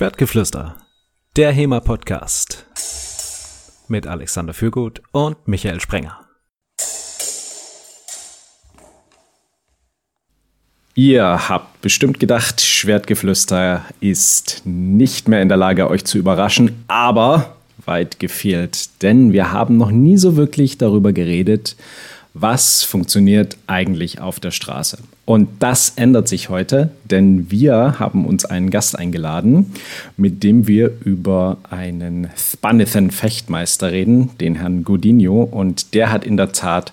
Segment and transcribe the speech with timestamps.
[0.00, 0.76] Schwertgeflüster,
[1.36, 2.64] der HEMA-Podcast
[3.88, 6.20] mit Alexander Fürgut und Michael Sprenger.
[10.94, 17.56] Ihr habt bestimmt gedacht, Schwertgeflüster ist nicht mehr in der Lage, euch zu überraschen, aber
[17.84, 21.76] weit gefehlt, denn wir haben noch nie so wirklich darüber geredet,
[22.34, 24.98] was funktioniert eigentlich auf der Straße.
[25.24, 29.72] Und das ändert sich heute, denn wir haben uns einen Gast eingeladen,
[30.16, 35.42] mit dem wir über einen Spanithan-Fechtmeister reden, den Herrn Godinho.
[35.42, 36.92] Und der hat in der Tat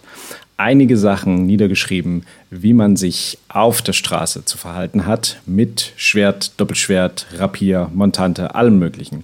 [0.58, 7.28] einige Sachen niedergeschrieben, wie man sich auf der Straße zu verhalten hat, mit Schwert, Doppelschwert,
[7.38, 9.24] Rapier, Montante, allem Möglichen.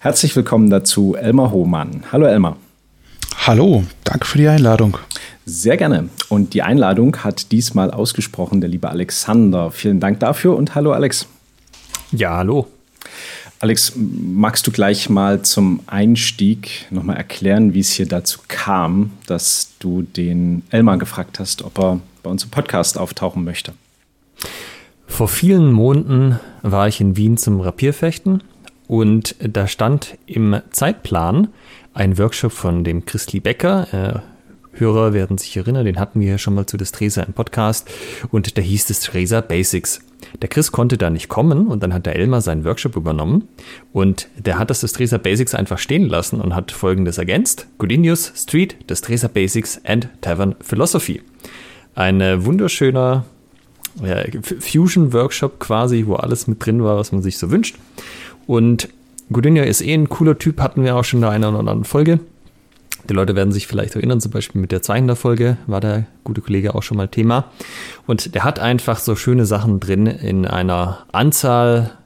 [0.00, 2.04] Herzlich willkommen dazu, Elmar Hohmann.
[2.12, 2.56] Hallo Elmar.
[3.46, 4.98] Hallo, danke für die Einladung.
[5.48, 6.10] Sehr gerne.
[6.28, 9.70] Und die Einladung hat diesmal ausgesprochen der liebe Alexander.
[9.70, 11.26] Vielen Dank dafür und hallo Alex.
[12.12, 12.66] Ja, hallo.
[13.58, 19.70] Alex, magst du gleich mal zum Einstieg nochmal erklären, wie es hier dazu kam, dass
[19.78, 23.72] du den Elmar gefragt hast, ob er bei uns im Podcast auftauchen möchte?
[25.06, 28.42] Vor vielen Monaten war ich in Wien zum Rapierfechten
[28.86, 31.48] und da stand im Zeitplan
[31.94, 34.22] ein Workshop von dem Christli Becker,
[34.80, 37.88] Hörer werden sich erinnern, den hatten wir ja schon mal zu Destresa im Podcast
[38.30, 40.00] und da hieß Destresa Basics.
[40.42, 43.48] Der Chris konnte da nicht kommen und dann hat der Elmar seinen Workshop übernommen
[43.92, 47.66] und der hat das Destresa Basics einfach stehen lassen und hat folgendes ergänzt.
[47.78, 51.22] Godinius Street, Destresa Basics and Tavern Philosophy.
[51.94, 53.24] Ein wunderschöner
[54.02, 54.22] ja,
[54.60, 57.76] Fusion-Workshop quasi, wo alles mit drin war, was man sich so wünscht.
[58.46, 58.88] Und
[59.30, 62.20] Godinho ist eh ein cooler Typ, hatten wir auch schon in einer oder anderen Folge.
[63.08, 66.42] Die Leute werden sich vielleicht erinnern, zum Beispiel mit der 200 Folge war der gute
[66.42, 67.50] Kollege auch schon mal Thema.
[68.06, 71.98] Und der hat einfach so schöne Sachen drin in einer Anzahl,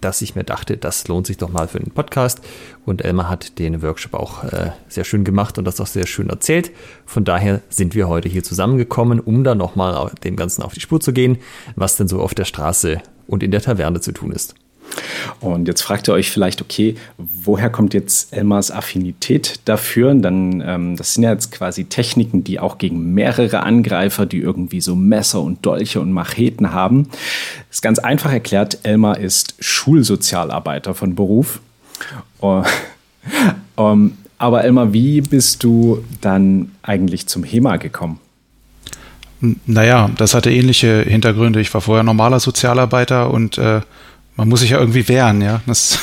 [0.00, 2.40] dass ich mir dachte, das lohnt sich doch mal für den Podcast.
[2.84, 6.28] Und Elmar hat den Workshop auch äh, sehr schön gemacht und das auch sehr schön
[6.28, 6.70] erzählt.
[7.06, 11.00] Von daher sind wir heute hier zusammengekommen, um da nochmal dem Ganzen auf die Spur
[11.00, 11.38] zu gehen,
[11.76, 14.54] was denn so auf der Straße und in der Taverne zu tun ist.
[15.40, 20.14] Und jetzt fragt ihr euch vielleicht, okay, woher kommt jetzt Elmars Affinität dafür?
[20.14, 24.80] Dann, ähm, das sind ja jetzt quasi Techniken, die auch gegen mehrere Angreifer, die irgendwie
[24.80, 27.08] so Messer und Dolche und Macheten haben.
[27.68, 31.60] Das ist ganz einfach erklärt, Elmar ist Schulsozialarbeiter von Beruf.
[32.42, 32.62] Uh,
[33.76, 38.20] um, aber Elmar, wie bist du dann eigentlich zum HEMA gekommen?
[39.64, 41.60] Naja, das hatte ähnliche Hintergründe.
[41.60, 43.80] Ich war vorher normaler Sozialarbeiter und äh,
[44.40, 45.60] man muss sich ja irgendwie wehren, ja.
[45.66, 45.98] Das,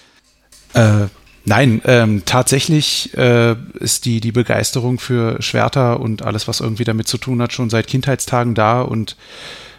[0.74, 1.06] äh,
[1.46, 7.08] nein, ähm, tatsächlich äh, ist die, die Begeisterung für Schwerter und alles, was irgendwie damit
[7.08, 9.16] zu tun hat, schon seit Kindheitstagen da und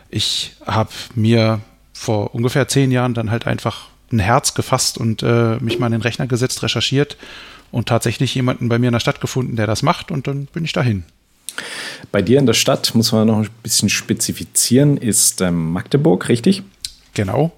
[0.09, 1.59] ich habe mir
[1.93, 5.91] vor ungefähr zehn Jahren dann halt einfach ein Herz gefasst und äh, mich mal in
[5.91, 7.15] den Rechner gesetzt, recherchiert
[7.69, 10.65] und tatsächlich jemanden bei mir in der Stadt gefunden, der das macht und dann bin
[10.65, 11.03] ich dahin.
[12.11, 16.63] Bei dir in der Stadt, muss man noch ein bisschen spezifizieren, ist ähm, Magdeburg, richtig?
[17.13, 17.51] Genau.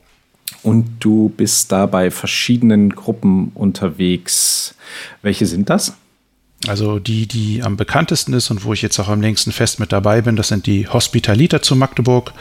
[0.66, 4.74] Und du bist da bei verschiedenen Gruppen unterwegs.
[5.22, 5.94] Welche sind das?
[6.68, 9.92] Also die, die am bekanntesten ist und wo ich jetzt auch am längsten fest mit
[9.92, 12.34] dabei bin, das sind die Hospitaliter zu Magdeburg.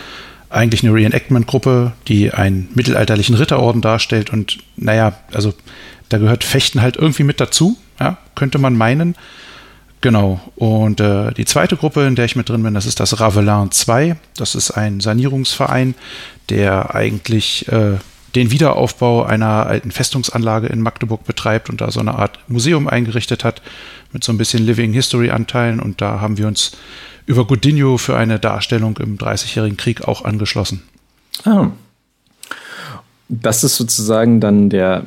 [0.49, 4.31] Eigentlich eine Reenactment-Gruppe, die einen mittelalterlichen Ritterorden darstellt.
[4.31, 5.53] Und naja, also
[6.09, 9.17] da gehört Fechten halt irgendwie mit dazu, ja, könnte man meinen.
[10.01, 10.41] Genau.
[10.57, 13.71] Und äh, die zweite Gruppe, in der ich mit drin bin, das ist das Ravelin
[13.71, 14.17] 2.
[14.35, 15.95] Das ist ein Sanierungsverein,
[16.49, 17.99] der eigentlich äh,
[18.35, 23.45] den Wiederaufbau einer alten Festungsanlage in Magdeburg betreibt und da so eine Art Museum eingerichtet
[23.45, 23.63] hat
[24.13, 26.73] mit so ein bisschen Living History Anteilen und da haben wir uns
[27.27, 30.83] über Godinho für eine Darstellung im Dreißigjährigen Krieg auch angeschlossen.
[31.45, 31.69] Ah.
[33.29, 35.07] Das ist sozusagen dann der,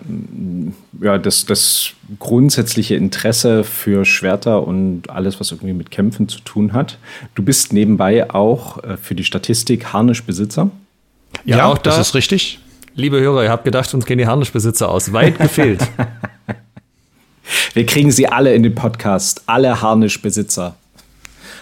[0.99, 6.73] ja, das, das grundsätzliche Interesse für Schwerter und alles, was irgendwie mit Kämpfen zu tun
[6.73, 6.97] hat.
[7.35, 10.71] Du bist nebenbei auch äh, für die Statistik Harnischbesitzer.
[11.45, 12.59] Ja, ja auch das ist richtig.
[12.99, 15.13] Liebe Hörer, ihr habt gedacht, uns gehen die Harnischbesitzer aus.
[15.13, 15.87] Weit gefehlt.
[17.75, 20.75] Wir kriegen sie alle in den Podcast, alle Harnischbesitzer.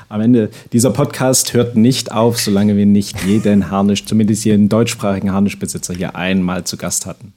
[0.08, 5.34] Am Ende, dieser Podcast hört nicht auf, solange wir nicht jeden Harnisch, zumindest einen deutschsprachigen
[5.34, 7.34] Harnischbesitzer hier einmal zu Gast hatten.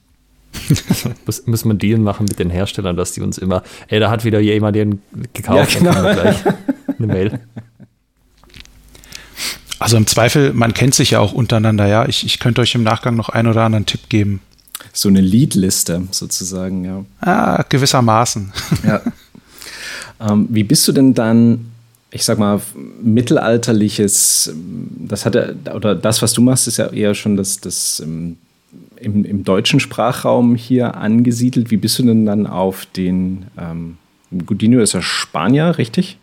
[1.25, 4.09] Muss, müssen wir einen Deal machen mit den Herstellern, dass die uns immer, ey, da
[4.09, 5.01] hat wieder jemand den
[5.33, 6.07] gekauft, ja, genau.
[6.99, 7.39] eine Mail.
[9.79, 12.07] Also im Zweifel, man kennt sich ja auch untereinander, ja.
[12.07, 14.41] Ich, ich könnte euch im Nachgang noch einen oder anderen Tipp geben.
[14.93, 17.05] So eine Leadliste sozusagen, ja.
[17.21, 18.51] Ah, gewissermaßen.
[18.85, 19.01] Ja.
[20.19, 21.71] ähm, wie bist du denn dann,
[22.11, 22.61] ich sag mal,
[23.01, 24.53] mittelalterliches,
[24.97, 28.37] das hat ja, oder das, was du machst, ist ja eher schon das, das ähm,
[28.97, 31.71] im, im, deutschen Sprachraum hier angesiedelt.
[31.71, 33.97] Wie bist du denn dann auf den ähm,
[34.45, 36.17] Godinho ist ja Spanier, richtig?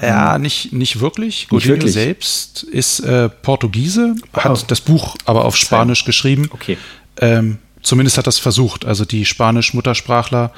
[0.00, 1.48] Ja, nicht, nicht wirklich.
[1.48, 1.92] Godinho wirklich.
[1.92, 4.64] selbst ist äh, Portugiese, hat oh.
[4.66, 6.48] das Buch aber auf Spanisch geschrieben.
[6.50, 6.78] Okay.
[7.18, 8.84] Ähm, zumindest hat das versucht.
[8.84, 10.52] Also die Spanisch-Muttersprachler,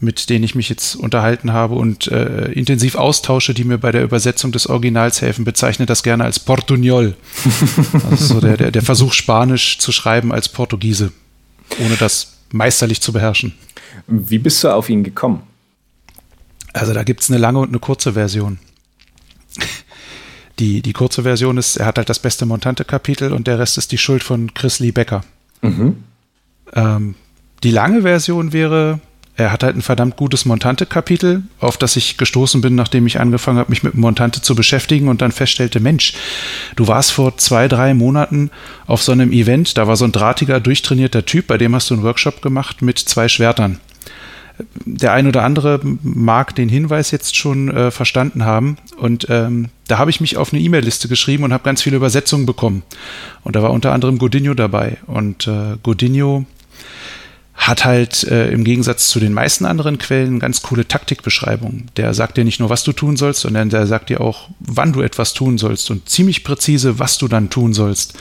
[0.00, 4.02] mit denen ich mich jetzt unterhalten habe und äh, intensiv austausche, die mir bei der
[4.02, 7.16] Übersetzung des Originals helfen, bezeichne das gerne als Portugnol.
[8.10, 11.12] also so der, der, der Versuch, Spanisch zu schreiben als Portugiese,
[11.78, 13.54] ohne das meisterlich zu beherrschen.
[14.06, 15.42] Wie bist du auf ihn gekommen?
[16.72, 18.58] Also da gibt es eine lange und eine kurze Version.
[20.58, 23.92] Die, die kurze Version ist, er hat halt das beste Montante-Kapitel und der Rest ist
[23.92, 25.22] die Schuld von Chris Lee Becker.
[25.62, 25.96] Mhm.
[26.74, 27.14] Ähm,
[27.62, 29.00] die lange Version wäre,
[29.36, 33.58] er hat halt ein verdammt gutes Montante-Kapitel, auf das ich gestoßen bin, nachdem ich angefangen
[33.58, 36.14] habe, mich mit Montante zu beschäftigen und dann feststellte, Mensch,
[36.74, 38.50] du warst vor zwei, drei Monaten
[38.86, 41.94] auf so einem Event, da war so ein drahtiger, durchtrainierter Typ, bei dem hast du
[41.94, 43.78] einen Workshop gemacht mit zwei Schwertern
[44.84, 48.76] der ein oder andere mag den Hinweis jetzt schon äh, verstanden haben.
[48.96, 52.46] Und ähm, da habe ich mich auf eine E-Mail-Liste geschrieben und habe ganz viele Übersetzungen
[52.46, 52.82] bekommen.
[53.42, 54.98] Und da war unter anderem Godinho dabei.
[55.06, 56.46] Und äh, Godinho
[57.54, 61.90] hat halt äh, im Gegensatz zu den meisten anderen Quellen ganz coole Taktikbeschreibungen.
[61.96, 64.92] Der sagt dir nicht nur, was du tun sollst, sondern der sagt dir auch, wann
[64.92, 68.14] du etwas tun sollst und ziemlich präzise, was du dann tun sollst.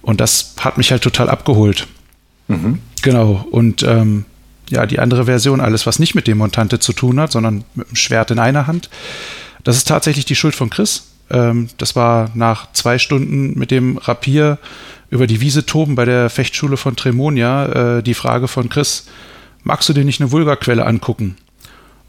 [0.00, 1.88] Und das hat mich halt total abgeholt.
[2.48, 2.78] Mhm.
[3.02, 3.46] Genau.
[3.50, 4.24] Und ähm,
[4.70, 7.90] ja, die andere Version, alles, was nicht mit dem Montante zu tun hat, sondern mit
[7.90, 8.88] dem Schwert in einer Hand.
[9.64, 11.08] Das ist tatsächlich die Schuld von Chris.
[11.30, 14.58] Ähm, das war nach zwei Stunden mit dem Rapier
[15.10, 19.06] über die Wiese toben bei der Fechtschule von Tremonia äh, die Frage von Chris,
[19.64, 21.36] magst du dir nicht eine Vulgarquelle angucken?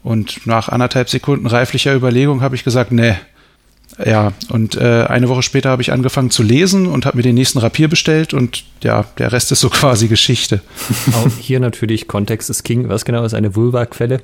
[0.02, 3.14] Und nach anderthalb Sekunden reiflicher Überlegung habe ich gesagt, nee,
[4.04, 7.34] ja, und äh, eine Woche später habe ich angefangen zu lesen und habe mir den
[7.34, 10.60] nächsten Rapier bestellt und ja, der Rest ist so quasi Geschichte.
[11.12, 12.88] Auch hier natürlich Kontext ist King.
[12.88, 14.22] Was genau ist eine Vulva-Quelle?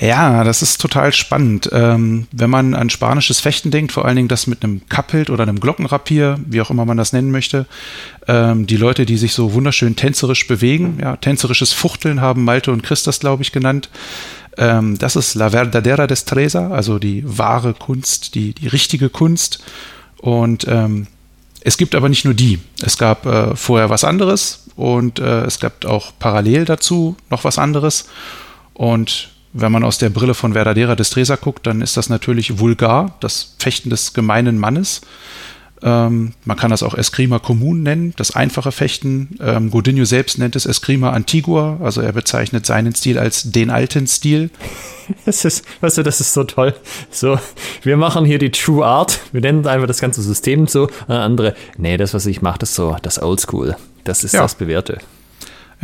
[0.00, 1.70] Ja, das ist total spannend.
[1.72, 5.44] Ähm, wenn man an spanisches Fechten denkt, vor allen Dingen das mit einem Kappelt oder
[5.44, 7.66] einem Glockenrapier, wie auch immer man das nennen möchte,
[8.26, 12.82] ähm, die Leute, die sich so wunderschön tänzerisch bewegen, ja, tänzerisches Fuchteln haben Malte und
[12.82, 13.88] Christas, glaube ich, genannt.
[14.56, 19.62] Ähm, das ist La Verdadera Destreza, also die wahre Kunst, die, die richtige Kunst.
[20.18, 21.06] Und ähm,
[21.60, 22.58] es gibt aber nicht nur die.
[22.82, 27.58] Es gab äh, vorher was anderes und äh, es gab auch parallel dazu noch was
[27.58, 28.08] anderes.
[28.74, 33.16] Und wenn man aus der Brille von Verdadera Destreza guckt, dann ist das natürlich vulgar,
[33.20, 35.00] das Fechten des gemeinen Mannes.
[35.80, 39.38] Ähm, man kann das auch Eskrima Kommun nennen, das einfache Fechten.
[39.40, 44.06] Ähm, Godinho selbst nennt es Eskrima Antigua, also er bezeichnet seinen Stil als den alten
[44.06, 44.50] Stil.
[45.26, 46.74] Das ist, weißt du, das ist so toll.
[47.10, 47.38] So,
[47.82, 50.88] wir machen hier die True Art, wir nennen einfach das ganze System so.
[51.10, 53.76] Äh, andere, nee, das, was ich mache, das ist so das Oldschool.
[54.04, 54.40] Das ist ja.
[54.40, 55.00] das Bewährte.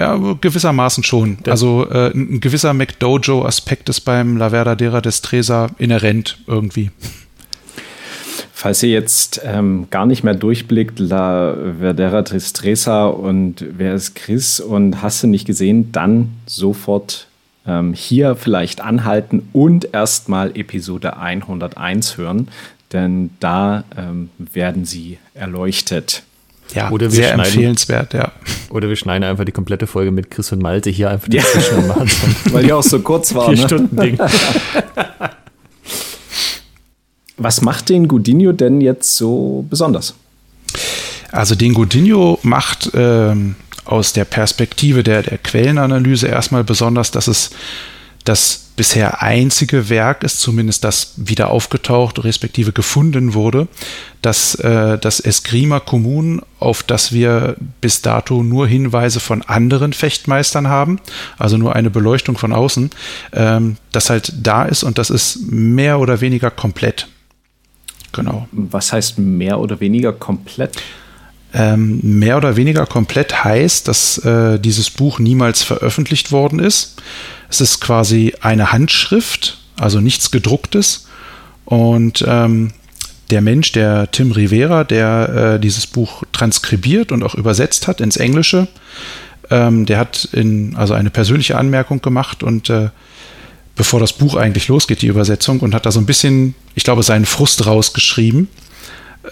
[0.01, 1.37] Ja, gewissermaßen schon.
[1.45, 1.53] Ja.
[1.53, 6.91] Also äh, ein gewisser McDojo-Aspekt ist beim La Verdadera Destresa inhärent irgendwie.
[8.55, 14.59] Falls ihr jetzt ähm, gar nicht mehr durchblickt, La Verdera Tristresa und wer ist Chris
[14.59, 17.27] und hast du nicht gesehen, dann sofort
[17.67, 22.49] ähm, hier vielleicht anhalten und erstmal Episode 101 hören,
[22.95, 26.23] denn da ähm, werden sie erleuchtet.
[26.75, 28.33] Ja, oder sehr empfehlenswert, ja.
[28.71, 32.05] Oder wir schneiden einfach die komplette Folge mit Chris und Malte hier einfach dazwischen ja.
[32.53, 33.47] Weil die auch so kurz war.
[33.47, 33.65] Vier ne?
[33.67, 34.19] Stunden Ding.
[37.37, 40.15] Was macht den Godinho denn jetzt so besonders?
[41.33, 47.51] Also den Godinho macht ähm, aus der Perspektive der, der Quellenanalyse erstmal besonders, dass es
[48.25, 53.69] das bisher einzige Werk ist, zumindest das wieder aufgetaucht, respektive gefunden wurde,
[54.23, 60.69] dass äh, das Esgrima Kommun, auf das wir bis dato nur Hinweise von anderen Fechtmeistern
[60.69, 60.99] haben,
[61.37, 62.89] also nur eine Beleuchtung von außen,
[63.35, 67.07] ähm, das halt da ist und das ist mehr oder weniger komplett.
[68.13, 68.49] Genau.
[68.51, 70.79] Was heißt mehr oder weniger komplett?
[71.53, 77.03] Ähm, mehr oder weniger komplett heißt, dass äh, dieses Buch niemals veröffentlicht worden ist.
[77.49, 81.09] Es ist quasi eine Handschrift, also nichts gedrucktes.
[81.65, 82.73] Und ähm,
[83.31, 88.17] der Mensch, der Tim Rivera, der äh, dieses Buch transkribiert und auch übersetzt hat ins
[88.17, 88.69] Englische,
[89.51, 92.91] ähm, der hat in, also eine persönliche Anmerkung gemacht und äh,
[93.77, 97.03] bevor das Buch eigentlich losgeht, die Übersetzung, und hat da so ein bisschen, ich glaube,
[97.03, 98.49] seinen Frust rausgeschrieben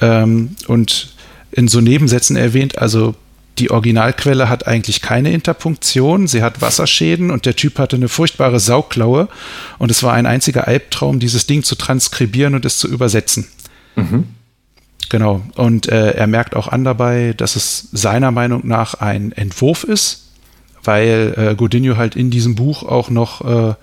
[0.01, 1.09] ähm, und
[1.59, 3.17] in so Nebensätzen erwähnt, also
[3.59, 8.61] die Originalquelle hat eigentlich keine Interpunktion, sie hat Wasserschäden und der Typ hatte eine furchtbare
[8.61, 9.29] Sauklaue
[9.79, 13.49] und es war ein einziger Albtraum, dieses Ding zu transkribieren und es zu übersetzen.
[13.97, 14.29] Mhm.
[15.09, 15.43] Genau.
[15.57, 20.29] Und äh, er merkt auch an dabei, dass es seiner Meinung nach ein Entwurf ist,
[20.85, 23.75] weil äh, Godinho halt in diesem Buch auch noch, äh,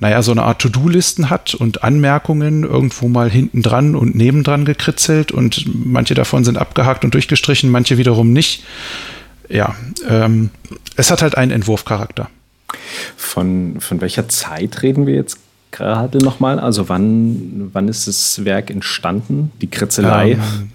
[0.00, 5.32] naja, so eine Art To-Do-Listen hat und Anmerkungen irgendwo mal hinten dran und nebendran gekritzelt
[5.32, 8.64] und manche davon sind abgehakt und durchgestrichen, manche wiederum nicht.
[9.48, 9.74] Ja,
[10.08, 10.50] ähm,
[10.96, 12.28] es hat halt einen Entwurfcharakter.
[13.16, 15.38] Von, von welcher Zeit reden wir jetzt
[15.70, 16.58] gerade nochmal?
[16.58, 19.52] Also wann, wann ist das Werk entstanden?
[19.60, 20.32] Die Kritzelei?
[20.32, 20.72] Ähm,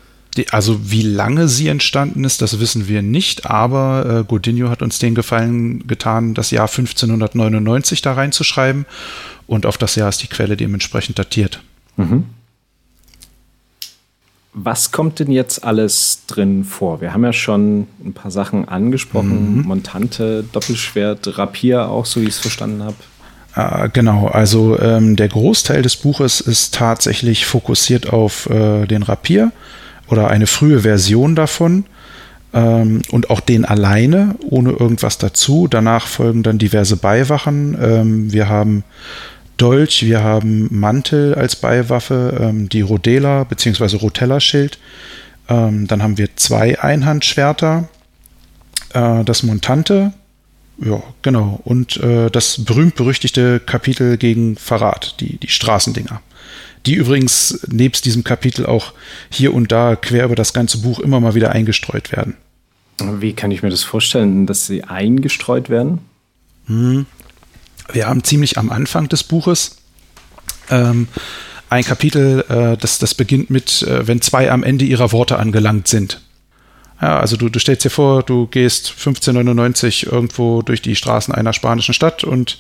[0.52, 5.00] also wie lange sie entstanden ist, das wissen wir nicht, aber äh, Godinho hat uns
[5.00, 8.86] den Gefallen getan, das Jahr 1599 da reinzuschreiben
[9.48, 11.62] und auf das Jahr ist die Quelle dementsprechend datiert.
[11.98, 12.26] Mhm.
[14.54, 17.02] Was kommt denn jetzt alles drin vor?
[17.02, 19.58] Wir haben ja schon ein paar Sachen angesprochen.
[19.58, 19.62] Mhm.
[19.64, 22.96] Montante, Doppelschwert, Rapier auch, so wie ich es verstanden habe.
[23.56, 29.52] Äh, genau, also ähm, der Großteil des Buches ist tatsächlich fokussiert auf äh, den Rapier
[30.10, 31.86] oder eine frühe Version davon
[32.54, 35.68] ähm, und auch den alleine, ohne irgendwas dazu.
[35.68, 37.78] Danach folgen dann diverse Beiwachen.
[37.82, 38.84] Ähm, wir haben
[39.58, 43.98] Dolch, wir haben Mantel als Beiwaffe, ähm, die Rodela bzw.
[43.98, 44.80] Rotella-Schild.
[45.50, 47.90] Ähm, dann haben wir zwei Einhandschwerter,
[48.94, 50.14] äh, das Montante,
[50.84, 51.60] ja, genau.
[51.66, 56.22] Und äh, das berühmt-berüchtigte Kapitel gegen Verrat, die, die Straßendinger.
[56.86, 58.94] Die übrigens nebst diesem Kapitel auch
[59.30, 62.38] hier und da quer über das ganze Buch immer mal wieder eingestreut werden.
[63.20, 66.00] Wie kann ich mir das vorstellen, dass sie eingestreut werden?
[66.66, 67.06] Hm.
[67.92, 69.78] Wir haben ziemlich am Anfang des Buches
[70.70, 71.08] ähm,
[71.70, 75.88] ein Kapitel, äh, das, das beginnt mit, äh, wenn zwei am Ende ihrer Worte angelangt
[75.88, 76.22] sind.
[77.02, 81.54] Ja, also du, du stellst dir vor, du gehst 1599 irgendwo durch die Straßen einer
[81.54, 82.58] spanischen Stadt und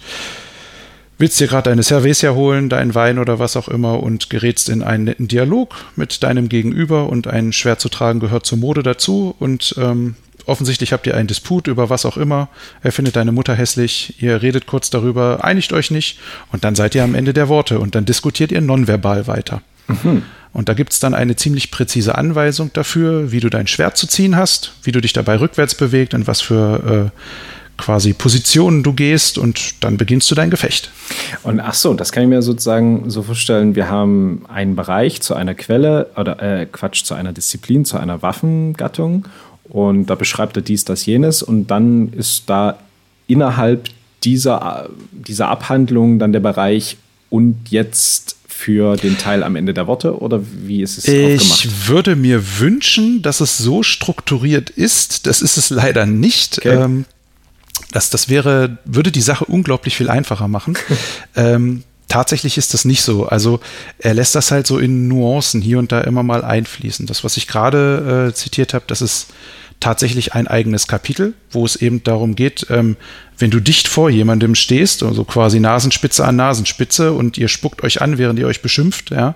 [1.19, 4.81] willst dir gerade eine Cerveza holen, deinen Wein oder was auch immer und gerätst in
[4.81, 9.35] einen netten Dialog mit deinem Gegenüber und ein schwer zu tragen gehört zur Mode dazu
[9.37, 12.49] und ähm, offensichtlich habt ihr einen Disput über was auch immer.
[12.81, 16.19] Er findet deine Mutter hässlich, ihr redet kurz darüber, einigt euch nicht
[16.51, 19.61] und dann seid ihr am Ende der Worte und dann diskutiert ihr nonverbal weiter.
[19.87, 20.23] Mhm.
[20.51, 24.07] Und da gibt es dann eine ziemlich präzise Anweisung dafür, wie du dein Schwert zu
[24.07, 27.19] ziehen hast, wie du dich dabei rückwärts bewegt, in was für äh,
[27.79, 30.91] quasi Positionen du gehst und dann beginnst du dein Gefecht.
[31.43, 35.33] Und ach so, das kann ich mir sozusagen so vorstellen, wir haben einen Bereich zu
[35.33, 39.27] einer Quelle oder äh, Quatsch, zu einer Disziplin, zu einer Waffengattung
[39.63, 42.77] und da beschreibt er dies, das, jenes und dann ist da
[43.27, 43.87] innerhalb
[44.23, 46.97] dieser, dieser Abhandlung dann der Bereich
[47.29, 51.65] und jetzt für den Teil am Ende der Worte oder wie ist es ich aufgemacht?
[51.65, 55.27] Ich würde mir wünschen, dass es so strukturiert ist.
[55.27, 56.57] Das ist es leider nicht.
[56.57, 56.75] Okay.
[56.75, 57.05] Ähm,
[57.91, 60.77] das, das wäre, würde die Sache unglaublich viel einfacher machen.
[61.35, 63.27] ähm, tatsächlich ist das nicht so.
[63.27, 63.59] Also
[63.99, 67.05] er lässt das halt so in Nuancen hier und da immer mal einfließen.
[67.05, 69.27] Das, was ich gerade äh, zitiert habe, das ist
[69.79, 72.97] tatsächlich ein eigenes Kapitel, wo es eben darum geht, ähm,
[73.37, 78.01] wenn du dicht vor jemandem stehst, also quasi Nasenspitze an Nasenspitze und ihr spuckt euch
[78.01, 79.35] an, während ihr euch beschimpft, ja,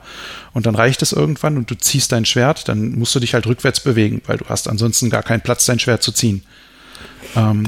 [0.51, 3.47] und dann reicht es irgendwann und du ziehst dein Schwert, dann musst du dich halt
[3.47, 6.43] rückwärts bewegen, weil du hast ansonsten gar keinen Platz, dein Schwert zu ziehen.
[7.37, 7.65] Ähm,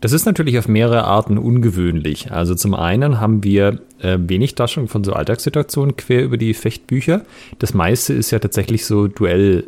[0.00, 2.30] das ist natürlich auf mehrere Arten ungewöhnlich.
[2.30, 7.22] Also zum einen haben wir äh, wenig Taschung von so Alltagssituationen quer über die Fechtbücher.
[7.58, 9.64] Das meiste ist ja tatsächlich so Duell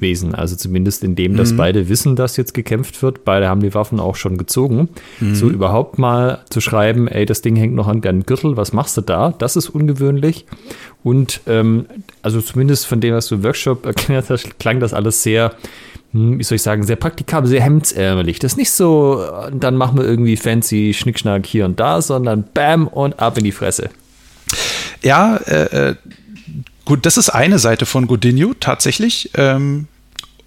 [0.00, 0.34] Wesen.
[0.34, 1.56] Also zumindest in dem, dass mhm.
[1.56, 3.24] beide wissen, dass jetzt gekämpft wird.
[3.24, 4.88] Beide haben die Waffen auch schon gezogen.
[5.20, 5.34] Mhm.
[5.34, 8.96] So überhaupt mal zu schreiben, ey, das Ding hängt noch an deinem Gürtel, was machst
[8.96, 9.34] du da?
[9.38, 10.46] Das ist ungewöhnlich.
[11.02, 11.86] Und ähm,
[12.22, 15.52] also zumindest von dem, was du im Workshop erklärt hast, klang das alles sehr,
[16.12, 18.38] wie soll ich sagen, sehr praktikabel, sehr hemdsärmelig.
[18.38, 22.88] Das ist nicht so, dann machen wir irgendwie fancy Schnickschnack hier und da, sondern bam
[22.88, 23.90] und ab in die Fresse.
[25.02, 25.94] Ja, äh, äh
[26.90, 29.30] Gut, das ist eine Seite von Godinho tatsächlich.
[29.34, 29.86] Ähm,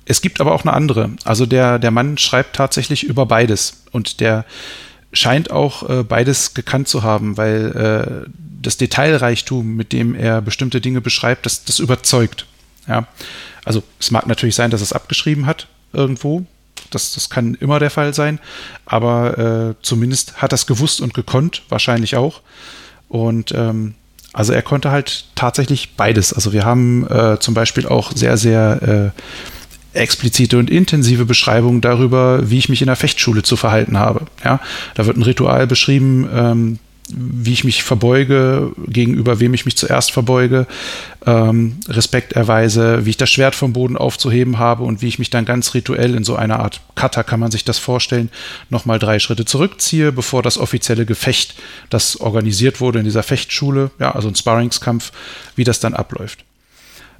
[0.04, 1.12] es gibt aber auch eine andere.
[1.24, 4.44] Also der, der Mann schreibt tatsächlich über beides und der
[5.14, 8.30] scheint auch äh, beides gekannt zu haben, weil äh,
[8.62, 12.46] das Detailreichtum, mit dem er bestimmte Dinge beschreibt, das, das überzeugt.
[12.90, 13.08] Ja.
[13.66, 16.46] Also es mag natürlich sein, dass es abgeschrieben hat irgendwo.
[16.90, 18.40] Das, das kann immer der Fall sein.
[18.86, 22.42] Aber äh, zumindest hat es gewusst und gekonnt, wahrscheinlich auch.
[23.08, 23.96] Und ähm,
[24.34, 26.34] also er konnte halt tatsächlich beides.
[26.34, 29.14] Also wir haben äh, zum Beispiel auch sehr, sehr
[29.94, 34.26] äh, explizite und intensive Beschreibungen darüber, wie ich mich in der Fechtschule zu verhalten habe.
[34.44, 34.60] Ja,
[34.96, 36.80] da wird ein Ritual beschrieben, ähm,
[37.10, 40.68] wie ich mich verbeuge, gegenüber wem ich mich zuerst verbeuge,
[41.26, 45.30] ähm, Respekt erweise, wie ich das Schwert vom Boden aufzuheben habe und wie ich mich
[45.30, 48.30] dann ganz rituell in so einer Art Kata, kann man sich das vorstellen,
[48.70, 51.56] nochmal drei Schritte zurückziehe, bevor das offizielle Gefecht,
[51.90, 55.12] das organisiert wurde in dieser Fechtschule, ja, also ein Sparringskampf,
[55.56, 56.46] wie das dann abläuft.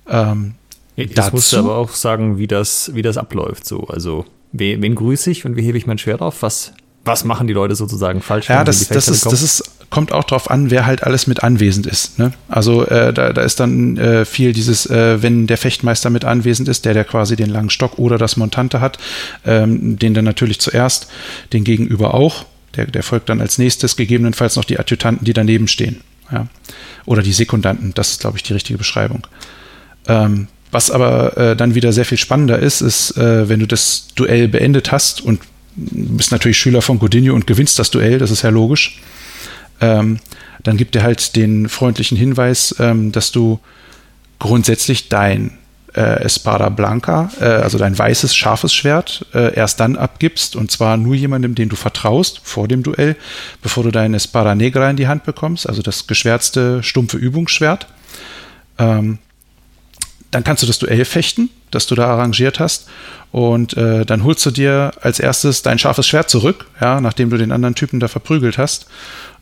[0.08, 0.56] Ähm,
[0.96, 3.66] Ich dazu, musst aber auch sagen, wie das, wie das abläuft.
[3.66, 3.88] So.
[3.88, 6.42] Also, wen, wen grüße ich und wie hebe ich mein Schwert auf?
[6.42, 6.74] Was,
[7.06, 8.48] was machen die Leute sozusagen falsch?
[8.50, 11.86] Ja, das, das, ist, das ist, kommt auch darauf an, wer halt alles mit anwesend
[11.86, 12.18] ist.
[12.18, 12.32] Ne?
[12.48, 16.70] Also äh, da, da ist dann äh, viel dieses, äh, wenn der Fechtmeister mit anwesend
[16.70, 18.98] ist, der, der quasi den langen Stock oder das Montante hat,
[19.46, 21.08] ähm, den dann natürlich zuerst,
[21.52, 22.46] den Gegenüber auch.
[22.76, 26.02] Der, der folgt dann als nächstes, gegebenenfalls noch die Adjutanten, die daneben stehen.
[26.32, 26.48] Ja?
[27.06, 29.28] Oder die Sekundanten, das ist, glaube ich, die richtige Beschreibung.
[30.08, 34.08] Ähm, was aber äh, dann wieder sehr viel spannender ist, ist, äh, wenn du das
[34.16, 35.40] Duell beendet hast und
[35.76, 39.02] bist natürlich Schüler von Godinho und gewinnst das Duell, das ist ja logisch.
[39.82, 40.20] Ähm,
[40.64, 43.60] dann gibt er halt den freundlichen Hinweis, ähm, dass du
[44.40, 45.58] grundsätzlich dein
[45.96, 50.98] äh, Espada Blanca, äh, also dein weißes, scharfes Schwert, äh, erst dann abgibst und zwar
[50.98, 53.16] nur jemandem, den du vertraust, vor dem Duell,
[53.62, 57.88] bevor du dein Espada Negra in die Hand bekommst, also das geschwärzte, stumpfe Übungsschwert.
[58.80, 59.20] Ähm,
[60.34, 62.88] dann kannst du das Duell fechten, das du da arrangiert hast.
[63.32, 67.38] Und äh, dann holst du dir als erstes dein scharfes Schwert zurück, ja, nachdem du
[67.38, 68.88] den anderen Typen da verprügelt hast.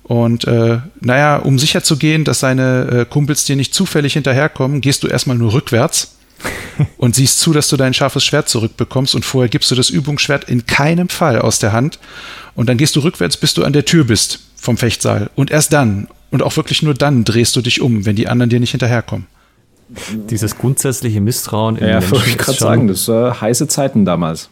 [0.04, 4.82] Und äh, naja, um sicher zu gehen, dass seine äh, Kumpels dir nicht zufällig hinterherkommen,
[4.82, 6.18] gehst du erstmal nur rückwärts
[6.98, 9.16] und siehst zu, dass du dein scharfes Schwert zurückbekommst.
[9.16, 12.00] Und vorher gibst du das Übungsschwert in keinem Fall aus der Hand.
[12.56, 15.30] Und dann gehst du rückwärts, bis du an der Tür bist vom Fechtsaal.
[15.36, 18.50] Und erst dann, und auch wirklich nur dann, drehst du dich um, wenn die anderen
[18.50, 19.28] dir nicht hinterherkommen
[20.30, 22.16] dieses grundsätzliche Misstrauen in ja, Menschen.
[22.16, 24.50] Ja, ich gerade sagen, das äh, heiße Zeiten damals.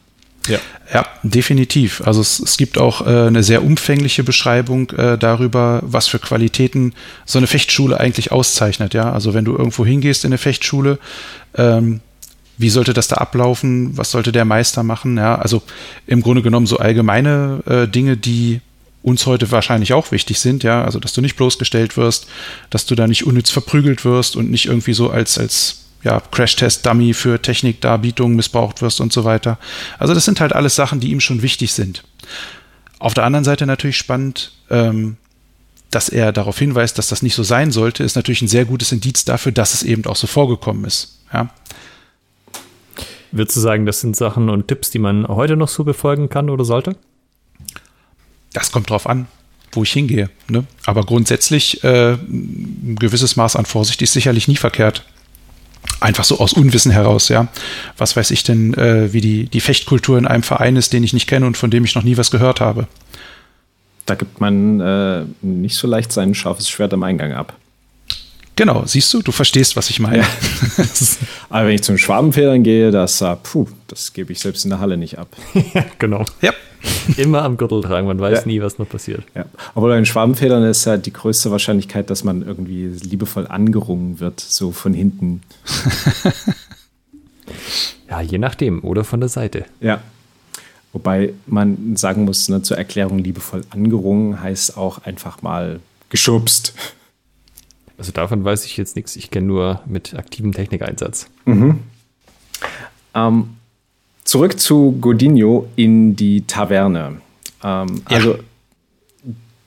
[0.47, 0.57] Ja.
[0.93, 2.01] ja, definitiv.
[2.05, 6.93] Also es, es gibt auch äh, eine sehr umfängliche Beschreibung äh, darüber, was für Qualitäten
[7.25, 8.93] so eine Fechtschule eigentlich auszeichnet.
[8.93, 10.97] Ja, also wenn du irgendwo hingehst in eine Fechtschule,
[11.55, 11.99] ähm,
[12.57, 13.97] wie sollte das da ablaufen?
[13.97, 15.17] Was sollte der Meister machen?
[15.17, 15.61] Ja, also
[16.07, 18.61] im Grunde genommen so allgemeine äh, Dinge, die
[19.01, 22.27] uns heute wahrscheinlich auch wichtig sind, ja, also dass du nicht bloßgestellt wirst,
[22.69, 27.13] dass du da nicht unnütz verprügelt wirst und nicht irgendwie so als, als ja, Crash-Test-Dummy
[27.13, 29.57] für Technikdarbietungen missbraucht wirst und so weiter.
[29.97, 32.03] Also das sind halt alles Sachen, die ihm schon wichtig sind.
[32.99, 35.17] Auf der anderen Seite natürlich spannend, ähm,
[35.91, 38.91] dass er darauf hinweist, dass das nicht so sein sollte, ist natürlich ein sehr gutes
[38.91, 41.19] Indiz dafür, dass es eben auch so vorgekommen ist.
[41.33, 41.49] Ja.
[43.31, 46.49] Würdest du sagen, das sind Sachen und Tipps, die man heute noch so befolgen kann
[46.49, 46.95] oder sollte?
[48.53, 49.27] Das kommt drauf an,
[49.71, 50.29] wo ich hingehe.
[50.47, 50.65] Ne?
[50.85, 55.05] Aber grundsätzlich äh, ein gewisses Maß an Vorsicht ist sicherlich nie verkehrt.
[56.01, 57.47] Einfach so aus Unwissen heraus, ja.
[57.97, 61.13] Was weiß ich denn, äh, wie die, die Fechtkultur in einem Verein ist, den ich
[61.13, 62.87] nicht kenne und von dem ich noch nie was gehört habe.
[64.05, 67.55] Da gibt man äh, nicht so leicht sein scharfes Schwert am Eingang ab.
[68.59, 70.17] Genau, siehst du, du verstehst, was ich meine.
[70.17, 70.27] Ja.
[71.49, 74.81] Aber wenn ich zum Schwabenfedern gehe, das, uh, puh, das gebe ich selbst in der
[74.81, 75.29] Halle nicht ab.
[75.97, 76.25] genau.
[76.41, 76.51] Ja.
[77.15, 78.45] Immer am Gürtel tragen, man weiß ja.
[78.45, 79.23] nie, was noch passiert.
[79.33, 79.45] Ja.
[79.75, 84.41] Aber bei den Schwabenfedern ist ja die größte Wahrscheinlichkeit, dass man irgendwie liebevoll angerungen wird,
[84.41, 85.41] so von hinten.
[88.09, 89.63] ja, je nachdem, oder von der Seite.
[89.79, 90.01] Ja.
[90.91, 96.73] Wobei man sagen muss, ne, zur Erklärung liebevoll angerungen heißt auch einfach mal geschubst.
[97.99, 99.17] Also davon weiß ich jetzt nichts.
[99.17, 101.27] Ich kenne nur mit aktivem Technikeinsatz.
[101.45, 101.79] Mhm.
[103.13, 103.49] Ähm,
[104.23, 107.17] zurück zu Godinho in die Taverne.
[107.61, 108.17] Ähm, ja.
[108.17, 108.39] Also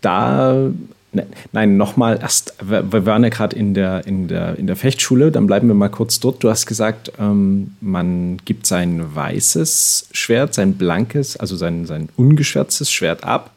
[0.01, 0.71] da,
[1.13, 5.31] ne, nein, nochmal erst, wir waren ja gerade in der, in, der, in der Fechtschule,
[5.31, 6.43] dann bleiben wir mal kurz dort.
[6.43, 12.91] Du hast gesagt, ähm, man gibt sein weißes Schwert, sein blankes, also sein, sein ungeschwärztes
[12.91, 13.51] Schwert ab,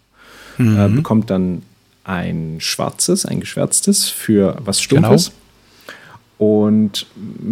[0.58, 0.78] mhm.
[0.78, 1.62] äh, bekommt dann
[2.06, 5.32] ein schwarzes, ein geschwärztes für was Stumpfes
[6.38, 6.52] genau.
[6.52, 7.08] und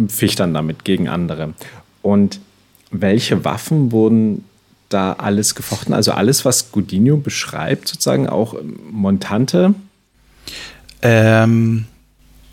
[0.08, 1.54] ficht dann damit gegen andere.
[2.02, 2.40] Und
[2.90, 4.44] welche Waffen wurden
[4.88, 5.92] da alles gefochten?
[5.92, 8.54] Also alles, was Godinho beschreibt, sozusagen auch
[8.90, 9.74] Montante?
[11.02, 11.86] Ähm,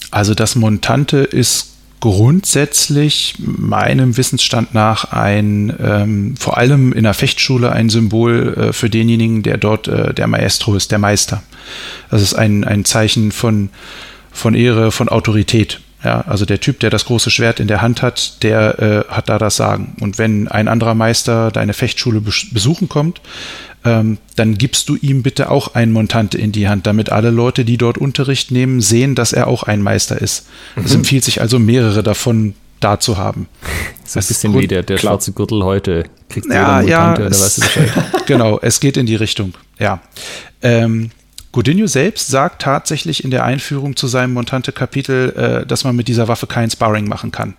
[0.09, 1.70] also das Montante ist
[2.01, 8.89] grundsätzlich meinem Wissensstand nach ein, ähm, vor allem in der Fechtschule ein Symbol äh, für
[8.89, 11.41] denjenigen, der dort äh, der Maestro ist, der Meister.
[12.09, 13.69] Das ist ein, ein Zeichen von,
[14.31, 15.79] von Ehre, von Autorität.
[16.03, 19.29] Ja, also der Typ, der das große Schwert in der Hand hat, der äh, hat
[19.29, 19.95] da das Sagen.
[20.01, 23.21] Und wenn ein anderer Meister deine Fechtschule besuchen kommt,
[23.83, 27.65] ähm, dann gibst du ihm bitte auch ein Montante in die Hand, damit alle Leute,
[27.65, 30.47] die dort Unterricht nehmen, sehen, dass er auch ein Meister ist.
[30.75, 30.85] Mhm.
[30.85, 33.47] Es empfiehlt sich also, mehrere davon da zu haben.
[34.03, 36.05] Das ist ein bisschen wie der, der schwarze Gürtel heute.
[36.29, 37.69] Kriegt ja, ja, oder es, was
[38.25, 40.01] genau, es geht in die Richtung, ja.
[40.61, 41.11] Ähm,
[41.51, 46.27] Godinho selbst sagt tatsächlich in der Einführung zu seinem Montante-Kapitel, äh, dass man mit dieser
[46.27, 47.55] Waffe kein Sparring machen kann.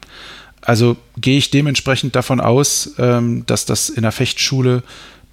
[0.63, 4.83] Also gehe ich dementsprechend davon aus, ähm, dass das in der Fechtschule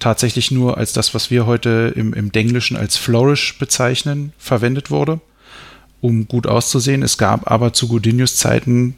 [0.00, 5.20] tatsächlich nur als das, was wir heute im, im Denglischen als Flourish bezeichnen, verwendet wurde,
[6.00, 7.02] um gut auszusehen.
[7.02, 8.96] Es gab aber zu Godinius Zeiten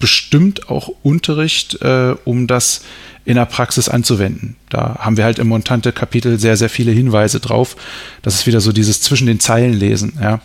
[0.00, 2.82] bestimmt auch Unterricht, äh, um das
[3.24, 4.56] in der Praxis anzuwenden.
[4.68, 7.76] Da haben wir halt im Montante-Kapitel sehr, sehr viele Hinweise drauf.
[8.22, 10.18] Das ist wieder so dieses zwischen den Zeilen lesen.
[10.20, 10.40] Ja.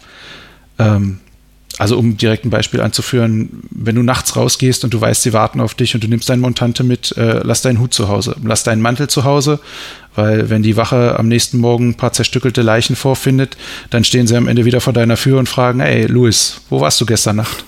[0.77, 1.21] Ähm,
[1.77, 5.61] also um direkt ein Beispiel anzuführen, wenn du nachts rausgehst und du weißt, sie warten
[5.61, 8.63] auf dich und du nimmst deinen Montante mit, äh, lass deinen Hut zu Hause, lass
[8.63, 9.59] deinen Mantel zu Hause,
[10.15, 13.57] weil wenn die Wache am nächsten Morgen ein paar zerstückelte Leichen vorfindet,
[13.91, 16.99] dann stehen sie am Ende wieder vor deiner Tür und fragen, ey, Louis, wo warst
[16.99, 17.63] du gestern Nacht?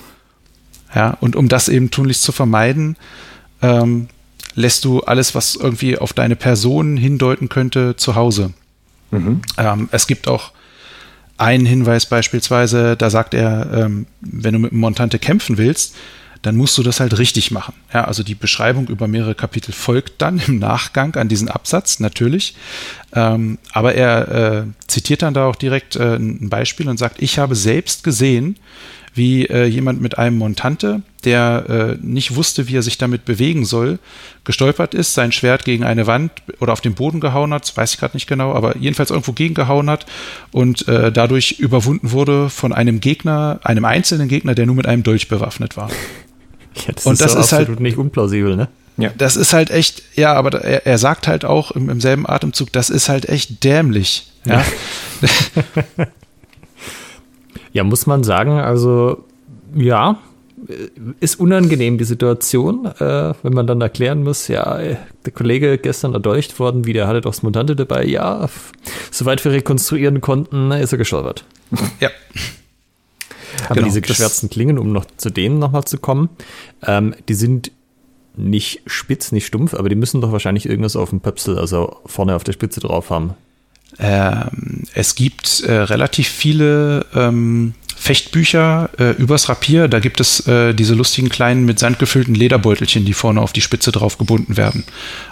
[0.94, 2.96] Ja, und um das eben tunlichst zu vermeiden,
[3.62, 4.08] ähm,
[4.56, 8.52] lässt du alles, was irgendwie auf deine Person hindeuten könnte, zu Hause.
[9.12, 9.42] Mhm.
[9.56, 10.50] Ähm, es gibt auch
[11.40, 15.94] einen Hinweis beispielsweise, da sagt er, ähm, wenn du mit Montante kämpfen willst,
[16.42, 17.74] dann musst du das halt richtig machen.
[17.92, 22.54] Ja, also die Beschreibung über mehrere Kapitel folgt dann im Nachgang an diesen Absatz, natürlich.
[23.12, 27.38] Ähm, aber er äh, zitiert dann da auch direkt äh, ein Beispiel und sagt, ich
[27.38, 28.56] habe selbst gesehen,
[29.20, 33.66] wie äh, jemand mit einem Montante, der äh, nicht wusste, wie er sich damit bewegen
[33.66, 33.98] soll,
[34.44, 38.00] gestolpert ist, sein Schwert gegen eine Wand oder auf den Boden gehauen hat, weiß ich
[38.00, 40.06] gerade nicht genau, aber jedenfalls irgendwo gegengehauen hat
[40.52, 45.02] und äh, dadurch überwunden wurde von einem Gegner, einem einzelnen Gegner, der nur mit einem
[45.02, 45.90] Dolch bewaffnet war.
[46.86, 48.68] Ja, das und ist das ist halt nicht unplausibel, ne?
[48.96, 49.10] Ja.
[49.18, 52.72] Das ist halt echt, ja, aber er, er sagt halt auch im, im, selben Atemzug,
[52.72, 54.30] das ist halt echt dämlich.
[54.44, 54.64] Ja.
[55.98, 56.06] Ja,
[57.84, 59.24] muss man sagen, also
[59.74, 60.18] ja,
[61.20, 66.58] ist unangenehm die Situation, äh, wenn man dann erklären muss, ja, der Kollege gestern erdolcht
[66.58, 68.48] worden, wie der hatte doch das Mutante dabei, ja,
[69.10, 71.44] soweit wir rekonstruieren konnten, ist er gestolpert.
[72.00, 72.10] Ja.
[73.66, 76.30] Aber genau, diese geschwärzten Klingen, um noch zu denen nochmal zu kommen,
[76.86, 77.72] ähm, die sind
[78.36, 82.34] nicht spitz, nicht stumpf, aber die müssen doch wahrscheinlich irgendwas auf dem Pöpsel, also vorne
[82.34, 83.34] auf der Spitze drauf haben.
[83.98, 89.88] Ähm, es gibt äh, relativ viele ähm, Fechtbücher äh, übers Rapier.
[89.88, 93.60] Da gibt es äh, diese lustigen kleinen mit Sand gefüllten Lederbeutelchen, die vorne auf die
[93.60, 94.84] Spitze drauf gebunden werden.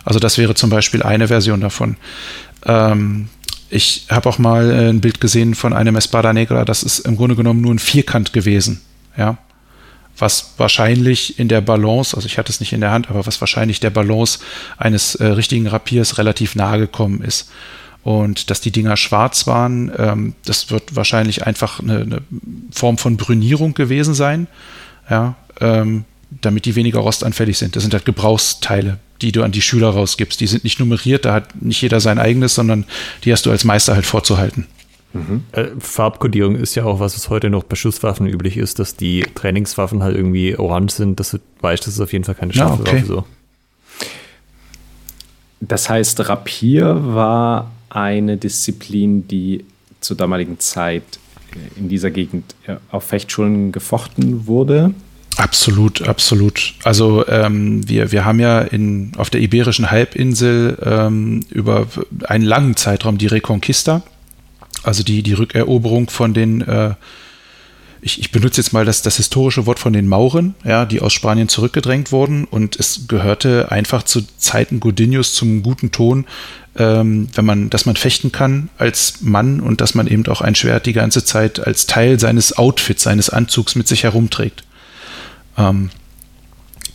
[0.05, 1.97] Also das wäre zum Beispiel eine Version davon.
[2.66, 3.29] Ähm,
[3.71, 6.64] ich habe auch mal äh, ein Bild gesehen von einem Espada Negra.
[6.64, 8.83] Das ist im Grunde genommen nur ein Vierkant gewesen.
[9.16, 9.38] Ja,
[10.18, 13.40] was wahrscheinlich in der Balance, also ich hatte es nicht in der Hand, aber was
[13.40, 14.40] wahrscheinlich der Balance
[14.77, 17.51] eines äh, richtigen Rapiers relativ nahe gekommen ist.
[18.04, 22.22] Und dass die Dinger schwarz waren, ähm, das wird wahrscheinlich einfach eine, eine,
[22.70, 24.46] Form von Brünierung gewesen sein,
[25.11, 26.04] ja, ähm,
[26.40, 27.76] damit die weniger rostanfällig sind.
[27.76, 30.40] Das sind halt Gebrauchsteile, die du an die Schüler rausgibst.
[30.40, 32.84] Die sind nicht nummeriert, da hat nicht jeder sein eigenes, sondern
[33.24, 34.66] die hast du als Meister halt vorzuhalten.
[35.12, 35.44] Mhm.
[35.52, 39.26] Äh, Farbkodierung ist ja auch was, was heute noch bei Schusswaffen üblich ist, dass die
[39.34, 42.84] Trainingswaffen halt irgendwie orange sind, dass du weißt, das ist auf jeden Fall keine scharfe
[42.84, 42.96] ja, okay.
[42.96, 43.06] Waffe.
[43.06, 43.24] So.
[45.61, 49.64] Das heißt, Rapier war eine Disziplin, die
[50.01, 51.03] zur damaligen Zeit
[51.77, 52.55] in dieser Gegend
[52.90, 54.94] auf Fechtschulen gefochten wurde.
[55.37, 56.74] Absolut, absolut.
[56.83, 61.87] Also ähm, wir, wir haben ja in, auf der Iberischen Halbinsel ähm, über
[62.24, 64.03] einen langen Zeitraum die Reconquista,
[64.83, 66.94] also die, die Rückeroberung von den äh,
[68.01, 71.12] ich, ich benutze jetzt mal das, das historische Wort von den Mauren, ja, die aus
[71.12, 76.27] Spanien zurückgedrängt wurden und es gehörte einfach zu Zeiten Godinius zum guten Ton,
[76.79, 80.55] ähm, wenn man, dass man fechten kann als Mann und dass man eben auch ein
[80.55, 84.64] Schwert die ganze Zeit als Teil seines Outfits, seines Anzugs mit sich herumträgt.
[85.57, 85.91] Ähm,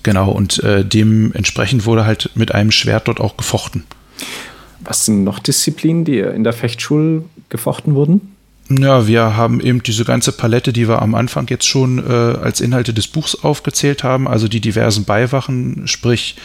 [0.02, 3.84] genau, und äh, dementsprechend wurde halt mit einem Schwert dort auch gefochten.
[4.80, 8.34] Was sind noch Disziplinen, die in der Fechtschule gefochten wurden?
[8.70, 12.62] Ja, wir haben eben diese ganze Palette, die wir am Anfang jetzt schon äh, als
[12.62, 16.38] Inhalte des Buchs aufgezählt haben, also die diversen Beiwachen, sprich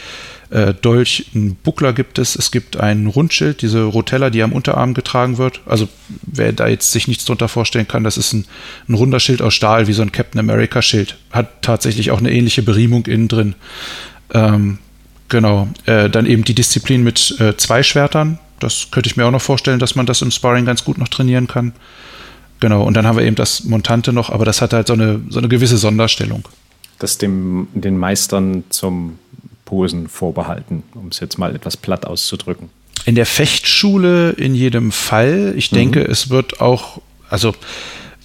[0.49, 4.93] äh, Dolch, ein Buckler gibt es, es gibt ein Rundschild, diese Rotella, die am Unterarm
[4.93, 5.61] getragen wird.
[5.65, 5.87] Also
[6.23, 8.45] wer da jetzt sich nichts drunter vorstellen kann, das ist ein,
[8.87, 11.17] ein runder Schild aus Stahl, wie so ein Captain America Schild.
[11.31, 13.55] Hat tatsächlich auch eine ähnliche Beriemung innen drin.
[14.33, 14.79] Ähm,
[15.27, 18.39] genau, äh, dann eben die Disziplin mit äh, zwei Schwertern.
[18.59, 21.07] Das könnte ich mir auch noch vorstellen, dass man das im Sparring ganz gut noch
[21.09, 21.73] trainieren kann.
[22.59, 25.21] Genau, und dann haben wir eben das Montante noch, aber das hat halt so eine,
[25.29, 26.47] so eine gewisse Sonderstellung.
[26.97, 29.17] Das dem, den Meistern zum
[29.69, 32.69] Posen vorbehalten, um es jetzt mal etwas platt auszudrücken.
[33.05, 35.53] In der Fechtschule in jedem Fall.
[35.55, 35.75] Ich mhm.
[35.75, 37.53] denke, es wird auch, also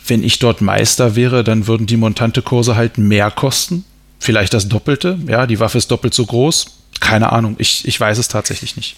[0.07, 3.85] wenn ich dort Meister wäre, dann würden die Montante-Kurse halt mehr kosten.
[4.18, 5.18] Vielleicht das Doppelte.
[5.26, 6.78] Ja, die Waffe ist doppelt so groß.
[7.00, 7.57] Keine Ahnung.
[7.59, 8.96] Ich, ich weiß es tatsächlich nicht.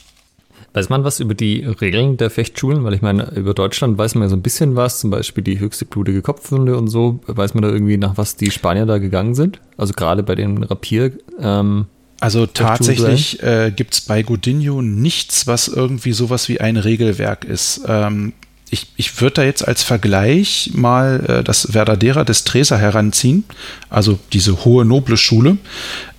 [0.72, 2.84] Weiß man was über die Regeln der Fechtschulen?
[2.84, 5.58] Weil ich meine, über Deutschland weiß man ja so ein bisschen was, zum Beispiel die
[5.58, 7.18] höchste blutige Kopfwunde und so.
[7.26, 9.60] Weiß man da irgendwie, nach was die Spanier da gegangen sind?
[9.76, 11.12] Also gerade bei den Rapier.
[11.40, 11.86] Ähm,
[12.20, 17.82] also tatsächlich äh, gibt es bei Godinho nichts, was irgendwie sowas wie ein Regelwerk ist.
[17.86, 18.32] Ähm,
[18.70, 23.44] ich, ich würde da jetzt als Vergleich mal äh, das Verdadera des Treser heranziehen,
[23.90, 25.58] also diese hohe noble Schule.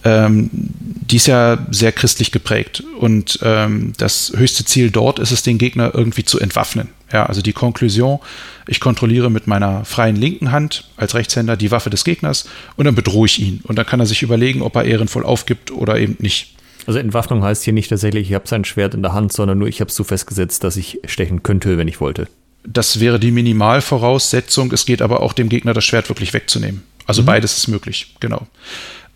[0.04, 5.44] Ähm, die ist ja sehr christlich geprägt und ähm, das höchste Ziel dort ist es,
[5.44, 6.90] den Gegner irgendwie zu entwaffnen.
[7.12, 8.20] Ja, also die Konklusion,
[8.68, 12.96] ich kontrolliere mit meiner freien linken Hand als Rechtshänder die Waffe des Gegners und dann
[12.96, 13.62] bedrohe ich ihn.
[13.64, 16.56] Und dann kann er sich überlegen, ob er ehrenvoll aufgibt oder eben nicht.
[16.86, 19.68] Also Entwaffnung heißt hier nicht tatsächlich, ich habe sein Schwert in der Hand, sondern nur
[19.68, 22.28] ich habe es so festgesetzt, dass ich stechen könnte, wenn ich wollte.
[22.66, 24.72] Das wäre die Minimalvoraussetzung.
[24.74, 26.84] Es geht aber auch dem Gegner das Schwert wirklich wegzunehmen.
[27.06, 27.28] Also mhm.
[27.28, 28.48] beides ist möglich, genau.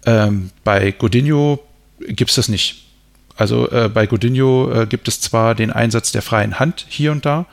[0.06, 1.60] Ähm, bei Godinho
[2.08, 2.86] gibt es das nicht.
[3.38, 7.26] Also äh, bei Godinho äh, gibt es zwar den Einsatz der freien Hand hier und
[7.26, 7.46] da,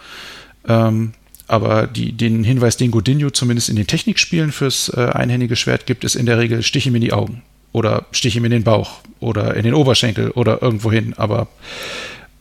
[0.66, 1.12] ähm,
[1.46, 6.04] aber die, den Hinweis, den Godinho zumindest in den Technikspielen fürs äh, einhändige Schwert gibt,
[6.04, 9.00] ist in der Regel Stich ihm in die Augen oder Stich ihm in den Bauch
[9.18, 11.14] oder in den Oberschenkel oder irgendwo hin.
[11.16, 11.48] Aber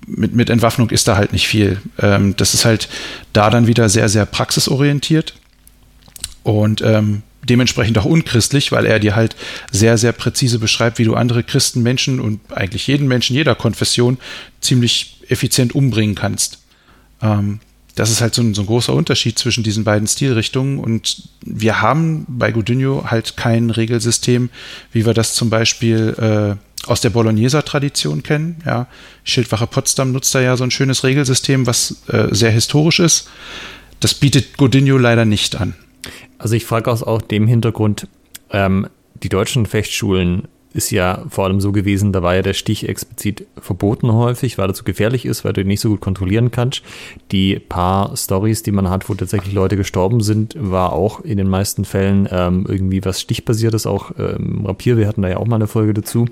[0.06, 1.82] mit, mit Entwaffnung ist da halt nicht viel.
[2.00, 2.90] Ähm, das ist halt
[3.32, 5.36] da dann wieder sehr, sehr praxisorientiert.
[6.44, 9.36] Und ähm, dementsprechend auch unchristlich, weil er dir halt
[9.72, 14.18] sehr, sehr präzise beschreibt, wie du andere Christenmenschen und eigentlich jeden Menschen jeder Konfession
[14.62, 16.60] ziemlich effizient umbringen kannst.
[17.22, 17.60] Ähm,
[17.96, 21.82] das ist halt so ein, so ein, großer Unterschied zwischen diesen beiden Stilrichtungen und wir
[21.82, 24.52] haben bei Godinho halt kein Regelsystem,
[24.92, 26.16] wie wir das zum Beispiel
[26.60, 28.58] äh, aus der Bologneser Tradition kennen.
[28.66, 28.88] Ja,
[29.24, 33.30] Schildwache Potsdam nutzt da ja so ein schönes Regelsystem, was äh, sehr historisch ist.
[34.00, 35.74] Das bietet Godinho leider nicht an.
[36.38, 38.08] Also ich frage aus auch dem Hintergrund,
[38.52, 38.88] ähm,
[39.24, 43.48] die deutschen Fechtschulen ist ja vor allem so gewesen, da war ja der Stich explizit
[43.60, 46.84] verboten häufig, weil er zu gefährlich ist, weil du ihn nicht so gut kontrollieren kannst.
[47.32, 51.50] Die paar Stories, die man hat, wo tatsächlich Leute gestorben sind, war auch in den
[51.50, 55.56] meisten Fällen ähm, irgendwie was Stichbasiertes, auch ähm, Rapier, wir hatten da ja auch mal
[55.56, 56.28] eine Folge dazu.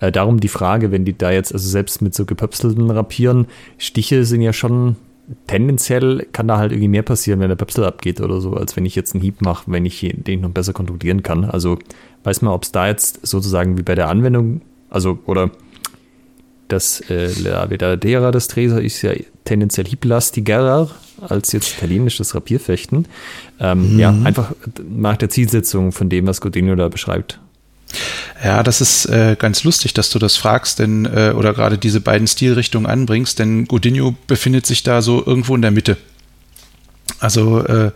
[0.00, 3.46] Äh, darum die Frage, wenn die da jetzt, also selbst mit so gepöpselten Rapieren,
[3.78, 4.96] Stiche sind ja schon
[5.46, 8.84] tendenziell kann da halt irgendwie mehr passieren, wenn der Pöpsel abgeht oder so, als wenn
[8.84, 11.44] ich jetzt einen Hieb mache, wenn ich den noch besser kontrollieren kann.
[11.44, 11.78] Also
[12.24, 15.50] weiß man, ob es da jetzt sozusagen wie bei der Anwendung, also oder
[16.68, 19.12] das äh, La Vedadera des Treser ist ja
[19.44, 23.06] tendenziell hieblastiger als jetzt italienisches Rapierfechten.
[23.60, 23.98] Ähm, mhm.
[23.98, 24.52] Ja, einfach
[24.88, 27.40] nach der Zielsetzung von dem, was Godinho da beschreibt.
[28.44, 32.00] Ja, das ist äh, ganz lustig, dass du das fragst, denn äh, oder gerade diese
[32.00, 35.96] beiden Stilrichtungen anbringst, denn Godinho befindet sich da so irgendwo in der Mitte.
[37.18, 37.92] Also äh,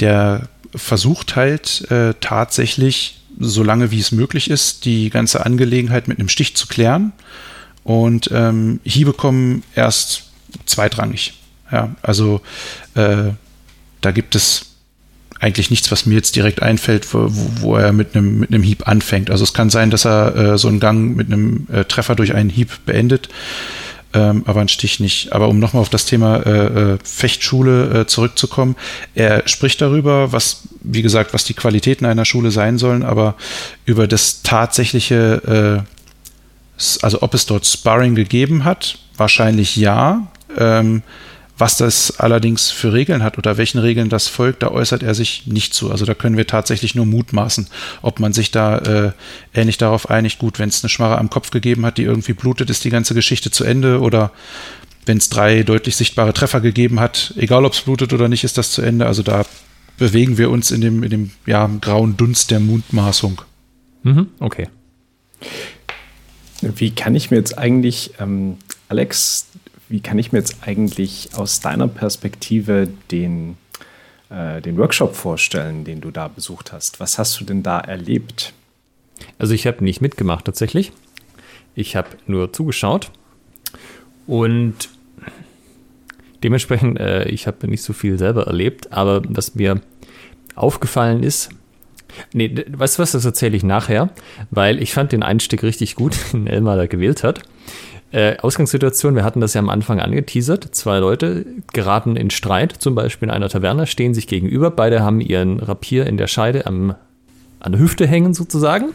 [0.00, 6.28] der versucht halt äh, tatsächlich, solange wie es möglich ist, die ganze Angelegenheit mit einem
[6.28, 7.12] Stich zu klären.
[7.82, 10.30] Und ähm, Hiebe kommen erst
[10.66, 11.34] zweitrangig.
[11.70, 12.40] Ja, also
[12.94, 13.30] äh,
[14.00, 14.73] da gibt es
[15.44, 17.28] eigentlich nichts, was mir jetzt direkt einfällt, wo,
[17.60, 19.30] wo er mit einem, mit einem Hieb anfängt.
[19.30, 22.34] Also es kann sein, dass er äh, so einen Gang mit einem äh, Treffer durch
[22.34, 23.28] einen Hieb beendet,
[24.14, 25.34] ähm, aber ein Stich nicht.
[25.34, 28.74] Aber um nochmal auf das Thema äh, äh Fechtschule äh, zurückzukommen,
[29.14, 33.34] er spricht darüber, was, wie gesagt, was die Qualitäten einer Schule sein sollen, aber
[33.84, 40.26] über das tatsächliche, äh, also ob es dort Sparring gegeben hat, wahrscheinlich ja.
[40.56, 41.02] Ähm,
[41.56, 45.46] was das allerdings für Regeln hat oder welchen Regeln das folgt, da äußert er sich
[45.46, 45.90] nicht zu.
[45.90, 47.68] Also da können wir tatsächlich nur mutmaßen,
[48.02, 49.12] ob man sich da äh,
[49.54, 52.70] ähnlich darauf einigt, gut, wenn es eine Schmarre am Kopf gegeben hat, die irgendwie blutet,
[52.70, 54.32] ist die ganze Geschichte zu Ende oder
[55.06, 58.58] wenn es drei deutlich sichtbare Treffer gegeben hat, egal ob es blutet oder nicht, ist
[58.58, 59.06] das zu Ende.
[59.06, 59.44] Also da
[59.96, 63.42] bewegen wir uns in dem, in dem ja, grauen Dunst der Mutmaßung.
[64.02, 64.68] Mhm, okay.
[66.62, 68.56] Wie kann ich mir jetzt eigentlich, ähm,
[68.88, 69.46] Alex,
[69.94, 73.56] wie kann ich mir jetzt eigentlich aus deiner Perspektive den,
[74.28, 76.98] äh, den Workshop vorstellen, den du da besucht hast?
[76.98, 78.54] Was hast du denn da erlebt?
[79.38, 80.90] Also ich habe nicht mitgemacht tatsächlich.
[81.76, 83.12] Ich habe nur zugeschaut
[84.26, 84.74] und
[86.42, 89.80] dementsprechend, äh, ich habe nicht so viel selber erlebt, aber was mir
[90.56, 91.50] aufgefallen ist,
[92.32, 94.10] nee, weißt du was, das erzähle ich nachher,
[94.50, 97.42] weil ich fand den Einstieg richtig gut, den Elmar da gewählt hat.
[98.14, 100.68] Äh, Ausgangssituation, wir hatten das ja am Anfang angeteasert.
[100.72, 104.70] Zwei Leute geraten in Streit, zum Beispiel in einer Taverne, stehen sich gegenüber.
[104.70, 106.94] Beide haben ihren Rapier in der Scheide am,
[107.58, 108.90] an der Hüfte hängen sozusagen.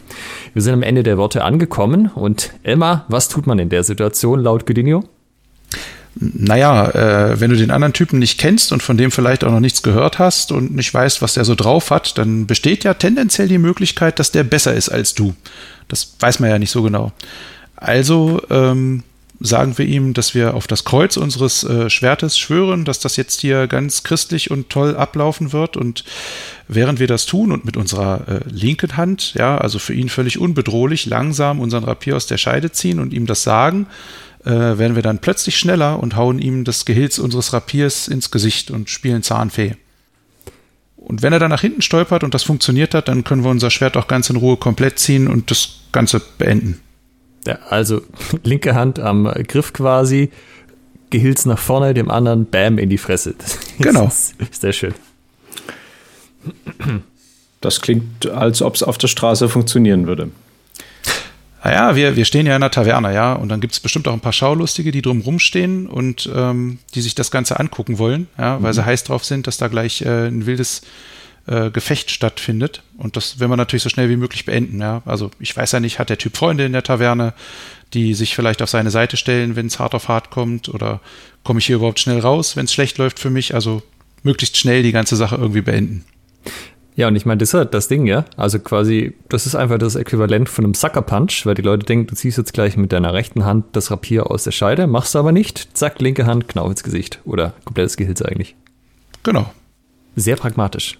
[0.54, 2.10] Wir sind am Ende der Worte angekommen.
[2.14, 5.04] Und Elmar, was tut man in der Situation laut Godinho?
[6.16, 9.60] naja, äh, wenn du den anderen Typen nicht kennst und von dem vielleicht auch noch
[9.60, 13.46] nichts gehört hast und nicht weißt, was der so drauf hat, dann besteht ja tendenziell
[13.46, 15.34] die Möglichkeit, dass der besser ist als du.
[15.86, 17.12] Das weiß man ja nicht so genau.
[17.76, 19.04] Also ähm,
[19.40, 23.40] sagen wir ihm, dass wir auf das Kreuz unseres äh, Schwertes schwören, dass das jetzt
[23.40, 25.78] hier ganz christlich und toll ablaufen wird.
[25.78, 26.04] Und
[26.68, 30.38] während wir das tun und mit unserer äh, linken Hand, ja, also für ihn völlig
[30.38, 33.86] unbedrohlich, langsam unseren Rapier aus der Scheide ziehen und ihm das sagen,
[34.44, 38.70] äh, werden wir dann plötzlich schneller und hauen ihm das Gehilz unseres Rapiers ins Gesicht
[38.70, 39.74] und spielen Zahnfee.
[40.96, 43.70] Und wenn er dann nach hinten stolpert und das funktioniert hat, dann können wir unser
[43.70, 46.78] Schwert auch ganz in Ruhe komplett ziehen und das Ganze beenden.
[47.46, 48.02] Ja, also
[48.44, 50.30] linke Hand am Griff quasi,
[51.10, 53.34] Gehilz nach vorne, dem anderen Bam in die Fresse.
[53.36, 54.06] Das genau.
[54.06, 54.94] Ist, ist sehr schön.
[57.60, 60.30] Das klingt, als ob es auf der Straße funktionieren würde.
[61.62, 64.14] Naja, wir, wir stehen ja in einer Taverne, ja, und dann gibt es bestimmt auch
[64.14, 68.62] ein paar Schaulustige, die drumrum stehen und ähm, die sich das Ganze angucken wollen, ja,
[68.62, 68.76] weil mhm.
[68.76, 70.80] sie heiß drauf sind, dass da gleich äh, ein wildes
[71.50, 72.82] äh, Gefecht stattfindet.
[72.96, 75.02] Und das will man natürlich so schnell wie möglich beenden, ja.
[75.04, 77.34] Also ich weiß ja nicht, hat der Typ Freunde in der Taverne,
[77.92, 81.00] die sich vielleicht auf seine Seite stellen, wenn es hart auf hart kommt, oder
[81.42, 83.54] komme ich hier überhaupt schnell raus, wenn es schlecht läuft für mich?
[83.54, 83.82] Also
[84.22, 86.04] möglichst schnell die ganze Sache irgendwie beenden.
[86.94, 88.26] Ja, und ich meine, das ist halt das Ding, ja.
[88.36, 92.06] Also quasi, das ist einfach das Äquivalent von einem Sucker Punch, weil die Leute denken,
[92.06, 95.18] du ziehst jetzt gleich mit deiner rechten Hand das Rapier aus der Scheide, machst du
[95.18, 95.76] aber nicht.
[95.76, 97.20] Zack, linke Hand, Knauf ins Gesicht.
[97.24, 98.54] Oder komplettes Gehilz eigentlich.
[99.22, 99.50] Genau.
[100.14, 100.99] Sehr pragmatisch.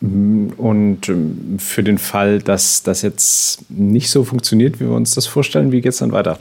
[0.00, 5.26] Und ähm, für den Fall, dass das jetzt nicht so funktioniert, wie wir uns das
[5.26, 6.38] vorstellen, wie geht es dann weiter?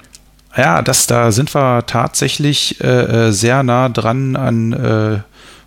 [0.58, 5.20] Ja, das, da sind wir tatsächlich äh, äh sehr nah dran an äh,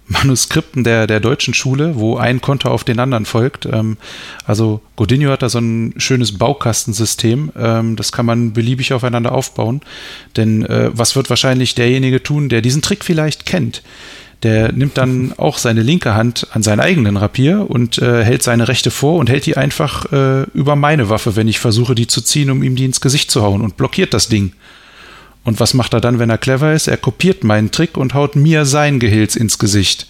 [0.08, 3.66] Manuskripten der, der deutschen Schule, wo ein Konter auf den anderen folgt.
[3.66, 3.96] Ähm,
[4.44, 7.50] also Godinho hat da so ein schönes Baukastensystem.
[7.56, 9.80] Ähm, das kann man beliebig aufeinander aufbauen.
[10.36, 13.82] Denn äh, was wird wahrscheinlich derjenige tun, der diesen Trick vielleicht kennt?
[14.42, 18.68] Der nimmt dann auch seine linke Hand an seinen eigenen Rapier und äh, hält seine
[18.68, 22.20] rechte vor und hält die einfach äh, über meine Waffe, wenn ich versuche, die zu
[22.20, 24.52] ziehen, um ihm die ins Gesicht zu hauen und blockiert das Ding.
[25.42, 26.88] Und was macht er dann, wenn er clever ist?
[26.88, 30.08] Er kopiert meinen Trick und haut mir sein Gehilz ins Gesicht.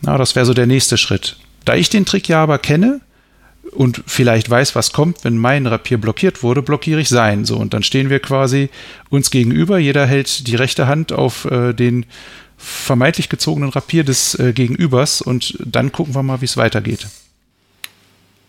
[0.00, 1.36] Na, das wäre so der nächste Schritt.
[1.64, 3.00] Da ich den Trick ja aber kenne
[3.72, 7.44] und vielleicht weiß, was kommt, wenn mein Rapier blockiert wurde, blockiere ich sein.
[7.44, 8.70] So, und dann stehen wir quasi
[9.10, 9.78] uns gegenüber.
[9.78, 12.06] Jeder hält die rechte Hand auf äh, den
[12.58, 17.06] vermeintlich gezogenen Rapier des äh, Gegenübers und dann gucken wir mal, wie es weitergeht.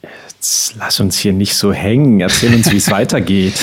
[0.01, 2.19] Jetzt lass uns hier nicht so hängen.
[2.19, 3.55] Erzähl uns, wie es weitergeht.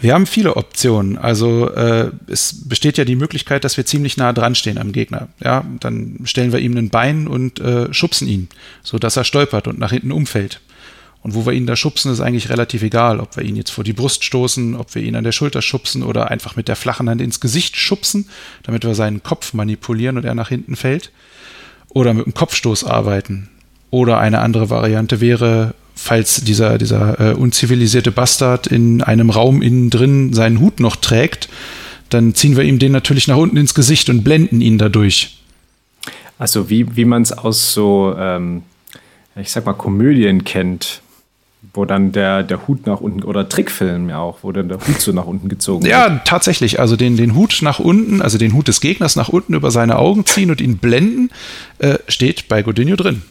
[0.00, 1.18] Wir haben viele Optionen.
[1.18, 5.28] Also äh, es besteht ja die Möglichkeit, dass wir ziemlich nah dran stehen am Gegner.
[5.42, 8.48] Ja, dann stellen wir ihm ein Bein und äh, schubsen ihn,
[8.82, 10.60] so dass er stolpert und nach hinten umfällt.
[11.24, 13.82] Und wo wir ihn da schubsen, ist eigentlich relativ egal, ob wir ihn jetzt vor
[13.82, 17.08] die Brust stoßen, ob wir ihn an der Schulter schubsen oder einfach mit der flachen
[17.08, 18.28] Hand ins Gesicht schubsen,
[18.62, 21.12] damit wir seinen Kopf manipulieren und er nach hinten fällt.
[21.88, 23.48] Oder mit dem Kopfstoß arbeiten.
[23.88, 29.88] Oder eine andere Variante wäre, falls dieser, dieser äh, unzivilisierte Bastard in einem Raum innen
[29.88, 31.48] drin seinen Hut noch trägt,
[32.10, 35.38] dann ziehen wir ihm den natürlich nach unten ins Gesicht und blenden ihn dadurch.
[36.38, 38.62] Also wie, wie man es aus so, ähm,
[39.36, 41.00] ich sag mal, Komödien kennt,
[41.74, 45.00] wo dann der, der Hut nach unten, oder Trickfilm ja auch, wo dann der Hut
[45.00, 46.10] so nach unten gezogen ja, wird.
[46.10, 46.78] Ja, tatsächlich.
[46.78, 49.98] Also den, den Hut nach unten, also den Hut des Gegners nach unten über seine
[49.98, 51.30] Augen ziehen und ihn blenden,
[51.78, 53.22] äh, steht bei Godinho drin.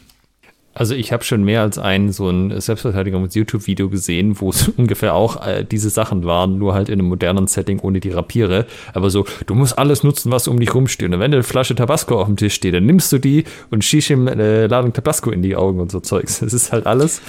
[0.75, 5.45] Also ich habe schon mehr als ein so ein Selbstverteidigungs-YouTube-Video gesehen, wo es ungefähr auch
[5.45, 8.65] äh, diese Sachen waren, nur halt in einem modernen Setting ohne die Rapiere.
[8.93, 11.11] Aber so, du musst alles nutzen, was um dich rumsteht.
[11.11, 14.09] Und wenn eine Flasche Tabasco auf dem Tisch steht, dann nimmst du die und schießt
[14.11, 16.39] ihm eine Ladung Tabasco in die Augen und so Zeugs.
[16.39, 17.21] Das ist halt alles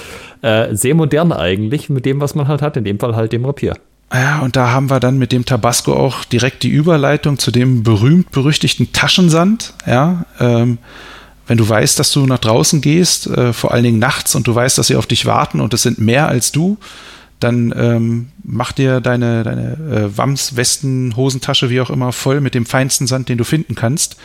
[0.42, 3.44] äh, sehr modern eigentlich mit dem, was man halt hat, in dem Fall halt dem
[3.44, 3.74] Rapier.
[4.12, 7.82] Ja, und da haben wir dann mit dem Tabasco auch direkt die Überleitung zu dem
[7.82, 9.74] berühmt-berüchtigten Taschensand.
[9.86, 10.78] Ja, ähm,
[11.46, 14.54] wenn du weißt, dass du nach draußen gehst, äh, vor allen Dingen nachts, und du
[14.54, 16.78] weißt, dass sie auf dich warten und es sind mehr als du,
[17.40, 22.54] dann ähm, mach dir deine, deine äh, Wams, Westen, Hosentasche, wie auch immer, voll mit
[22.54, 24.16] dem feinsten Sand, den du finden kannst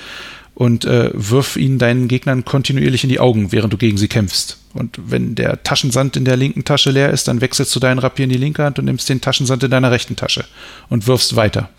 [0.60, 4.58] und äh, wirf ihn deinen Gegnern kontinuierlich in die Augen, während du gegen sie kämpfst.
[4.74, 8.26] Und wenn der Taschensand in der linken Tasche leer ist, dann wechselst du deinen Rapier
[8.26, 10.46] in die linke Hand und nimmst den Taschensand in deiner rechten Tasche
[10.90, 11.70] und wirfst weiter.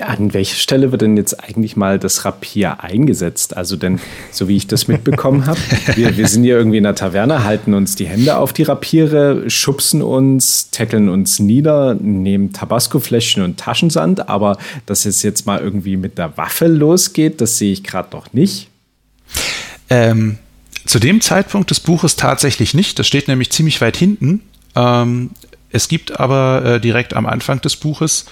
[0.00, 3.56] An welcher Stelle wird denn jetzt eigentlich mal das Rapier eingesetzt?
[3.56, 4.00] Also denn,
[4.32, 5.60] so wie ich das mitbekommen habe,
[5.94, 9.50] wir, wir sind hier irgendwie in der Taverne, halten uns die Hände auf die Rapiere,
[9.50, 15.98] schubsen uns, tackeln uns nieder, nehmen Tabasco-Fläschchen und Taschensand, aber dass es jetzt mal irgendwie
[15.98, 18.68] mit der Waffe losgeht, das sehe ich gerade noch nicht.
[19.90, 20.38] Ähm,
[20.86, 22.98] zu dem Zeitpunkt des Buches tatsächlich nicht.
[22.98, 24.40] Das steht nämlich ziemlich weit hinten.
[24.74, 25.30] Ähm,
[25.70, 28.26] es gibt aber äh, direkt am Anfang des Buches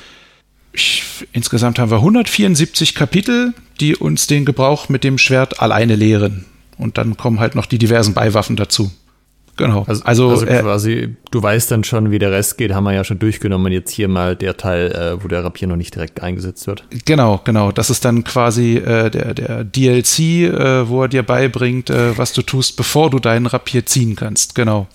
[0.74, 6.44] ich, insgesamt haben wir 174 Kapitel, die uns den Gebrauch mit dem Schwert alleine lehren.
[6.78, 8.90] Und dann kommen halt noch die diversen Beiwaffen dazu.
[9.56, 9.84] Genau.
[9.86, 12.92] Also, also, also äh, quasi, du weißt dann schon, wie der Rest geht, haben wir
[12.92, 13.72] ja schon durchgenommen.
[13.72, 16.84] Jetzt hier mal der Teil, äh, wo der Rapier noch nicht direkt eingesetzt wird.
[17.04, 17.70] Genau, genau.
[17.70, 22.32] Das ist dann quasi äh, der, der DLC, äh, wo er dir beibringt, äh, was
[22.32, 24.54] du tust, bevor du deinen Rapier ziehen kannst.
[24.54, 24.88] Genau.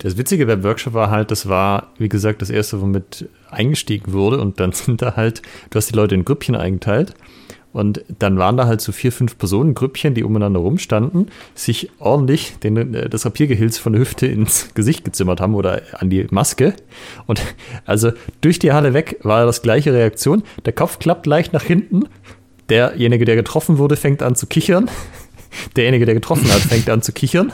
[0.00, 4.40] Das Witzige beim Workshop war halt, das war, wie gesagt, das erste, womit eingestiegen wurde
[4.40, 7.14] und dann sind da halt, du hast die Leute in Grüppchen eingeteilt
[7.72, 12.58] und dann waren da halt so vier, fünf Personen, Grüppchen, die umeinander rumstanden, sich ordentlich
[12.62, 16.74] den, äh, das Rapiergehilz von der Hüfte ins Gesicht gezimmert haben oder an die Maske.
[17.26, 17.42] Und
[17.86, 18.12] also
[18.42, 20.42] durch die Halle weg war das gleiche Reaktion.
[20.64, 22.04] Der Kopf klappt leicht nach hinten.
[22.68, 24.90] Derjenige, der getroffen wurde, fängt an zu kichern.
[25.76, 27.52] Derjenige, der getroffen hat, fängt an zu kichern.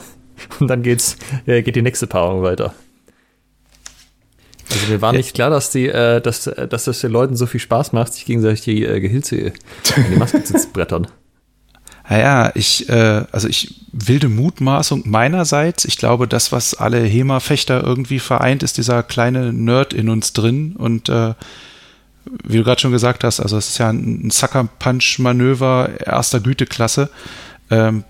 [0.59, 2.73] Und dann geht's, äh, geht die nächste Paarung weiter.
[4.71, 7.59] Also mir war nicht klar, dass die, äh, dass, dass das den Leuten so viel
[7.59, 9.53] Spaß macht, sich gegenseitig die äh, Gehilze in
[10.11, 11.07] die Maske zu brettern.
[12.09, 15.85] Naja, ich, äh, also ich wilde Mutmaßung meinerseits.
[15.85, 20.75] Ich glaube, das, was alle HEMA-Fechter irgendwie vereint, ist dieser kleine Nerd in uns drin.
[20.75, 21.35] Und äh,
[22.43, 27.11] wie du gerade schon gesagt hast, also es ist ja ein Sucker-Punch-Manöver erster Güteklasse.
[27.69, 28.03] Ähm,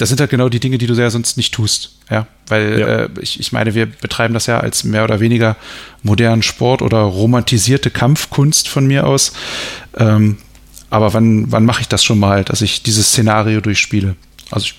[0.00, 1.98] das sind halt genau die Dinge, die du ja sonst nicht tust.
[2.10, 2.86] Ja, weil ja.
[2.86, 5.56] Äh, ich, ich meine, wir betreiben das ja als mehr oder weniger
[6.02, 9.34] modernen Sport oder romantisierte Kampfkunst von mir aus.
[9.96, 10.38] Ähm,
[10.88, 14.16] aber wann, wann mache ich das schon mal, dass ich dieses Szenario durchspiele?
[14.50, 14.74] Also ich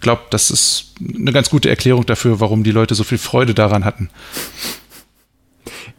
[0.00, 3.84] glaube, das ist eine ganz gute Erklärung dafür, warum die Leute so viel Freude daran
[3.84, 4.08] hatten.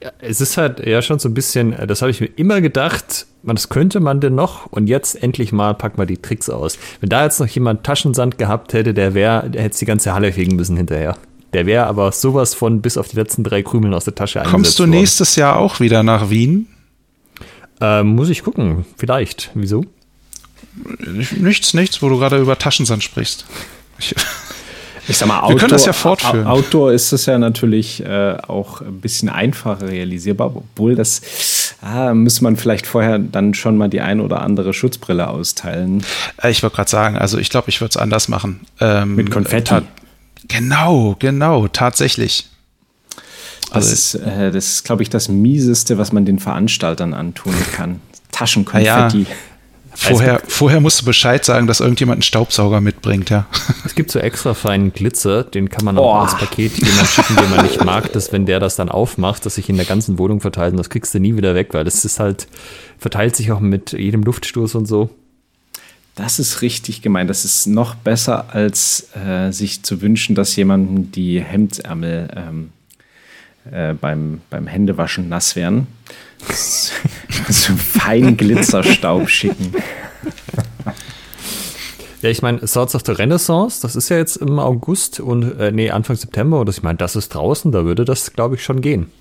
[0.02, 3.26] Ja, es ist halt ja schon so ein bisschen, das habe ich mir immer gedacht,
[3.46, 4.66] was könnte man denn noch?
[4.72, 6.78] Und jetzt endlich mal packt man die Tricks aus.
[7.00, 10.34] Wenn da jetzt noch jemand Taschensand gehabt hätte, der wäre, der hätte die ganze Halle
[10.34, 11.18] fegen müssen hinterher.
[11.54, 14.78] Der wäre aber sowas von bis auf die letzten drei Krümeln aus der Tasche Kommst
[14.78, 14.92] du worden.
[14.92, 16.68] nächstes Jahr auch wieder nach Wien?
[17.80, 19.52] Ähm, muss ich gucken, vielleicht.
[19.54, 19.86] Wieso?
[21.38, 23.46] Nichts, nichts, wo du gerade über Taschensand sprichst.
[24.00, 24.14] Ich
[25.08, 26.48] ich sag mal, Outdoor, wir können das ja fortführen.
[26.48, 31.22] Outdoor ist das ja natürlich äh, auch ein bisschen einfacher realisierbar, obwohl das
[31.82, 36.04] ah, müsste man vielleicht vorher dann schon mal die ein oder andere Schutzbrille austeilen.
[36.42, 38.62] Äh, ich wollte gerade sagen, also ich glaube, ich würde es anders machen.
[38.80, 39.76] Ähm, Mit Konfetti.
[40.48, 42.48] Genau, genau, tatsächlich.
[43.72, 48.00] Also, das ist, äh, ist glaube ich, das Mieseste, was man den Veranstaltern antun kann.
[48.32, 49.22] Taschenkonfetti.
[49.22, 49.36] Ja,
[49.96, 53.48] Vorher, vorher musst du Bescheid sagen, dass irgendjemand einen Staubsauger mitbringt, ja.
[53.86, 56.20] Es gibt so extra feinen Glitzer, den kann man auch oh.
[56.22, 59.56] als Paket jemand schicken, den man nicht mag, dass wenn der das dann aufmacht, dass
[59.56, 62.04] sich in der ganzen Wohnung verteilt und das kriegst du nie wieder weg, weil das
[62.04, 62.48] ist halt,
[62.98, 65.10] verteilt sich auch mit jedem Luftstoß und so.
[66.16, 67.30] Das ist richtig gemeint.
[67.30, 72.70] Das ist noch besser, als äh, sich zu wünschen, dass jemandem die Hemdsärmel ähm,
[73.72, 75.88] äh, beim, beim Händewaschen nass werden.
[77.50, 79.74] so feinen Glitzerstaub schicken.
[82.22, 85.72] Ja, ich meine, Swords of the Renaissance, das ist ja jetzt im August und äh,
[85.72, 88.64] nee, Anfang September und das, ich meine, das ist draußen, da würde das, glaube ich,
[88.64, 89.12] schon gehen.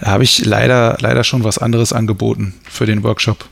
[0.00, 3.44] Da habe ich leider, leider schon was anderes angeboten für den Workshop.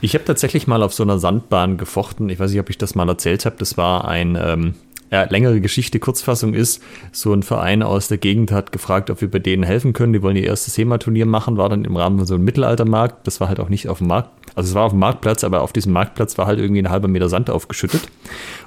[0.00, 2.28] ich habe tatsächlich mal auf so einer Sandbahn gefochten.
[2.30, 3.56] Ich weiß nicht, ob ich das mal erzählt habe.
[3.58, 4.74] Das war ein ähm,
[5.14, 9.30] ja, längere Geschichte, Kurzfassung ist, so ein Verein aus der Gegend hat gefragt, ob wir
[9.30, 10.12] bei denen helfen können.
[10.12, 13.24] Die wollen ihr erstes SEMA-Turnier machen, war dann im Rahmen von so einem Mittelaltermarkt.
[13.24, 15.62] Das war halt auch nicht auf dem Markt, also es war auf dem Marktplatz, aber
[15.62, 18.02] auf diesem Marktplatz war halt irgendwie ein halber Meter Sand aufgeschüttet.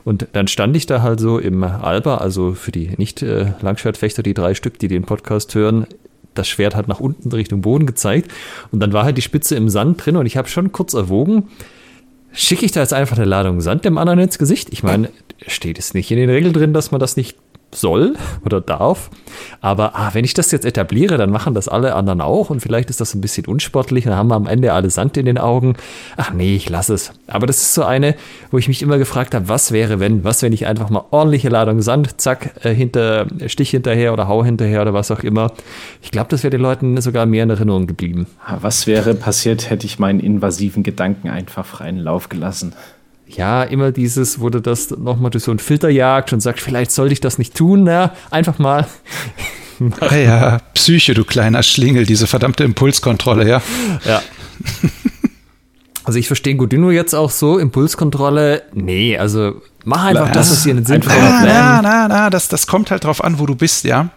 [0.06, 4.54] Und dann stand ich da halt so im Alba, also für die Nicht-Langschwertfechter, die drei
[4.54, 5.86] Stück, die den Podcast hören,
[6.34, 8.32] das Schwert hat nach unten Richtung Boden gezeigt.
[8.72, 11.50] Und dann war halt die Spitze im Sand drin und ich habe schon kurz erwogen,
[12.38, 14.70] schicke ich da jetzt einfach eine Ladung Sand dem anderen ins Gesicht?
[14.72, 15.10] Ich meine,
[15.48, 17.36] steht es nicht in den Regeln drin, dass man das nicht
[17.74, 18.16] soll
[18.46, 19.10] oder darf.
[19.62, 22.90] Aber ah, wenn ich das jetzt etabliere, dann machen das alle anderen auch und vielleicht
[22.90, 25.38] ist das ein bisschen unsportlich und dann haben wir am Ende alle Sand in den
[25.38, 25.76] Augen.
[26.16, 27.12] Ach nee, ich lasse es.
[27.28, 28.16] Aber das ist so eine,
[28.52, 31.50] wo ich mich immer gefragt habe, was wäre, wenn, was, wenn ich einfach mal ordentliche
[31.50, 35.52] Ladung Sand, zack, äh, hinter, Stich hinterher oder Hau hinterher oder was auch immer.
[36.02, 38.28] Ich glaube, das wäre den Leuten sogar mehr in Erinnerung geblieben.
[38.62, 42.74] Was wäre passiert, hätte ich meinen invasiven Gedanken einfach freien Lauf gelassen?
[43.28, 46.92] Ja, immer dieses, wo du das nochmal durch so einen Filter jagt und sagst, vielleicht
[46.92, 48.88] sollte ich das nicht tun, ja, einfach mal.
[50.00, 53.62] ah ja, Psyche, du kleiner Schlingel, diese verdammte Impulskontrolle, ja.
[54.06, 54.22] Ja.
[56.04, 60.72] Also ich verstehe Godino jetzt auch so, Impulskontrolle, nee, also mach einfach das, was hier
[60.72, 61.18] in den Sinn kommt.
[61.20, 64.10] Na, na, na, das, das kommt halt drauf an, wo du bist, ja.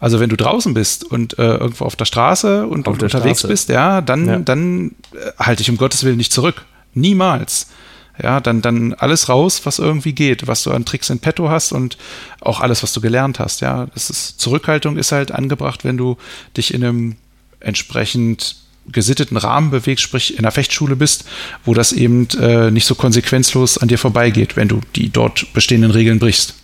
[0.00, 3.48] Also wenn du draußen bist und äh, irgendwo auf der Straße und, und unterwegs Straße.
[3.48, 4.38] bist, ja, dann, ja.
[4.38, 6.64] dann äh, halte ich um Gottes Willen nicht zurück.
[6.92, 7.68] Niemals
[8.22, 11.72] ja, dann, dann alles raus, was irgendwie geht, was du an Tricks in petto hast
[11.72, 11.96] und
[12.40, 13.86] auch alles, was du gelernt hast, ja.
[13.94, 16.16] Das ist, Zurückhaltung ist halt angebracht, wenn du
[16.56, 17.16] dich in einem
[17.60, 18.56] entsprechend
[18.88, 21.24] gesitteten Rahmen bewegst, sprich in der Fechtschule bist,
[21.64, 25.90] wo das eben äh, nicht so konsequenzlos an dir vorbeigeht, wenn du die dort bestehenden
[25.90, 26.54] Regeln brichst.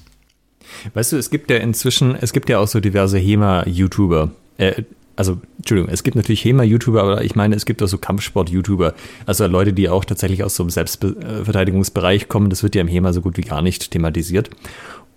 [0.95, 4.31] Weißt du, es gibt ja inzwischen, es gibt ja auch so diverse HEMA-YouTuber.
[4.59, 4.83] Äh,
[5.17, 8.95] also, Entschuldigung, es gibt natürlich HEMA-YouTuber, aber ich meine, es gibt auch so Kampfsport-YouTuber.
[9.25, 12.51] Also Leute, die auch tatsächlich aus so einem Selbstverteidigungsbereich kommen.
[12.51, 14.51] Das wird ja im HEMA so gut wie gar nicht thematisiert.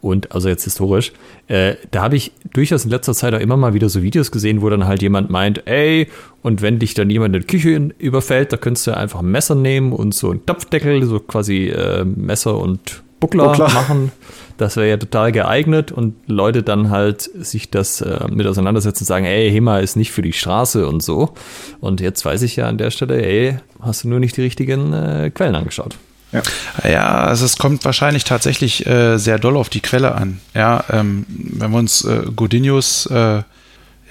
[0.01, 1.11] Und also jetzt historisch,
[1.47, 4.61] äh, da habe ich durchaus in letzter Zeit auch immer mal wieder so Videos gesehen,
[4.61, 6.07] wo dann halt jemand meint, ey,
[6.41, 9.55] und wenn dich dann jemand in der Küche überfällt, da könntest du einfach ein Messer
[9.55, 13.73] nehmen und so einen Topfdeckel, so quasi äh, Messer und Buckler, Buckler.
[13.73, 14.11] machen.
[14.59, 19.07] Das wäre ja total geeignet und Leute dann halt sich das äh, mit auseinandersetzen und
[19.07, 21.33] sagen, ey, HEMA ist nicht für die Straße und so.
[21.79, 24.91] Und jetzt weiß ich ja an der Stelle, ey, hast du nur nicht die richtigen
[24.91, 25.95] äh, Quellen angeschaut.
[26.33, 26.41] Ja.
[26.87, 30.41] ja, also es kommt wahrscheinlich tatsächlich äh, sehr doll auf die Quelle an.
[30.53, 33.41] Ja, ähm, wenn wir uns äh, Godinius äh,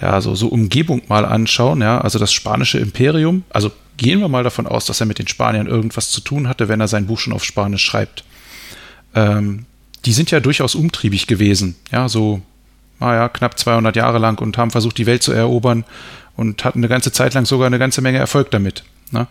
[0.00, 4.44] ja so, so Umgebung mal anschauen, ja, also das spanische Imperium, also gehen wir mal
[4.44, 7.18] davon aus, dass er mit den Spaniern irgendwas zu tun hatte, wenn er sein Buch
[7.18, 8.24] schon auf Spanisch schreibt.
[9.14, 9.66] Ähm,
[10.08, 12.40] die sind ja durchaus umtriebig gewesen, ja, so,
[12.98, 15.84] naja, knapp 200 Jahre lang und haben versucht, die Welt zu erobern
[16.34, 18.84] und hatten eine ganze Zeit lang sogar eine ganze Menge Erfolg damit.
[19.10, 19.26] Ne?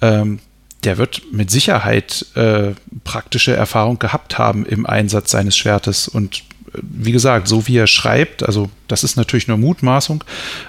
[0.00, 0.38] Ähm,
[0.82, 2.70] der wird mit Sicherheit äh,
[3.04, 6.08] praktische Erfahrung gehabt haben im Einsatz seines Schwertes.
[6.08, 6.42] Und
[6.72, 10.24] wie gesagt, so wie er schreibt, also das ist natürlich nur Mutmaßung,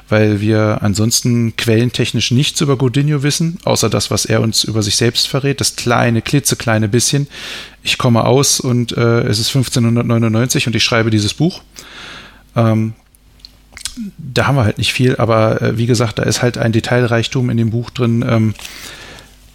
[0.08, 4.96] weil wir ansonsten quellentechnisch nichts über Godinho wissen, außer das, was er uns über sich
[4.96, 7.28] selbst verrät, das kleine, klitzekleine bisschen.
[7.84, 11.62] Ich komme aus und äh, es ist 1599 und ich schreibe dieses Buch.
[12.56, 12.94] Ähm,
[14.18, 17.50] da haben wir halt nicht viel, aber äh, wie gesagt, da ist halt ein Detailreichtum
[17.50, 18.26] in dem Buch drin.
[18.28, 18.54] Ähm,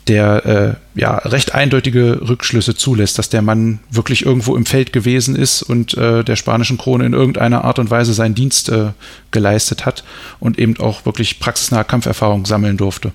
[0.09, 5.37] der äh, ja recht eindeutige Rückschlüsse zulässt, dass der Mann wirklich irgendwo im Feld gewesen
[5.37, 8.89] ist und äh, der spanischen Krone in irgendeiner Art und Weise seinen Dienst äh,
[9.31, 10.05] geleistet hat
[10.41, 13.13] und eben auch wirklich praxisnahe Kampferfahrung sammeln durfte.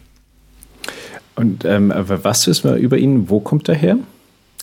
[1.36, 3.30] Und ähm, was wissen wir über ihn?
[3.30, 3.98] Wo kommt er her?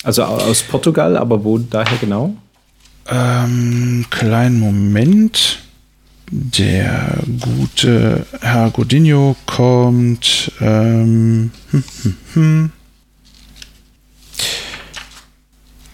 [0.02, 2.36] Also aus Portugal, aber wo daher genau?
[3.08, 5.60] Ähm, kleinen Moment.
[6.30, 10.50] Der gute Herr Godinho kommt.
[10.60, 12.72] Ähm, hm, hm, hm.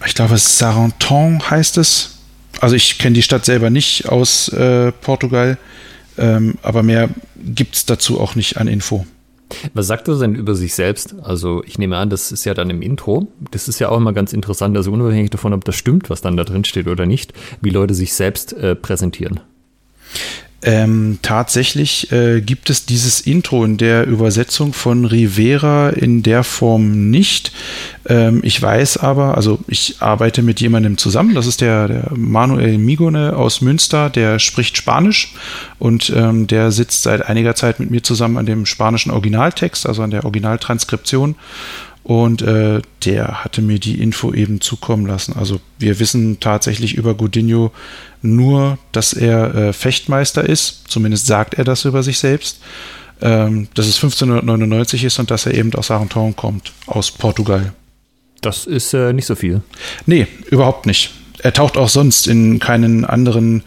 [0.05, 2.19] Ich glaube, Saranton heißt es.
[2.59, 5.57] Also ich kenne die Stadt selber nicht aus äh, Portugal,
[6.17, 9.05] ähm, aber mehr gibt es dazu auch nicht an Info.
[9.73, 11.15] Was sagt er denn über sich selbst?
[11.23, 13.27] Also ich nehme an, das ist ja dann im Intro.
[13.51, 16.37] Das ist ja auch immer ganz interessant, also unabhängig davon, ob das stimmt, was dann
[16.37, 19.41] da drin steht oder nicht, wie Leute sich selbst äh, präsentieren.
[20.65, 27.09] Ähm, tatsächlich äh, gibt es dieses Intro in der Übersetzung von Rivera in der Form
[27.11, 27.51] nicht.
[28.07, 32.77] Ähm, ich weiß aber, also ich arbeite mit jemandem zusammen, das ist der, der Manuel
[32.77, 35.33] Migone aus Münster, der spricht Spanisch
[35.79, 40.01] und ähm, der sitzt seit einiger Zeit mit mir zusammen an dem spanischen Originaltext, also
[40.01, 41.35] an der Originaltranskription.
[42.03, 45.33] Und äh, der hatte mir die Info eben zukommen lassen.
[45.37, 47.71] Also wir wissen tatsächlich über Godinho
[48.21, 50.83] nur, dass er äh, Fechtmeister ist.
[50.89, 52.59] Zumindest sagt er das über sich selbst.
[53.21, 57.71] Ähm, dass es 1599 ist und dass er eben aus Saranton kommt, aus Portugal.
[58.41, 59.61] Das ist äh, nicht so viel.
[60.05, 61.11] Nee, überhaupt nicht.
[61.39, 63.63] Er taucht auch sonst in keinen anderen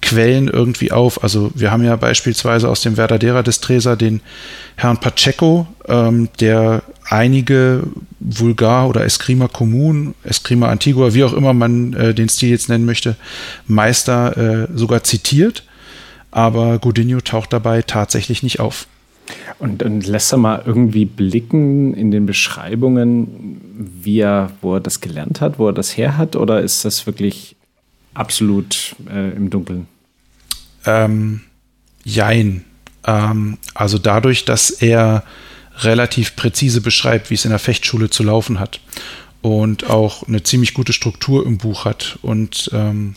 [0.00, 1.22] Quellen irgendwie auf.
[1.22, 4.20] Also wir haben ja beispielsweise aus dem Verdadera des Tresa den
[4.76, 7.84] Herrn Pacheco, ähm, der einige
[8.20, 12.86] Vulgar oder Eskrima Commun, Eskrima Antigua, wie auch immer man äh, den Stil jetzt nennen
[12.86, 13.16] möchte,
[13.66, 15.64] Meister äh, sogar zitiert.
[16.30, 18.88] Aber Godinho taucht dabei tatsächlich nicht auf.
[19.58, 23.60] Und, und lässt er mal irgendwie blicken in den Beschreibungen,
[24.02, 27.06] wie er, wo er das gelernt hat, wo er das her hat, oder ist das
[27.06, 27.56] wirklich
[28.12, 29.86] absolut äh, im Dunkeln?
[30.84, 31.40] Ähm,
[32.04, 32.64] jein.
[33.06, 35.22] Ähm, also dadurch, dass er
[35.78, 38.80] relativ präzise beschreibt, wie es in der Fechtschule zu laufen hat
[39.42, 43.16] und auch eine ziemlich gute Struktur im Buch hat und ähm,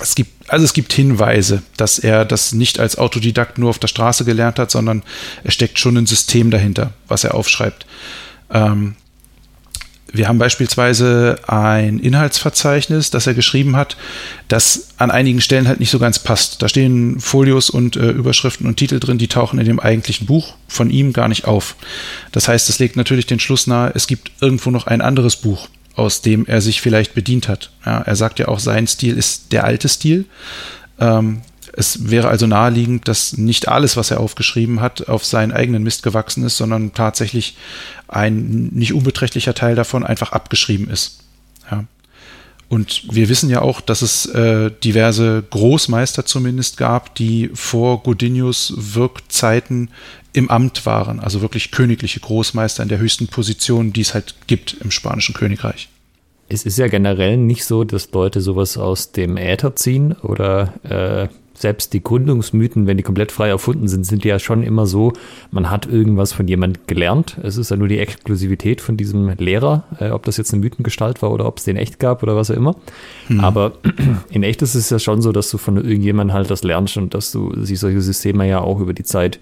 [0.00, 3.88] es gibt, also es gibt Hinweise, dass er das nicht als Autodidakt nur auf der
[3.88, 5.02] Straße gelernt hat, sondern
[5.44, 7.86] es steckt schon ein System dahinter, was er aufschreibt.
[8.50, 8.94] Ähm,
[10.12, 13.96] wir haben beispielsweise ein Inhaltsverzeichnis, das er geschrieben hat,
[14.48, 16.62] das an einigen Stellen halt nicht so ganz passt.
[16.62, 20.54] Da stehen Folios und äh, Überschriften und Titel drin, die tauchen in dem eigentlichen Buch
[20.66, 21.76] von ihm gar nicht auf.
[22.32, 25.68] Das heißt, es legt natürlich den Schluss nahe, es gibt irgendwo noch ein anderes Buch,
[25.94, 27.70] aus dem er sich vielleicht bedient hat.
[27.84, 30.24] Ja, er sagt ja auch, sein Stil ist der alte Stil.
[30.98, 31.42] Ähm,
[31.76, 36.02] es wäre also naheliegend, dass nicht alles, was er aufgeschrieben hat, auf seinen eigenen Mist
[36.02, 37.56] gewachsen ist, sondern tatsächlich
[38.08, 41.20] ein nicht unbeträchtlicher Teil davon einfach abgeschrieben ist.
[41.70, 41.84] Ja.
[42.68, 48.74] Und wir wissen ja auch, dass es äh, diverse Großmeister zumindest gab, die vor Godinius
[48.76, 49.90] Wirkzeiten
[50.34, 54.76] im Amt waren, also wirklich königliche Großmeister in der höchsten Position, die es halt gibt
[54.82, 55.88] im spanischen Königreich.
[56.50, 61.28] Es ist ja generell nicht so, dass Leute sowas aus dem Äther ziehen oder äh,
[61.60, 65.12] selbst die Gründungsmythen, wenn die komplett frei erfunden sind, sind ja schon immer so,
[65.50, 67.36] man hat irgendwas von jemand gelernt.
[67.42, 71.22] Es ist ja nur die Exklusivität von diesem Lehrer, äh, ob das jetzt eine Mythengestalt
[71.22, 72.76] war oder ob es den echt gab oder was auch immer.
[73.26, 73.40] Hm.
[73.40, 73.72] Aber
[74.30, 77.14] in echt ist es ja schon so, dass du von irgendjemandem halt das lernst und
[77.14, 79.38] dass du sich solche Systeme ja auch über die Zeit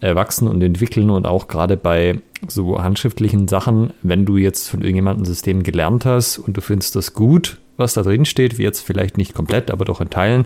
[0.00, 4.80] äh, wachsen und entwickeln und auch gerade bei so handschriftlichen Sachen, wenn du jetzt von
[4.80, 8.62] irgendjemandem ein System gelernt hast und du findest das gut, was da drin steht, wie
[8.62, 10.44] jetzt vielleicht nicht komplett, aber doch in Teilen,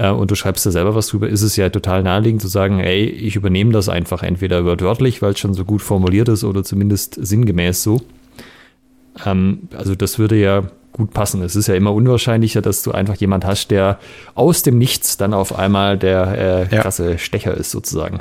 [0.00, 2.80] äh, und du schreibst da selber was drüber, ist es ja total naheliegend zu sagen,
[2.80, 6.64] ey, ich übernehme das einfach entweder wörtlich, weil es schon so gut formuliert ist oder
[6.64, 8.00] zumindest sinngemäß so.
[9.26, 11.42] Ähm, also das würde ja gut passen.
[11.42, 13.98] Es ist ja immer unwahrscheinlicher, dass du einfach jemand hast, der
[14.34, 17.18] aus dem Nichts dann auf einmal der äh, krasse ja.
[17.18, 18.20] Stecher ist, sozusagen.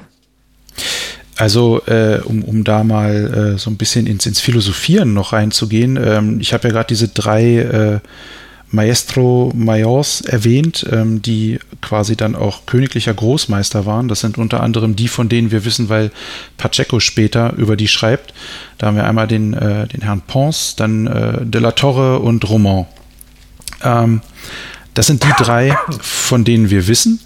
[1.37, 5.97] Also, äh, um, um da mal äh, so ein bisschen ins, ins Philosophieren noch reinzugehen,
[6.01, 7.99] ähm, ich habe ja gerade diese drei äh,
[8.71, 14.07] Maestro Mayors erwähnt, ähm, die quasi dann auch königlicher Großmeister waren.
[14.07, 16.11] Das sind unter anderem die, von denen wir wissen, weil
[16.57, 18.33] Pacheco später über die schreibt.
[18.77, 22.47] Da haben wir einmal den, äh, den Herrn Pons, dann äh, de la Torre und
[22.47, 22.85] Roman.
[23.83, 24.21] Ähm,
[24.93, 27.19] das sind die drei, von denen wir wissen.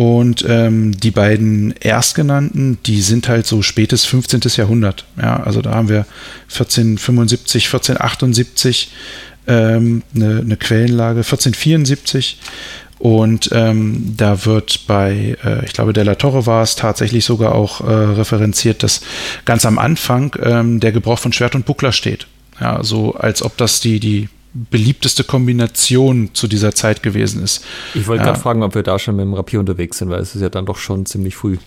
[0.00, 4.40] Und ähm, die beiden Erstgenannten, die sind halt so spätes 15.
[4.56, 5.04] Jahrhundert.
[5.20, 6.06] Ja, also da haben wir
[6.44, 8.92] 1475, 1478
[9.46, 12.38] ähm, eine, eine Quellenlage 1474
[12.98, 17.82] und ähm, da wird bei, äh, ich glaube, Della Torre war es tatsächlich sogar auch
[17.82, 19.02] äh, referenziert, dass
[19.44, 22.26] ganz am Anfang ähm, der Gebrauch von Schwert und Buckler steht.
[22.58, 27.64] Ja, so als ob das die, die beliebteste Kombination zu dieser Zeit gewesen ist.
[27.94, 28.30] Ich wollte ja.
[28.30, 30.48] gerade fragen, ob wir da schon mit dem Rapier unterwegs sind, weil es ist ja
[30.48, 31.58] dann doch schon ziemlich früh.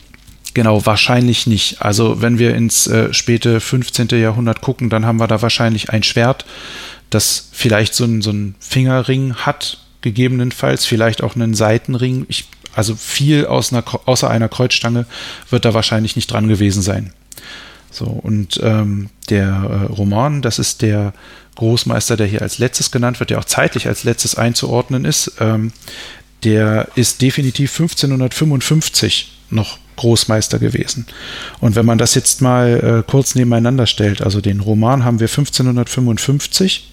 [0.53, 1.81] Genau, wahrscheinlich nicht.
[1.81, 4.09] Also wenn wir ins äh, späte 15.
[4.09, 6.45] Jahrhundert gucken, dann haben wir da wahrscheinlich ein Schwert,
[7.09, 12.25] das vielleicht so ein, so Fingerring hat, gegebenenfalls, vielleicht auch einen Seitenring.
[12.27, 15.05] Ich, also viel aus einer, außer einer Kreuzstange
[15.49, 17.13] wird da wahrscheinlich nicht dran gewesen sein.
[17.89, 21.13] So, und ähm, der äh, Roman, das ist der
[21.55, 25.71] Großmeister, der hier als letztes genannt wird, der auch zeitlich als letztes einzuordnen ist, ähm,
[26.43, 31.05] der ist definitiv 1555 noch Großmeister gewesen.
[31.59, 35.27] Und wenn man das jetzt mal äh, kurz nebeneinander stellt, also den Roman haben wir
[35.27, 36.91] 1555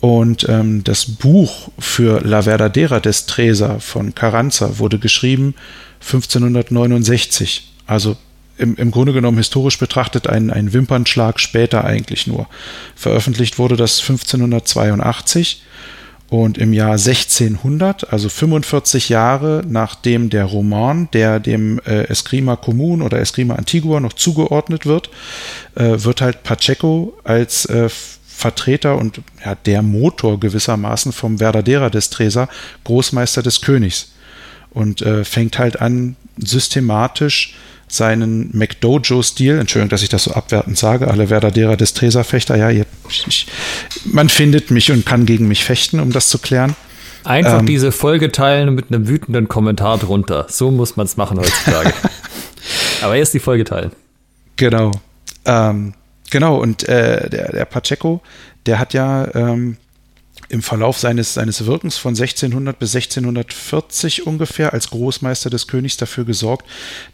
[0.00, 5.54] und ähm, das Buch für La Verdadera Destreza von Carranza wurde geschrieben
[6.00, 7.72] 1569.
[7.86, 8.16] Also
[8.58, 12.46] im, im Grunde genommen historisch betrachtet ein, ein Wimpernschlag später eigentlich nur.
[12.94, 15.62] Veröffentlicht wurde das 1582
[16.28, 23.02] und im Jahr 1600, also 45 Jahre nachdem der Roman, der dem äh, Escrima Común
[23.02, 25.10] oder Escrima Antigua noch zugeordnet wird,
[25.76, 27.88] äh, wird halt Pacheco als äh,
[28.26, 32.48] Vertreter und ja, der Motor gewissermaßen vom Verdadera Destresa,
[32.84, 34.12] Großmeister des Königs.
[34.70, 37.54] Und äh, fängt halt an, systematisch
[37.88, 42.86] seinen McDojo-Stil, Entschuldigung, dass ich das so abwertend sage, alle Verdadera des Tresa-Fechter, ja, ihr,
[43.08, 43.46] ich,
[44.04, 46.74] man findet mich und kann gegen mich fechten, um das zu klären.
[47.24, 50.46] Einfach ähm, diese Folge teilen mit einem wütenden Kommentar drunter.
[50.48, 51.92] So muss man es machen heutzutage.
[53.02, 53.90] Aber erst die Folge teilen.
[54.56, 54.92] Genau.
[55.44, 55.94] Ähm,
[56.30, 58.20] genau, und äh, der, der Pacheco,
[58.66, 59.76] der hat ja ähm,
[60.48, 66.24] im Verlauf seines, seines Wirkens von 1600 bis 1640 ungefähr als Großmeister des Königs dafür
[66.24, 66.66] gesorgt,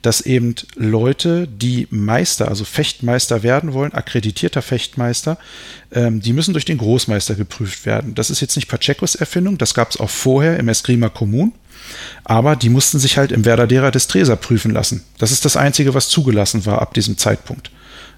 [0.02, 5.38] dass eben Leute, die Meister, also Fechtmeister werden wollen, akkreditierter Fechtmeister,
[5.92, 8.14] ähm, die müssen durch den Großmeister geprüft werden.
[8.14, 11.52] Das ist jetzt nicht Pachecos Erfindung, das gab es auch vorher im Esgrima Commun.
[12.24, 15.02] Aber die mussten sich halt im Verdadera des Treser prüfen lassen.
[15.18, 17.70] Das ist das Einzige, was zugelassen war ab diesem Zeitpunkt.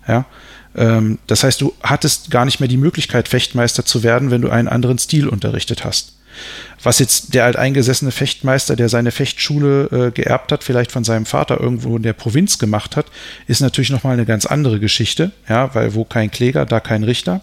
[0.07, 0.27] Ja,
[0.75, 4.51] ähm, das heißt, du hattest gar nicht mehr die Möglichkeit, Fechtmeister zu werden, wenn du
[4.51, 6.15] einen anderen Stil unterrichtet hast.
[6.83, 11.61] Was jetzt der alteingesessene Fechtmeister, der seine Fechtschule äh, geerbt hat, vielleicht von seinem Vater
[11.61, 13.07] irgendwo in der Provinz gemacht hat,
[13.47, 17.41] ist natürlich nochmal eine ganz andere Geschichte, ja, weil wo kein Kläger, da kein Richter.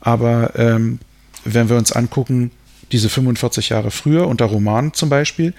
[0.00, 1.00] Aber ähm,
[1.44, 2.52] wenn wir uns angucken,
[2.92, 5.54] diese 45 Jahre früher, unter Roman zum Beispiel,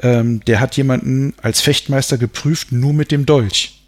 [0.00, 3.80] ähm, der hat jemanden als Fechtmeister geprüft, nur mit dem Dolch.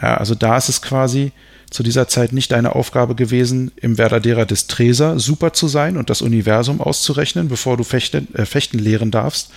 [0.00, 1.32] Ja, also da ist es quasi,
[1.70, 6.08] zu dieser Zeit nicht deine Aufgabe gewesen, im Verdadera des Treser super zu sein und
[6.08, 9.50] das Universum auszurechnen, bevor du fechten, äh, fechten lehren darfst,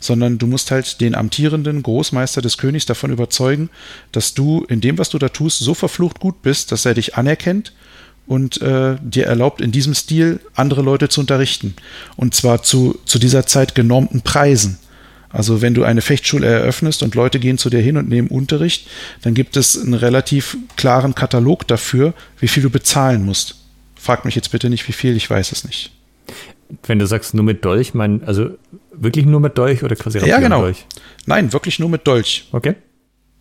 [0.00, 3.70] sondern du musst halt den amtierenden Großmeister des Königs davon überzeugen,
[4.12, 7.16] dass du in dem, was du da tust, so verflucht gut bist, dass er dich
[7.16, 7.72] anerkennt
[8.26, 11.74] und äh, dir erlaubt, in diesem Stil andere Leute zu unterrichten.
[12.16, 14.78] Und zwar zu, zu dieser Zeit genormten Preisen.
[15.30, 18.88] Also wenn du eine Fechtschule eröffnest und Leute gehen zu dir hin und nehmen Unterricht,
[19.22, 23.56] dann gibt es einen relativ klaren Katalog dafür, wie viel du bezahlen musst.
[23.94, 25.92] Frag mich jetzt bitte nicht, wie viel, ich weiß es nicht.
[26.86, 28.50] Wenn du sagst nur mit Dolch, mein, also
[28.92, 30.60] wirklich nur mit Dolch oder quasi Ja, genau.
[30.62, 30.86] Dolch?
[31.26, 32.48] Nein, wirklich nur mit Dolch.
[32.52, 32.74] Okay.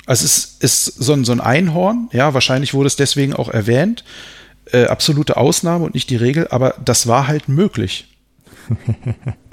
[0.06, 3.50] Also es ist, ist so, ein, so ein Einhorn, ja, wahrscheinlich wurde es deswegen auch
[3.50, 4.04] erwähnt.
[4.72, 8.08] Äh, absolute Ausnahme und nicht die Regel, aber das war halt möglich.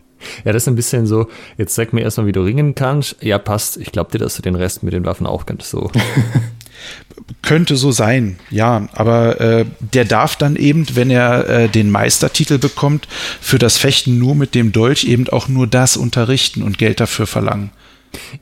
[0.44, 3.16] ja, das ist ein bisschen so, jetzt sag mir erstmal, wie du ringen kannst.
[3.20, 3.76] Ja, passt.
[3.76, 5.70] Ich glaube dir, dass du den Rest mit den Waffen auch kannst.
[5.70, 5.90] So.
[7.42, 8.88] Könnte so sein, ja.
[8.92, 13.08] Aber äh, der darf dann eben, wenn er äh, den Meistertitel bekommt,
[13.40, 17.26] für das Fechten nur mit dem Dolch eben auch nur das unterrichten und Geld dafür
[17.26, 17.70] verlangen.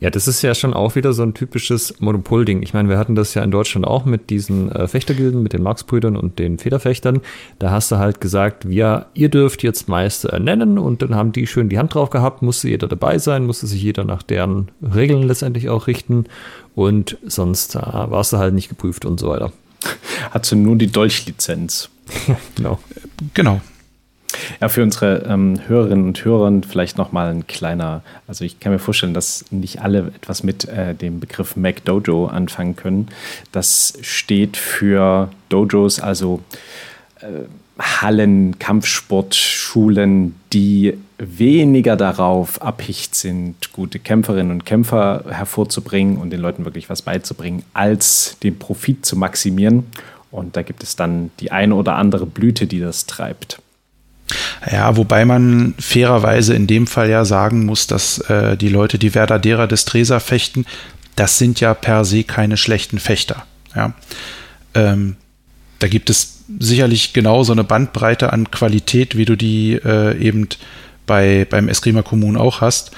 [0.01, 2.63] Ja, das ist ja schon auch wieder so ein typisches Monopolding.
[2.63, 5.63] Ich meine, wir hatten das ja in Deutschland auch mit diesen äh, Fechtergilden, mit den
[5.63, 7.21] Marksbrüdern und den Federfechtern.
[7.59, 11.47] Da hast du halt gesagt, ja, ihr dürft jetzt Meister ernennen und dann haben die
[11.47, 15.23] schön die Hand drauf gehabt, musste jeder dabei sein, musste sich jeder nach deren Regeln
[15.23, 16.27] letztendlich auch richten
[16.75, 19.53] und sonst äh, warst du halt nicht geprüft und so weiter.
[20.31, 21.91] Hatte nur die Dolchlizenz.
[22.55, 22.79] genau.
[23.35, 23.61] Genau.
[24.61, 28.79] Ja, für unsere ähm, Hörerinnen und Hörer vielleicht nochmal ein kleiner, also ich kann mir
[28.79, 33.09] vorstellen, dass nicht alle etwas mit äh, dem Begriff MacDojo anfangen können.
[33.53, 36.41] Das steht für Dojos, also
[37.21, 37.27] äh,
[37.79, 46.65] Hallen, Kampfsportschulen, die weniger darauf abhicht sind, gute Kämpferinnen und Kämpfer hervorzubringen und den Leuten
[46.65, 49.87] wirklich was beizubringen, als den Profit zu maximieren.
[50.31, 53.62] Und da gibt es dann die eine oder andere Blüte, die das treibt.
[54.71, 59.11] Ja, wobei man fairerweise in dem Fall ja sagen muss, dass äh, die Leute, die
[59.11, 60.65] Verdadera des Tresa fechten,
[61.17, 63.45] das sind ja per se keine schlechten Fechter.
[63.75, 63.93] Ja.
[64.75, 65.17] Ähm,
[65.79, 70.49] da gibt es sicherlich genauso eine Bandbreite an Qualität, wie du die äh, eben
[71.07, 72.93] bei, beim Eskrima Kommun auch hast.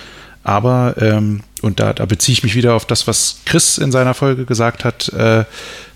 [0.45, 4.12] Aber, ähm, und da, da beziehe ich mich wieder auf das, was Chris in seiner
[4.12, 5.45] Folge gesagt hat, äh,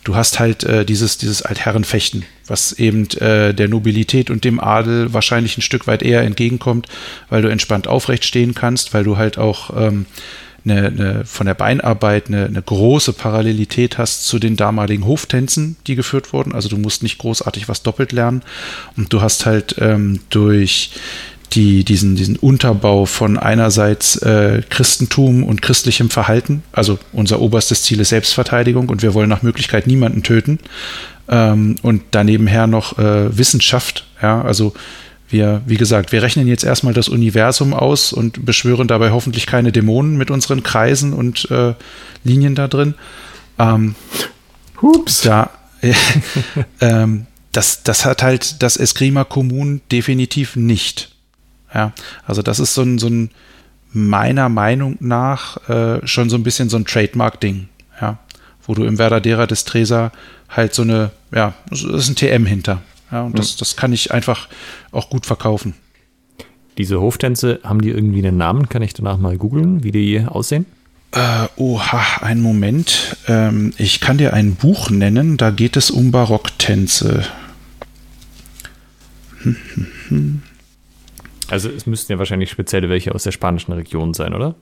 [0.04, 5.12] du hast halt äh, dieses, dieses Altherrenfechten, was eben äh, der Nobilität und dem Adel
[5.12, 6.88] wahrscheinlich ein Stück weit eher entgegenkommt,
[7.28, 10.06] weil du entspannt aufrecht stehen kannst, weil du halt auch ähm,
[10.64, 15.94] eine, eine, von der Beinarbeit eine, eine große Parallelität hast zu den damaligen Hoftänzen, die
[15.94, 16.54] geführt wurden.
[16.54, 18.42] Also du musst nicht großartig was doppelt lernen.
[18.96, 20.90] Und du hast halt ähm, durch
[21.52, 26.62] die, diesen, diesen Unterbau von einerseits äh, Christentum und christlichem Verhalten.
[26.72, 30.58] Also unser oberstes Ziel ist Selbstverteidigung und wir wollen nach Möglichkeit niemanden töten.
[31.28, 34.06] Ähm, und danebenher noch äh, Wissenschaft.
[34.22, 34.74] Ja, also
[35.30, 39.72] wir, wie gesagt, wir rechnen jetzt erstmal das Universum aus und beschwören dabei hoffentlich keine
[39.72, 41.74] Dämonen mit unseren Kreisen und äh,
[42.24, 42.94] Linien da drin.
[43.58, 43.94] Ähm,
[44.80, 45.22] Hups.
[45.22, 45.50] Da,
[46.80, 51.10] ähm, das, das hat halt das Eskrima Kommun definitiv nicht.
[51.74, 51.92] Ja,
[52.26, 53.30] also das ist so ein, so ein
[53.92, 57.68] meiner Meinung nach äh, schon so ein bisschen so ein Trademark-Ding,
[58.00, 58.18] ja,
[58.66, 60.12] wo du im Verdadera des Tresa
[60.48, 62.82] halt so eine, ja, das ist ein TM hinter.
[63.10, 64.48] Ja, und das, das kann ich einfach
[64.92, 65.74] auch gut verkaufen.
[66.76, 68.68] Diese Hoftänze, haben die irgendwie einen Namen?
[68.68, 70.66] Kann ich danach mal googeln, wie die aussehen?
[71.12, 73.16] Äh, oha, einen Moment.
[73.26, 77.24] Ähm, ich kann dir ein Buch nennen, da geht es um Barocktänze.
[79.42, 80.42] Hm, hm, hm.
[81.48, 84.54] Also es müssten ja wahrscheinlich spezielle welche aus der spanischen Region sein, oder?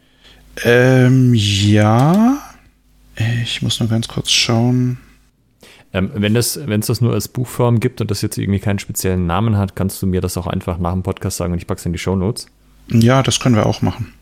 [0.64, 2.38] Ähm, ja.
[3.42, 4.98] Ich muss nur ganz kurz schauen.
[5.92, 9.26] Ähm, wenn es wenn das nur als Buchform gibt und das jetzt irgendwie keinen speziellen
[9.26, 11.78] Namen hat, kannst du mir das auch einfach nach dem Podcast sagen und ich packe
[11.78, 12.46] es in die Show Notes.
[12.88, 14.12] Ja, das können wir auch machen.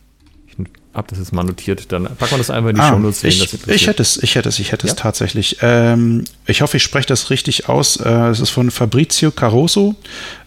[0.47, 0.57] Ich
[0.95, 1.91] habe das jetzt mal notiert.
[1.91, 3.25] Dann packen wir das einfach in die ah, Show Notes.
[3.25, 4.93] Ich, ich hätte es, ich hätte es, ich hätte ja?
[4.93, 5.59] es tatsächlich.
[5.61, 7.97] Ähm, ich hoffe, ich spreche das richtig aus.
[7.97, 9.97] Äh, es ist von Fabrizio Caroso,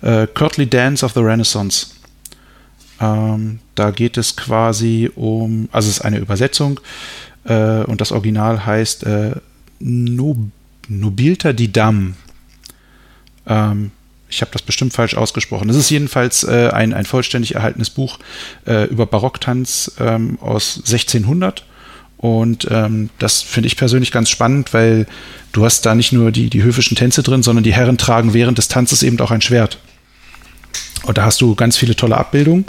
[0.01, 1.87] äh, Courtly Dance of the Renaissance.
[2.99, 6.79] Ähm, da geht es quasi um, also es ist eine Übersetzung
[7.43, 9.31] äh, und das Original heißt äh,
[9.79, 10.37] Nob
[10.89, 12.15] Nobilta di Dam.
[13.45, 13.91] Ähm,
[14.29, 15.67] ich habe das bestimmt falsch ausgesprochen.
[15.67, 18.19] Das ist jedenfalls äh, ein, ein vollständig erhaltenes Buch
[18.65, 21.65] äh, über Barocktanz ähm, aus 1600.
[22.17, 25.05] Und ähm, das finde ich persönlich ganz spannend, weil
[25.51, 28.57] du hast da nicht nur die, die höfischen Tänze drin, sondern die Herren tragen während
[28.57, 29.77] des Tanzes eben auch ein Schwert.
[31.07, 32.65] Und da hast du ganz viele tolle Abbildungen.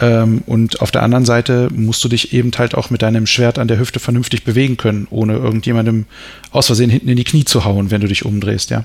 [0.00, 3.58] Ähm, und auf der anderen Seite musst du dich eben halt auch mit deinem Schwert
[3.58, 6.06] an der Hüfte vernünftig bewegen können, ohne irgendjemandem
[6.50, 8.84] aus Versehen hinten in die Knie zu hauen, wenn du dich umdrehst, ja.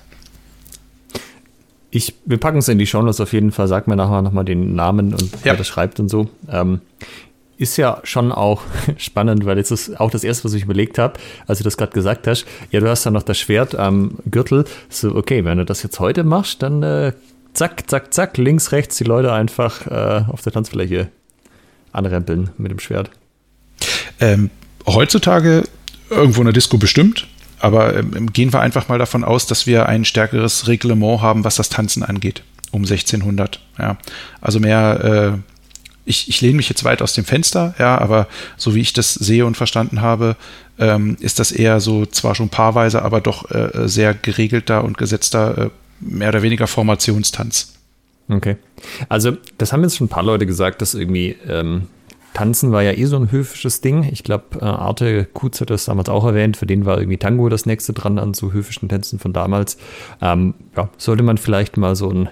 [1.91, 3.67] Ich, wir packen es in die Shownotes auf jeden Fall.
[3.67, 5.37] Sag mir nachher nochmal den Namen und ja.
[5.41, 6.29] wer das schreibt und so.
[6.47, 6.81] Ähm,
[7.57, 8.61] ist ja schon auch
[8.97, 11.91] spannend, weil jetzt ist auch das erste, was ich überlegt habe, als du das gerade
[11.91, 12.45] gesagt hast.
[12.69, 14.65] Ja, du hast dann noch das Schwert am Gürtel.
[14.89, 17.13] So, okay, wenn du das jetzt heute machst, dann äh,
[17.59, 21.09] zack, zack, zack, links, rechts die Leute einfach äh, auf der Tanzfläche
[21.91, 23.11] anrempeln mit dem Schwert.
[24.21, 24.49] Ähm,
[24.85, 25.63] heutzutage
[26.09, 27.27] irgendwo in der Disco bestimmt,
[27.59, 31.55] aber ähm, gehen wir einfach mal davon aus, dass wir ein stärkeres Reglement haben, was
[31.55, 33.59] das Tanzen angeht, um 1600.
[33.77, 33.97] Ja.
[34.39, 35.51] Also mehr äh,
[36.05, 39.13] ich, ich lehne mich jetzt weit aus dem Fenster, ja, aber so wie ich das
[39.13, 40.37] sehe und verstanden habe,
[40.79, 45.57] ähm, ist das eher so zwar schon paarweise, aber doch äh, sehr geregelter und gesetzter,
[45.57, 47.73] äh, mehr oder weniger Formationstanz.
[48.29, 48.57] Okay.
[49.09, 51.87] Also, das haben jetzt schon ein paar Leute gesagt, dass irgendwie ähm,
[52.33, 54.07] Tanzen war ja eh so ein höfisches Ding.
[54.11, 56.57] Ich glaube, äh, Arte Kutz hat das damals auch erwähnt.
[56.57, 59.77] Für den war irgendwie Tango das nächste dran an so höfischen Tänzen von damals.
[60.21, 62.29] Ähm, ja, sollte man vielleicht mal so ein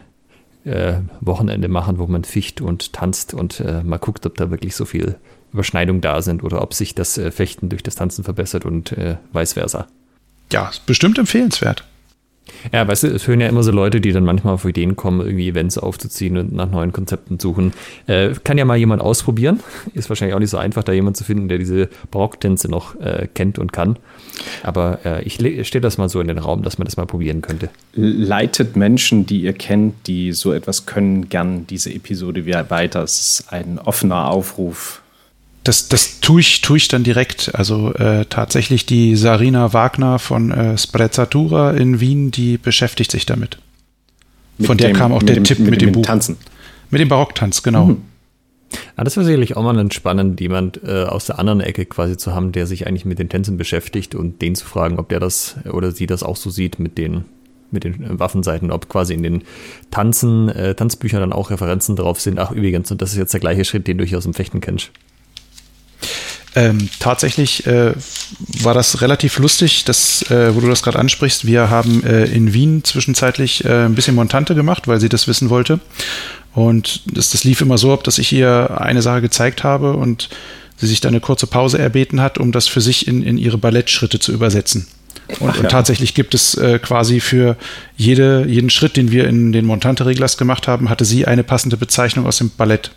[0.65, 4.76] äh, Wochenende machen, wo man ficht und tanzt und äh, mal guckt, ob da wirklich
[4.76, 5.15] so viel
[5.51, 9.18] Überschneidung da sind oder ob sich das äh, Fechten durch das Tanzen verbessert und äh,
[9.34, 9.88] vice versa.
[10.51, 11.84] Ja, bestimmt empfehlenswert.
[12.72, 15.22] Ja, weißt du, es hören ja immer so Leute, die dann manchmal auf Ideen kommen,
[15.22, 17.74] irgendwie Events aufzuziehen und nach neuen Konzepten suchen.
[18.07, 19.59] Äh, kann ja mal jemand ausprobieren.
[19.93, 23.28] Ist wahrscheinlich auch nicht so einfach, da jemand zu finden, der diese Barocktänze noch äh,
[23.34, 23.97] kennt und kann.
[24.63, 27.41] Aber äh, ich stelle das mal so in den Raum, dass man das mal probieren
[27.41, 27.70] könnte.
[27.93, 33.03] Leitet Menschen, die ihr kennt, die so etwas können, gern diese Episode weiter.
[33.03, 35.01] Es ist ein offener Aufruf
[35.68, 37.53] das, das tue ich, tue ich dann direkt.
[37.53, 43.57] Also äh, tatsächlich die Sarina Wagner von äh, Sprezzatura in Wien, die beschäftigt sich damit.
[44.57, 46.05] Mit von der dem, kam auch der dem, Tipp mit, mit dem, dem Buch.
[46.05, 46.38] Tanzen.
[46.89, 47.88] Mit dem Barocktanz, genau.
[47.88, 48.01] Mhm.
[48.97, 52.34] Ja, das wäre sicherlich auch mal spannend, jemand äh, aus der anderen Ecke quasi zu
[52.34, 55.55] haben, der sich eigentlich mit den Tänzen beschäftigt und den zu fragen, ob der das
[55.72, 57.26] oder sie das auch so sieht mit den
[57.72, 59.43] mit den äh, Waffenseiten, ob quasi in den
[59.91, 62.39] Tanzen, äh, Tanzbüchern dann auch Referenzen drauf sind.
[62.39, 64.61] Ach, übrigens, und das ist jetzt der gleiche Schritt, den du hier aus dem Fechten
[64.61, 64.91] kennst.
[66.58, 67.93] Ähm, tatsächlich äh,
[68.64, 71.45] war das relativ lustig, dass, äh, wo du das gerade ansprichst.
[71.45, 75.51] Wir haben äh, in Wien zwischenzeitlich äh, ein bisschen Montante gemacht, weil sie das wissen
[75.51, 75.80] wollte.
[76.55, 80.30] Und das, das lief immer so ab, dass ich ihr eine Sache gezeigt habe und
[80.78, 83.60] sie sich dann eine kurze Pause erbeten hat, um das für sich in, in ihre
[83.60, 84.88] Ballettschritte zu übersetzen.
[85.39, 85.62] Und, ja.
[85.62, 87.55] und tatsächlich gibt es äh, quasi für
[87.97, 92.26] jede, jeden Schritt, den wir in den Montante-Reglers gemacht haben, hatte sie eine passende Bezeichnung
[92.26, 92.89] aus dem Ballett.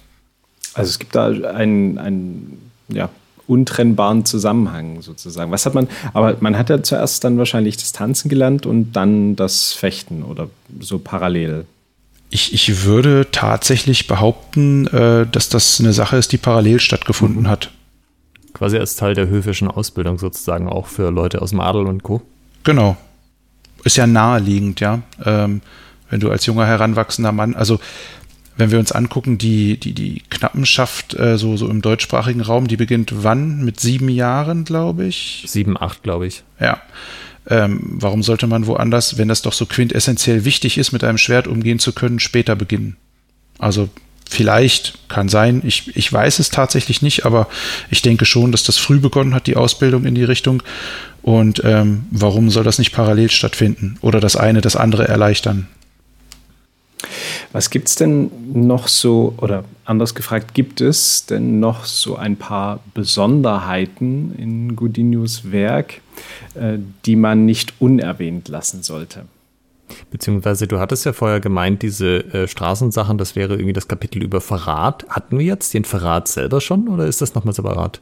[0.72, 2.58] Also es gibt da ein, ein
[2.88, 3.10] ja,
[3.50, 5.50] untrennbaren Zusammenhang sozusagen.
[5.50, 9.36] Was hat man, aber man hat ja zuerst dann wahrscheinlich das Tanzen gelernt und dann
[9.36, 10.48] das Fechten oder
[10.78, 11.66] so parallel.
[12.30, 17.48] Ich, ich würde tatsächlich behaupten, äh, dass das eine Sache ist, die parallel stattgefunden mhm.
[17.48, 17.72] hat.
[18.54, 22.22] Quasi als Teil der höfischen Ausbildung sozusagen auch für Leute aus dem Adel und Co.
[22.62, 22.96] Genau.
[23.82, 25.02] Ist ja naheliegend, ja.
[25.24, 25.60] Ähm,
[26.08, 27.80] wenn du als junger heranwachsender Mann, also
[28.60, 32.76] wenn wir uns angucken, die, die, die Knappenschaft äh, so, so im deutschsprachigen Raum, die
[32.76, 33.64] beginnt wann?
[33.64, 35.44] Mit sieben Jahren, glaube ich.
[35.48, 36.44] Sieben, acht, glaube ich.
[36.60, 36.80] Ja.
[37.48, 41.48] Ähm, warum sollte man woanders, wenn das doch so quintessentiell wichtig ist, mit einem Schwert
[41.48, 42.96] umgehen zu können, später beginnen?
[43.58, 43.88] Also
[44.28, 47.48] vielleicht, kann sein, ich, ich weiß es tatsächlich nicht, aber
[47.90, 50.62] ich denke schon, dass das früh begonnen hat, die Ausbildung in die Richtung.
[51.22, 55.66] Und ähm, warum soll das nicht parallel stattfinden oder das eine das andere erleichtern?
[57.52, 62.36] Was gibt es denn noch so, oder anders gefragt, gibt es denn noch so ein
[62.36, 66.00] paar Besonderheiten in Godinos Werk,
[66.54, 69.24] äh, die man nicht unerwähnt lassen sollte?
[70.10, 74.40] Beziehungsweise du hattest ja vorher gemeint, diese äh, Straßensachen, das wäre irgendwie das Kapitel über
[74.40, 75.06] Verrat.
[75.08, 78.00] Hatten wir jetzt den Verrat selber schon oder ist das nochmal separat?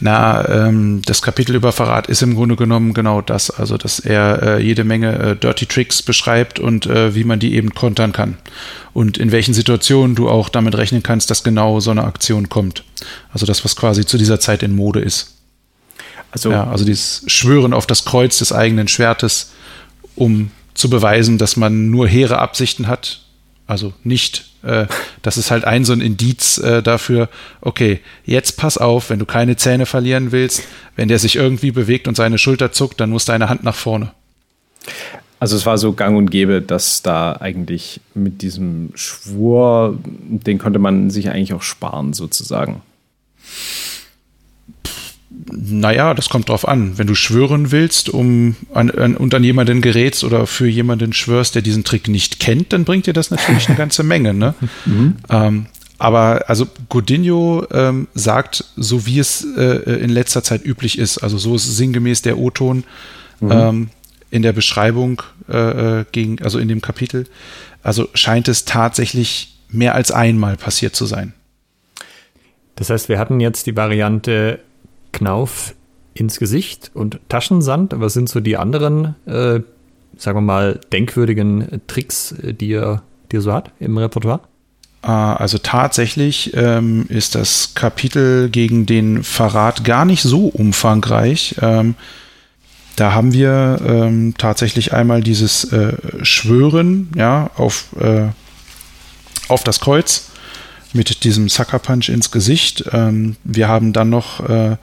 [0.00, 4.42] Na, ähm, das Kapitel über Verrat ist im Grunde genommen genau das, also dass er
[4.42, 8.36] äh, jede Menge äh, Dirty Tricks beschreibt und äh, wie man die eben kontern kann
[8.92, 12.84] und in welchen Situationen du auch damit rechnen kannst, dass genau so eine Aktion kommt.
[13.32, 15.34] Also das, was quasi zu dieser Zeit in Mode ist.
[16.30, 19.52] Also, ja, also dieses Schwören auf das Kreuz des eigenen Schwertes,
[20.16, 23.20] um zu beweisen, dass man nur hehre Absichten hat,
[23.66, 24.86] also nicht äh,
[25.22, 27.28] das ist halt ein so ein Indiz äh, dafür,
[27.60, 30.62] okay, jetzt pass auf, wenn du keine Zähne verlieren willst,
[30.96, 34.12] wenn der sich irgendwie bewegt und seine Schulter zuckt, dann muss deine Hand nach vorne.
[35.40, 40.78] Also es war so gang und gäbe, dass da eigentlich mit diesem Schwur, den konnte
[40.78, 42.80] man sich eigentlich auch sparen sozusagen.
[45.50, 46.96] Naja, das kommt drauf an.
[46.96, 51.54] Wenn du schwören willst, um an, an, und an jemanden gerätst oder für jemanden schwörst,
[51.54, 54.34] der diesen Trick nicht kennt, dann bringt dir das natürlich eine ganze Menge.
[54.34, 54.54] Ne?
[54.86, 55.16] Mhm.
[55.30, 55.66] Ähm,
[55.98, 61.38] aber also Godinho ähm, sagt, so wie es äh, in letzter Zeit üblich ist, also
[61.38, 62.84] so ist sinngemäß der O-Ton
[63.40, 63.50] mhm.
[63.50, 63.88] ähm,
[64.30, 67.26] in der Beschreibung äh, äh gegen, also in dem Kapitel,
[67.82, 71.32] also scheint es tatsächlich mehr als einmal passiert zu sein.
[72.76, 74.58] Das heißt, wir hatten jetzt die Variante
[75.14, 75.74] Knauf
[76.12, 77.94] ins Gesicht und Taschensand.
[77.96, 79.60] Was sind so die anderen, äh,
[80.16, 83.02] sagen wir mal, denkwürdigen Tricks, äh, die er,
[83.32, 84.40] die er so hat im Repertoire?
[85.02, 91.56] Ah, also tatsächlich ähm, ist das Kapitel gegen den Verrat gar nicht so umfangreich.
[91.60, 91.94] Ähm,
[92.96, 98.28] da haben wir ähm, tatsächlich einmal dieses äh, Schwören ja, auf, äh,
[99.48, 100.30] auf das Kreuz
[100.94, 102.84] mit diesem Sucker Punch ins Gesicht.
[102.92, 104.76] Ähm, wir haben dann noch äh,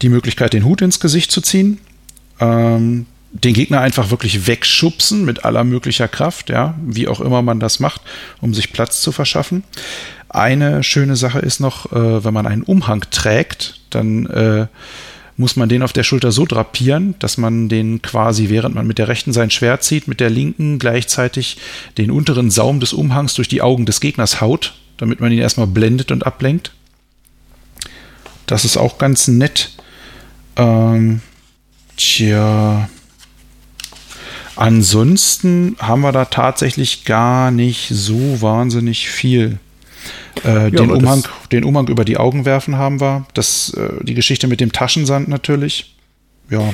[0.00, 1.78] die Möglichkeit, den Hut ins Gesicht zu ziehen.
[2.40, 7.60] Ähm, den Gegner einfach wirklich wegschubsen mit aller möglicher Kraft, ja, wie auch immer man
[7.60, 8.02] das macht,
[8.40, 9.64] um sich Platz zu verschaffen.
[10.28, 14.66] Eine schöne Sache ist noch, äh, wenn man einen Umhang trägt, dann äh,
[15.36, 18.98] muss man den auf der Schulter so drapieren, dass man den quasi, während man mit
[18.98, 21.56] der rechten sein Schwert zieht, mit der linken gleichzeitig
[21.96, 25.66] den unteren Saum des Umhangs durch die Augen des Gegners haut, damit man ihn erstmal
[25.66, 26.70] blendet und ablenkt.
[28.46, 29.72] Das ist auch ganz nett.
[30.54, 31.22] Ähm,
[31.96, 32.88] tja.
[34.54, 39.58] Ansonsten haben wir da tatsächlich gar nicht so wahnsinnig viel.
[40.44, 43.26] Äh, ja, den, Umhang, den Umhang über die Augen werfen haben wir.
[43.34, 45.96] Das, äh, die Geschichte mit dem Taschensand natürlich.
[46.48, 46.72] Ja.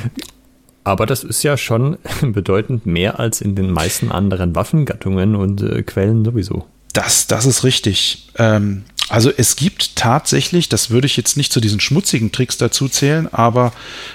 [0.84, 5.82] Aber das ist ja schon bedeutend mehr als in den meisten anderen Waffengattungen und äh,
[5.82, 6.66] Quellen sowieso.
[6.98, 8.26] Das, das ist richtig.
[8.38, 12.88] Ähm, also es gibt tatsächlich, das würde ich jetzt nicht zu diesen schmutzigen Tricks dazu
[12.88, 13.72] zählen, aber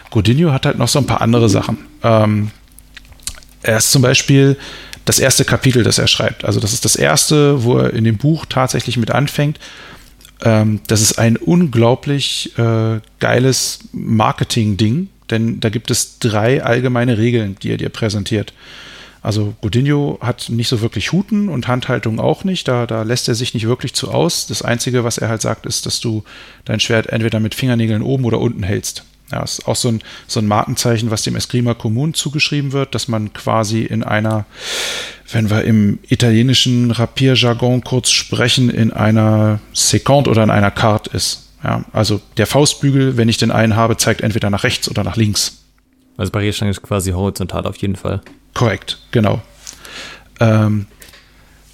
[0.10, 1.78] Godinho hat halt noch so ein paar andere Sachen.
[2.04, 2.52] Ähm,
[3.62, 4.58] er ist zum Beispiel
[5.06, 6.44] das erste Kapitel, das er schreibt.
[6.44, 9.62] Also das ist das erste, wo er in dem Buch tatsächlich mit anfängt.
[10.42, 17.56] Ähm, das ist ein unglaublich äh, geiles Marketing-Ding, denn da gibt es drei allgemeine Regeln,
[17.64, 18.52] die er dir präsentiert.
[19.24, 22.68] Also Godinho hat nicht so wirklich Huten und Handhaltung auch nicht.
[22.68, 24.48] Da, da lässt er sich nicht wirklich zu aus.
[24.48, 26.26] Das Einzige, was er halt sagt, ist, dass du
[26.66, 29.06] dein Schwert entweder mit Fingernägeln oben oder unten hältst.
[29.32, 33.08] Ja, ist auch so ein, so ein Markenzeichen, was dem Eskrima Commun zugeschrieben wird, dass
[33.08, 34.46] man quasi in einer,
[35.32, 41.48] wenn wir im italienischen Rapierjargon kurz sprechen, in einer Seconde oder in einer Carte ist.
[41.64, 45.16] Ja, also der Faustbügel, wenn ich den einen habe, zeigt entweder nach rechts oder nach
[45.16, 45.63] links.
[46.18, 48.22] Also Barrierstange ist quasi horizontal auf jeden Fall.
[48.54, 49.42] Korrekt, genau.
[50.40, 50.86] Ähm,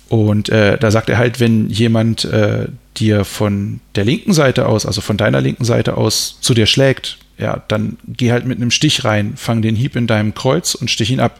[0.09, 2.67] und äh, da sagt er halt, wenn jemand äh,
[2.97, 7.19] dir von der linken Seite aus, also von deiner linken Seite aus zu dir schlägt,
[7.37, 10.89] ja, dann geh halt mit einem Stich rein, fang den Hieb in deinem Kreuz und
[10.91, 11.39] stich ihn ab.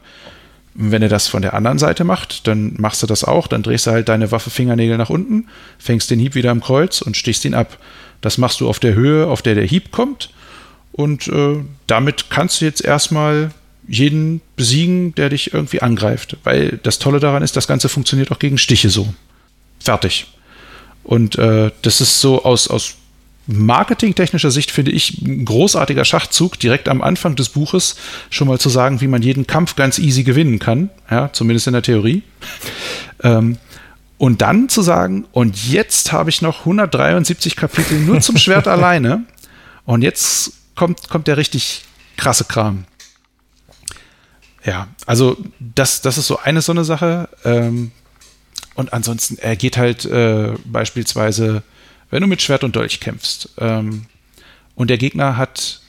[0.75, 3.87] wenn er das von der anderen Seite macht, dann machst du das auch, dann drehst
[3.87, 5.47] du halt deine Waffe Fingernägel nach unten,
[5.77, 7.79] fängst den Hieb wieder im Kreuz und stichst ihn ab.
[8.21, 10.29] Das machst du auf der Höhe, auf der der Hieb kommt.
[10.91, 13.51] Und äh, damit kannst du jetzt erstmal
[13.87, 16.37] jeden besiegen, der dich irgendwie angreift.
[16.43, 19.13] Weil das Tolle daran ist, das Ganze funktioniert auch gegen Stiche so.
[19.79, 20.27] Fertig.
[21.03, 22.95] Und äh, das ist so aus, aus
[23.47, 27.95] marketingtechnischer Sicht finde ich ein großartiger Schachzug, direkt am Anfang des Buches
[28.29, 31.73] schon mal zu sagen, wie man jeden Kampf ganz easy gewinnen kann, ja, zumindest in
[31.73, 32.21] der Theorie.
[33.23, 33.57] Ähm,
[34.19, 39.23] und dann zu sagen, und jetzt habe ich noch 173 Kapitel nur zum Schwert alleine.
[39.85, 41.83] Und jetzt kommt, kommt der richtig
[42.17, 42.85] krasse Kram.
[44.63, 47.29] Ja, also das, das ist so eine so eine Sache.
[47.45, 47.91] Ähm,
[48.75, 51.63] und ansonsten, er geht halt äh, beispielsweise
[52.09, 54.05] wenn du mit Schwert und Dolch kämpfst ähm,
[54.75, 55.81] und der Gegner hat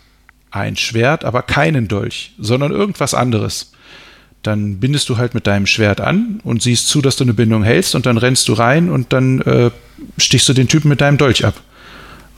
[0.50, 3.72] ein Schwert, aber keinen Dolch, sondern irgendwas anderes,
[4.42, 7.62] dann bindest du halt mit deinem Schwert an und siehst zu, dass du eine Bindung
[7.62, 9.70] hältst und dann rennst du rein und dann äh,
[10.18, 11.54] stichst du den Typen mit deinem Dolch ab.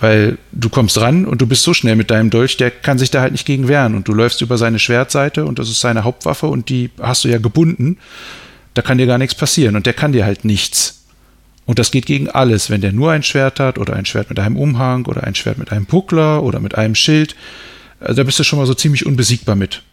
[0.02, 3.12] Weil du kommst ran und du bist so schnell mit deinem Dolch, der kann sich
[3.12, 3.94] da halt nicht gegen wehren.
[3.94, 7.28] Und du läufst über seine Schwertseite und das ist seine Hauptwaffe und die hast du
[7.28, 7.98] ja gebunden.
[8.74, 11.04] Da kann dir gar nichts passieren und der kann dir halt nichts.
[11.66, 12.68] Und das geht gegen alles.
[12.68, 15.58] Wenn der nur ein Schwert hat oder ein Schwert mit einem Umhang oder ein Schwert
[15.58, 17.36] mit einem Puckler oder mit einem Schild,
[18.00, 19.84] äh, da bist du schon mal so ziemlich unbesiegbar mit.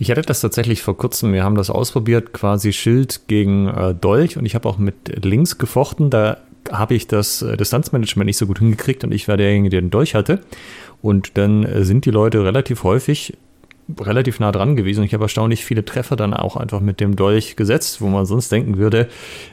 [0.00, 4.36] Ich hatte das tatsächlich vor kurzem, wir haben das ausprobiert, quasi Schild gegen äh, Dolch
[4.36, 6.38] und ich habe auch mit links gefochten, da
[6.70, 9.90] habe ich das äh, Distanzmanagement nicht so gut hingekriegt und ich war derjenige, der den
[9.90, 10.40] Dolch hatte.
[11.02, 13.34] Und dann äh, sind die Leute relativ häufig
[13.98, 15.02] relativ nah dran gewesen.
[15.04, 18.52] Ich habe erstaunlich viele Treffer dann auch einfach mit dem Dolch gesetzt, wo man sonst
[18.52, 19.08] denken würde,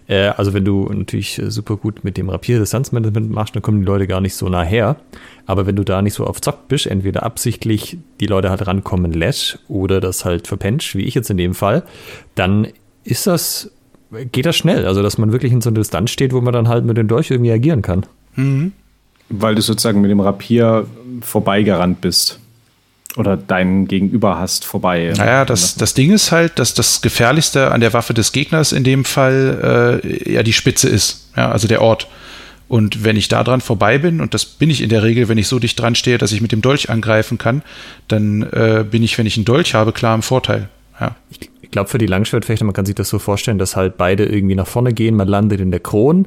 [0.08, 3.86] äh, also wenn du natürlich super gut mit dem Rapier Distanzmanagement machst, dann kommen die
[3.86, 4.98] Leute gar nicht so nah her.
[5.46, 9.14] Aber wenn du da nicht so auf Zock bist, entweder absichtlich die Leute halt rankommen
[9.14, 11.84] lässt oder das halt verpennt, wie ich jetzt in dem Fall,
[12.36, 12.68] dann
[13.04, 13.72] ist das,
[14.32, 14.86] geht das schnell.
[14.86, 17.08] Also, dass man wirklich in so einer Distanz steht, wo man dann halt mit dem
[17.08, 18.06] Dolch irgendwie agieren kann.
[18.36, 18.72] Mhm.
[19.30, 20.88] Weil du sozusagen mit dem Rapier
[21.22, 22.40] vorbeigerannt bist
[23.18, 25.14] oder deinen Gegenüber hast vorbei.
[25.18, 28.84] Naja, das, das Ding ist halt, dass das Gefährlichste an der Waffe des Gegners in
[28.84, 32.08] dem Fall äh, ja die Spitze ist, ja, also der Ort.
[32.68, 35.38] Und wenn ich da dran vorbei bin, und das bin ich in der Regel, wenn
[35.38, 37.62] ich so dicht dran stehe, dass ich mit dem Dolch angreifen kann,
[38.08, 40.68] dann äh, bin ich, wenn ich einen Dolch habe, klar im Vorteil.
[41.00, 41.16] Ja.
[41.30, 44.26] Ich, ich glaube, für die Langschwertfechter, man kann sich das so vorstellen, dass halt beide
[44.26, 46.26] irgendwie nach vorne gehen, man landet in der Kron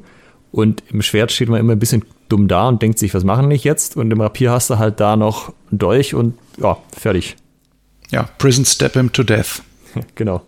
[0.53, 3.51] und im Schwert steht man immer ein bisschen dumm da und denkt sich, was machen
[3.51, 3.97] ich jetzt?
[3.97, 7.37] Und im Rapier hast du halt da noch einen Dolch und ja, fertig.
[8.11, 9.63] Ja, Prison Step him to death.
[10.15, 10.43] genau.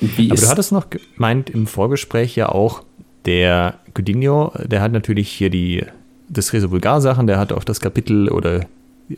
[0.00, 2.82] Wie Aber du hattest noch gemeint im Vorgespräch ja auch,
[3.26, 5.84] der Coutinho, der hat natürlich hier die
[6.30, 8.66] das Reso Vulgar Sachen, der hat auch das Kapitel oder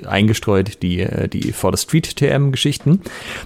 [0.07, 3.01] eingestreut die, äh, die For the Street TM-Geschichten.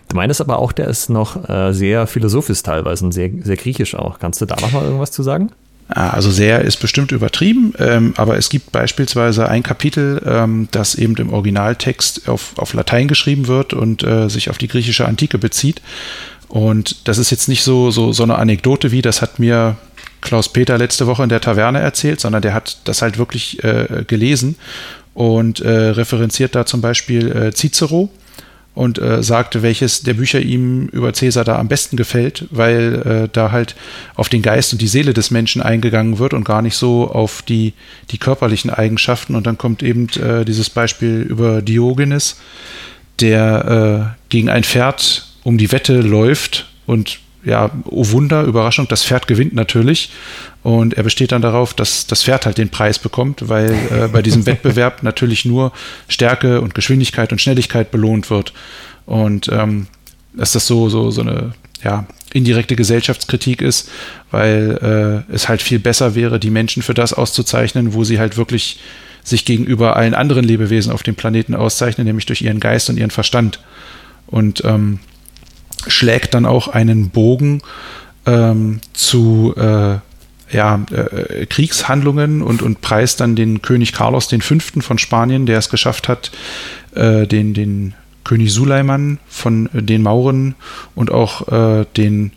[0.08, 3.94] Du meinst aber auch, der ist noch äh, sehr philosophisch teilweise und sehr, sehr griechisch
[3.94, 4.18] auch.
[4.18, 5.50] Kannst du da noch mal irgendwas zu sagen?
[5.88, 11.16] Also sehr ist bestimmt übertrieben, ähm, aber es gibt beispielsweise ein Kapitel, ähm, das eben
[11.16, 15.82] im Originaltext auf, auf Latein geschrieben wird und äh, sich auf die griechische Antike bezieht.
[16.48, 19.76] Und das ist jetzt nicht so, so, so eine Anekdote wie, das hat mir
[20.22, 24.04] Klaus Peter letzte Woche in der Taverne erzählt, sondern der hat das halt wirklich äh,
[24.06, 24.56] gelesen
[25.14, 28.10] und äh, referenziert da zum Beispiel äh, Cicero
[28.74, 33.28] und äh, sagte, welches der Bücher ihm über Cäsar da am besten gefällt, weil äh,
[33.30, 33.74] da halt
[34.14, 37.42] auf den Geist und die Seele des Menschen eingegangen wird und gar nicht so auf
[37.42, 37.74] die,
[38.10, 39.34] die körperlichen Eigenschaften.
[39.34, 42.40] Und dann kommt eben äh, dieses Beispiel über Diogenes,
[43.20, 49.04] der äh, gegen ein Pferd um die Wette läuft und ja, oh Wunder, Überraschung, das
[49.04, 50.10] Pferd gewinnt natürlich.
[50.62, 54.22] Und er besteht dann darauf, dass das Pferd halt den Preis bekommt, weil äh, bei
[54.22, 55.72] diesem Wettbewerb natürlich nur
[56.08, 58.52] Stärke und Geschwindigkeit und Schnelligkeit belohnt wird.
[59.06, 59.88] Und ähm,
[60.34, 63.90] dass das so, so, so eine ja, indirekte Gesellschaftskritik ist,
[64.30, 68.36] weil äh, es halt viel besser wäre, die Menschen für das auszuzeichnen, wo sie halt
[68.36, 68.78] wirklich
[69.24, 73.10] sich gegenüber allen anderen Lebewesen auf dem Planeten auszeichnen, nämlich durch ihren Geist und ihren
[73.10, 73.60] Verstand.
[74.26, 75.00] Und ähm,
[75.88, 77.62] schlägt dann auch einen Bogen
[78.26, 79.98] ähm, zu äh,
[80.52, 84.58] ja, äh, Kriegshandlungen und, und preist dann den König Carlos V.
[84.80, 86.30] von Spanien, der es geschafft hat,
[86.94, 90.54] äh, den, den König Suleiman von den Mauren
[90.94, 92.32] und auch äh, den,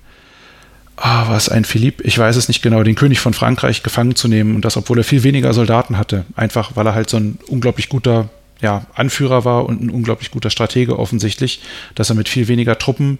[0.97, 4.27] ah, was ein Philipp, ich weiß es nicht genau, den König von Frankreich gefangen zu
[4.27, 7.37] nehmen und das, obwohl er viel weniger Soldaten hatte, einfach weil er halt so ein
[7.47, 8.29] unglaublich guter
[8.61, 11.61] ja, Anführer war und ein unglaublich guter Stratege offensichtlich,
[11.93, 13.19] dass er mit viel weniger Truppen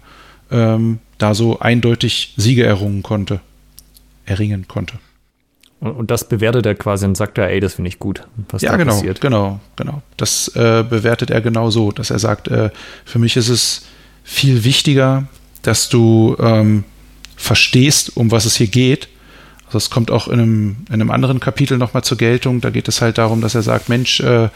[0.50, 3.40] ähm, da so eindeutig Siege errungen konnte,
[4.24, 4.98] erringen konnte.
[5.80, 8.62] Und, und das bewertet er quasi und sagt er, ey, das finde ich gut, was
[8.62, 9.20] ja, da genau, passiert.
[9.20, 10.02] genau, genau.
[10.16, 12.70] Das äh, bewertet er genau so, dass er sagt, äh,
[13.04, 13.86] für mich ist es
[14.24, 15.26] viel wichtiger,
[15.62, 16.84] dass du ähm,
[17.36, 19.08] verstehst, um was es hier geht.
[19.66, 22.60] Also es kommt auch in einem, in einem anderen Kapitel nochmal zur Geltung.
[22.60, 24.48] Da geht es halt darum, dass er sagt, Mensch, äh,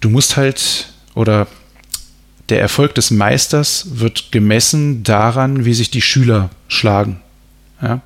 [0.00, 1.46] du musst halt, oder
[2.48, 7.20] der Erfolg des Meisters wird gemessen daran, wie sich die Schüler schlagen.
[7.82, 8.00] Ja?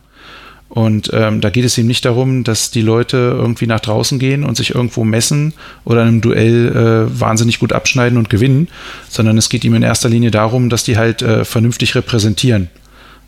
[0.68, 4.43] Und ähm, da geht es ihm nicht darum, dass die Leute irgendwie nach draußen gehen
[4.43, 5.53] und sich irgendwo messen
[5.84, 8.68] oder in einem Duell äh, wahnsinnig gut abschneiden und gewinnen,
[9.07, 12.70] sondern es geht ihm in erster Linie darum, dass die halt äh, vernünftig repräsentieren.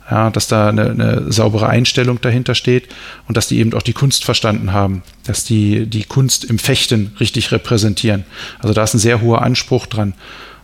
[0.09, 2.89] Ja, dass da eine, eine saubere Einstellung dahinter steht
[3.27, 7.15] und dass die eben auch die Kunst verstanden haben, dass die die Kunst im Fechten
[7.19, 8.23] richtig repräsentieren.
[8.59, 10.13] Also da ist ein sehr hoher Anspruch dran.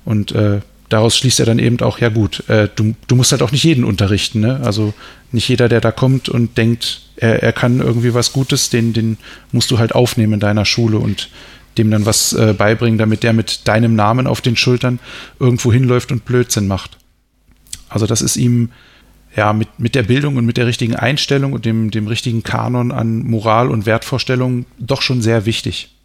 [0.06, 3.42] Und äh, daraus schließt er dann eben auch, ja gut, äh, du, du musst halt
[3.42, 4.42] auch nicht jeden unterrichten.
[4.42, 4.60] Ne?
[4.64, 4.94] Also
[5.32, 9.18] nicht jeder, der da kommt und denkt, er, er kann irgendwie was Gutes, den, den
[9.52, 11.30] musst du halt aufnehmen in deiner Schule und
[11.78, 15.00] dem dann was äh, beibringen, damit der mit deinem Namen auf den Schultern
[15.40, 16.98] irgendwo hinläuft und Blödsinn macht.
[17.88, 18.70] Also das ist ihm
[19.36, 22.92] ja mit, mit der Bildung und mit der richtigen Einstellung und dem, dem richtigen Kanon
[22.92, 25.96] an Moral und Wertvorstellungen doch schon sehr wichtig.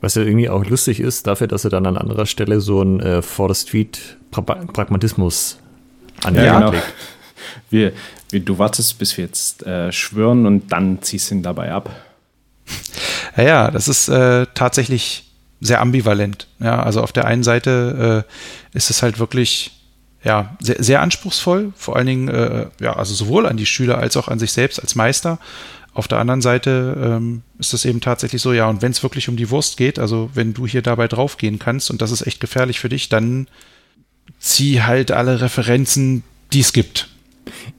[0.00, 3.00] Was ja irgendwie auch lustig ist, dafür, dass er dann an anderer Stelle so ein
[3.00, 5.58] äh, For the Street pra Pragmatismus
[6.24, 6.46] anlegt.
[6.46, 6.82] Ja, genau.
[7.70, 7.92] wir,
[8.30, 11.90] wir, du wartest, bis wir jetzt äh, schwören und dann ziehst du ihn dabei ab.
[13.36, 15.24] Ja, ja das ist äh, tatsächlich
[15.60, 16.48] sehr ambivalent.
[16.58, 19.75] Ja, also auf der einen Seite äh, ist es halt wirklich
[20.26, 24.16] ja, sehr, sehr anspruchsvoll, vor allen Dingen, äh, ja, also sowohl an die Schüler als
[24.16, 25.38] auch an sich selbst als Meister.
[25.94, 29.28] Auf der anderen Seite ähm, ist es eben tatsächlich so, ja, und wenn es wirklich
[29.28, 32.40] um die Wurst geht, also wenn du hier dabei draufgehen kannst und das ist echt
[32.40, 33.46] gefährlich für dich, dann
[34.40, 37.08] zieh halt alle Referenzen, die es gibt.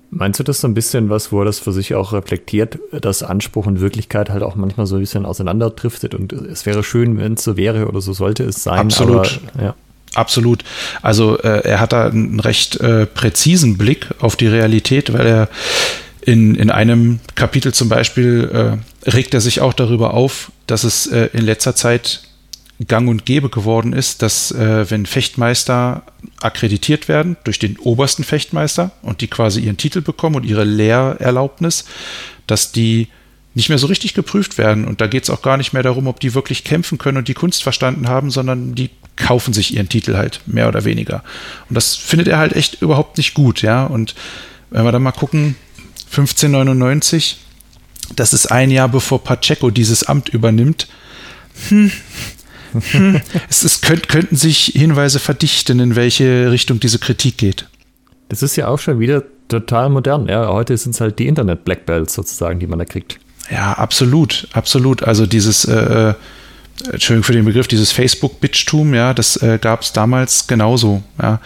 [0.10, 3.24] Meinst du das so ein bisschen was, wo er das für sich auch reflektiert, dass
[3.24, 7.34] Anspruch und Wirklichkeit halt auch manchmal so ein bisschen auseinanderdriftet und es wäre schön, wenn
[7.34, 8.80] es so wäre oder so sollte es sein.
[8.80, 9.42] Absolut.
[9.54, 9.76] Aber, ja.
[10.14, 10.64] Absolut.
[11.02, 15.50] Also äh, er hat da einen recht äh, präzisen Blick auf die Realität, weil er
[16.22, 21.08] in, in einem Kapitel zum Beispiel äh, regt er sich auch darüber auf, dass es
[21.08, 22.22] äh, in letzter Zeit
[22.86, 26.04] gang und gäbe geworden ist, dass äh, wenn Fechtmeister
[26.42, 31.86] akkreditiert werden durch den obersten Fechtmeister und die quasi ihren Titel bekommen und ihre Lehrerlaubnis,
[32.46, 33.08] dass die
[33.58, 34.86] nicht mehr so richtig geprüft werden.
[34.86, 37.28] Und da geht es auch gar nicht mehr darum, ob die wirklich kämpfen können und
[37.28, 41.24] die Kunst verstanden haben, sondern die kaufen sich ihren Titel halt, mehr oder weniger.
[41.68, 43.84] Und das findet er halt echt überhaupt nicht gut, ja.
[43.88, 44.14] Und
[44.70, 45.56] wenn wir dann mal gucken,
[46.12, 47.40] 1599,
[48.16, 50.88] das ist ein Jahr bevor Pacheco dieses Amt übernimmt.
[51.70, 51.92] Hm.
[52.92, 53.22] Hm.
[53.50, 57.66] es ist, könnt, könnten sich Hinweise verdichten, in welche Richtung diese Kritik geht.
[58.30, 60.28] Das ist ja auch schon wieder total modern.
[60.30, 63.20] Ja, heute sind es halt die Internet-Black Belts sozusagen, die man da kriegt.
[63.50, 65.04] Ja, absolut, absolut.
[65.04, 66.14] Also dieses, äh, äh
[66.92, 71.04] Entschuldigung für den Begriff, dieses Facebook-Bitchtum, ja, das äh, gab es damals genauso.
[71.22, 71.42] Ja.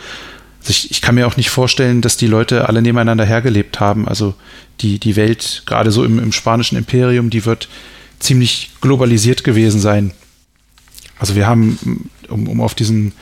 [0.60, 4.08] Also ich, ich, kann mir auch nicht vorstellen, dass die Leute alle nebeneinander hergelebt haben.
[4.08, 4.36] Also
[4.82, 7.70] die, die Welt, gerade so im, im spanischen Imperium, die wird
[8.20, 10.12] ziemlich globalisiert gewesen sein.
[11.18, 13.14] Also wir haben, um, um auf diesen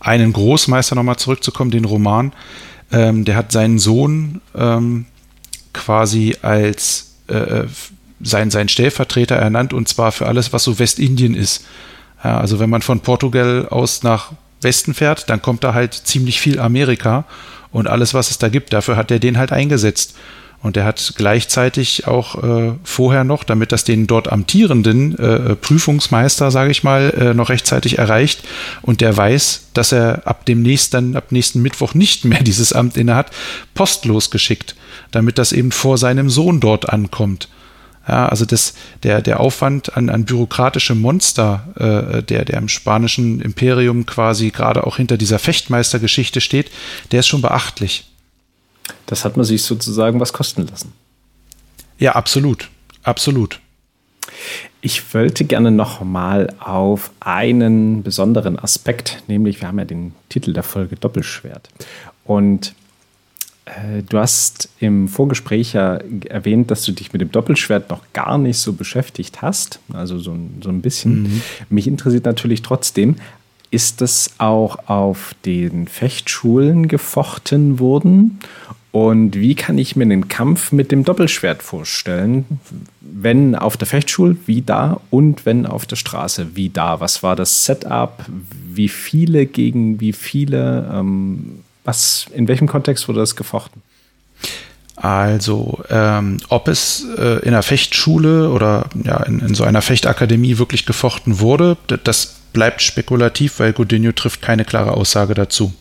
[0.00, 2.32] einen Großmeister nochmal zurückzukommen, den Roman,
[2.90, 5.06] ähm, der hat seinen Sohn ähm,
[5.72, 7.64] quasi als äh,
[8.20, 11.66] äh sein, sein Stellvertreter ernannt und zwar für alles, was so Westindien ist.
[12.22, 16.40] Ja, also wenn man von Portugal aus nach Westen fährt, dann kommt da halt ziemlich
[16.40, 17.24] viel Amerika
[17.70, 20.14] und alles, was es da gibt, dafür hat er den halt eingesetzt.
[20.60, 26.50] Und er hat gleichzeitig auch äh, vorher noch, damit das den dort amtierenden äh, Prüfungsmeister,
[26.50, 28.42] sage ich mal, äh, noch rechtzeitig erreicht
[28.82, 32.96] und der weiß, dass er ab dem nächsten, ab nächsten Mittwoch nicht mehr dieses Amt
[32.96, 33.30] innehat,
[33.74, 34.74] postlos geschickt,
[35.12, 37.48] damit das eben vor seinem Sohn dort ankommt.
[38.08, 38.72] Ja, also das,
[39.02, 44.86] der, der Aufwand an, an bürokratische Monster, äh, der, der im spanischen Imperium quasi gerade
[44.86, 46.70] auch hinter dieser Fechtmeistergeschichte steht,
[47.12, 48.06] der ist schon beachtlich.
[49.06, 50.92] Das hat man sich sozusagen was kosten lassen.
[51.98, 52.70] Ja, absolut.
[53.02, 53.60] Absolut.
[54.80, 60.52] Ich wollte gerne noch mal auf einen besonderen Aspekt, nämlich wir haben ja den Titel
[60.52, 61.68] der Folge Doppelschwert.
[62.24, 62.74] Und
[64.08, 68.58] du hast im Vorgespräch ja erwähnt, dass du dich mit dem Doppelschwert noch gar nicht
[68.58, 69.80] so beschäftigt hast.
[69.92, 71.22] Also so, so ein bisschen.
[71.22, 71.42] Mhm.
[71.68, 73.16] Mich interessiert natürlich trotzdem,
[73.70, 78.38] ist das auch auf den Fechtschulen gefochten worden?
[78.90, 82.46] Und wie kann ich mir den Kampf mit dem Doppelschwert vorstellen?
[83.00, 85.00] Wenn auf der Fechtschule, wie da?
[85.10, 86.98] Und wenn auf der Straße, wie da?
[86.98, 88.24] Was war das Setup?
[88.72, 90.90] Wie viele gegen wie viele?
[90.92, 93.80] Ähm, was, in welchem Kontext wurde das gefochten?
[94.94, 100.58] Also, ähm, ob es äh, in einer Fechtschule oder ja, in, in, so einer Fechtakademie
[100.58, 105.72] wirklich gefochten wurde, das bleibt spekulativ, weil Godinho trifft keine klare Aussage dazu.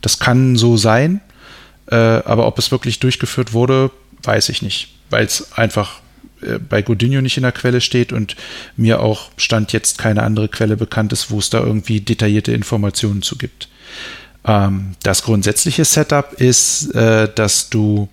[0.00, 1.20] Das kann so sein,
[1.90, 3.90] äh, aber ob es wirklich durchgeführt wurde,
[4.22, 6.00] weiß ich nicht, weil es einfach
[6.40, 8.34] äh, bei Godinho nicht in der Quelle steht und
[8.78, 13.20] mir auch Stand jetzt keine andere Quelle bekannt ist, wo es da irgendwie detaillierte Informationen
[13.20, 13.68] zu gibt.
[14.44, 18.08] Ähm, das grundsätzliche Setup ist, äh, dass du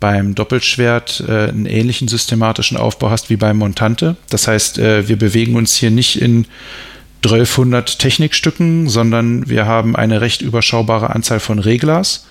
[0.00, 4.16] beim Doppelschwert äh, einen ähnlichen systematischen Aufbau hast wie beim Montante.
[4.30, 6.46] Das heißt, äh, wir bewegen uns hier nicht in
[7.24, 12.26] 1200 Technikstücken, sondern wir haben eine recht überschaubare Anzahl von Reglers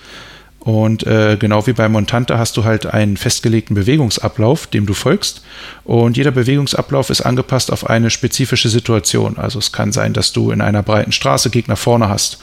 [0.67, 5.41] und äh, genau wie bei Montante hast du halt einen festgelegten Bewegungsablauf, dem du folgst.
[5.85, 9.37] Und jeder Bewegungsablauf ist angepasst auf eine spezifische Situation.
[9.37, 12.39] Also es kann sein, dass du in einer breiten Straße Gegner vorne hast.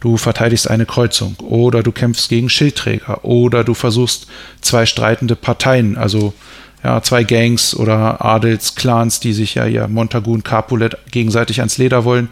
[0.00, 4.26] Du verteidigst eine Kreuzung oder du kämpfst gegen Schildträger oder du versuchst
[4.60, 6.34] zwei streitende Parteien, also
[6.82, 12.04] ja, zwei Gangs oder Adelsclans, die sich ja hier Montagu und Capulet gegenseitig ans Leder
[12.04, 12.28] wollen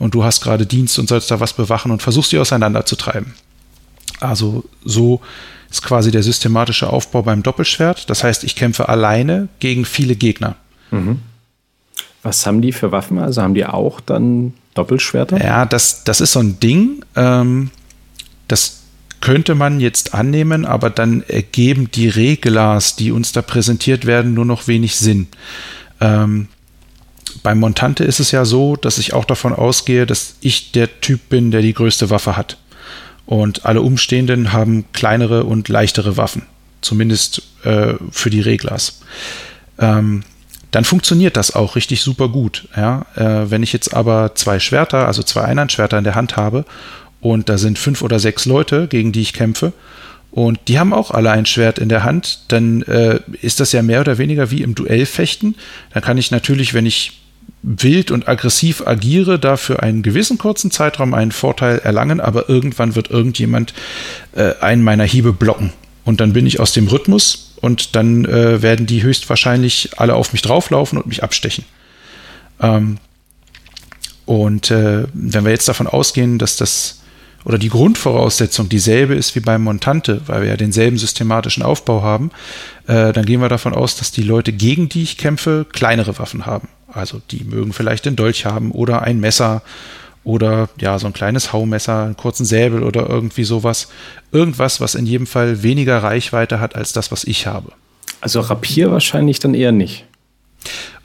[0.00, 3.34] und du hast gerade Dienst und sollst da was bewachen und versuchst die auseinanderzutreiben.
[4.20, 5.20] Also so
[5.70, 8.08] ist quasi der systematische Aufbau beim Doppelschwert.
[8.10, 10.56] Das heißt, ich kämpfe alleine gegen viele Gegner.
[10.90, 11.20] Mhm.
[12.22, 13.18] Was haben die für Waffen?
[13.18, 15.42] Also haben die auch dann Doppelschwerter?
[15.42, 17.04] Ja, das, das ist so ein Ding.
[17.16, 17.70] Ähm,
[18.48, 18.82] das
[19.20, 24.44] könnte man jetzt annehmen, aber dann ergeben die Reglars, die uns da präsentiert werden, nur
[24.44, 25.26] noch wenig Sinn.
[26.00, 26.48] Ähm,
[27.42, 31.28] beim Montante ist es ja so, dass ich auch davon ausgehe, dass ich der Typ
[31.28, 32.56] bin, der die größte Waffe hat.
[33.28, 36.46] Und alle Umstehenden haben kleinere und leichtere Waffen.
[36.80, 39.02] Zumindest äh, für die Reglers.
[39.78, 40.22] Ähm,
[40.70, 42.68] dann funktioniert das auch richtig super gut.
[42.74, 43.04] Ja?
[43.16, 46.64] Äh, wenn ich jetzt aber zwei Schwerter, also zwei Einhandschwerter in der Hand habe
[47.20, 49.74] und da sind fünf oder sechs Leute, gegen die ich kämpfe,
[50.30, 53.82] und die haben auch alle ein Schwert in der Hand, dann äh, ist das ja
[53.82, 55.54] mehr oder weniger wie im Duellfechten.
[55.92, 57.20] Dann kann ich natürlich, wenn ich
[57.62, 62.94] wild und aggressiv agiere, da für einen gewissen kurzen Zeitraum einen Vorteil erlangen, aber irgendwann
[62.94, 63.74] wird irgendjemand
[64.32, 65.72] äh, einen meiner Hiebe blocken.
[66.04, 70.32] Und dann bin ich aus dem Rhythmus und dann äh, werden die höchstwahrscheinlich alle auf
[70.32, 71.64] mich drauflaufen und mich abstechen.
[72.60, 72.98] Ähm,
[74.24, 76.97] und äh, wenn wir jetzt davon ausgehen, dass das
[77.44, 82.30] oder die Grundvoraussetzung dieselbe ist wie beim Montante, weil wir ja denselben systematischen Aufbau haben,
[82.86, 86.46] äh, dann gehen wir davon aus, dass die Leute, gegen die ich kämpfe, kleinere Waffen
[86.46, 86.68] haben.
[86.88, 89.62] Also die mögen vielleicht den Dolch haben oder ein Messer
[90.24, 93.88] oder ja, so ein kleines Haumesser, einen kurzen Säbel oder irgendwie sowas.
[94.32, 97.72] Irgendwas, was in jedem Fall weniger Reichweite hat als das, was ich habe.
[98.20, 100.04] Also Rapier wahrscheinlich dann eher nicht.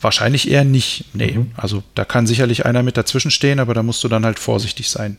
[0.01, 1.05] Wahrscheinlich eher nicht.
[1.13, 1.33] Nee.
[1.33, 1.51] Mhm.
[1.55, 4.89] Also da kann sicherlich einer mit dazwischen stehen, aber da musst du dann halt vorsichtig
[4.89, 5.17] sein.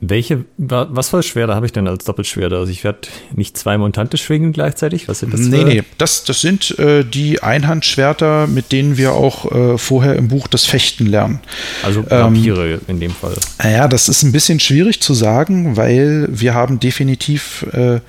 [0.00, 2.58] Welche, was für Schwerter habe ich denn als Doppelschwerter?
[2.58, 3.00] Also ich werde
[3.34, 5.08] nicht zwei Montante schwingen gleichzeitig?
[5.08, 5.40] Was sind das?
[5.40, 5.64] Nee, für?
[5.64, 10.48] nee, das, das sind äh, die Einhandschwerter, mit denen wir auch äh, vorher im Buch
[10.48, 11.40] das Fechten lernen.
[11.82, 13.36] Also Papiere ähm, in dem Fall.
[13.62, 18.00] Naja, das ist ein bisschen schwierig zu sagen, weil wir haben definitiv äh,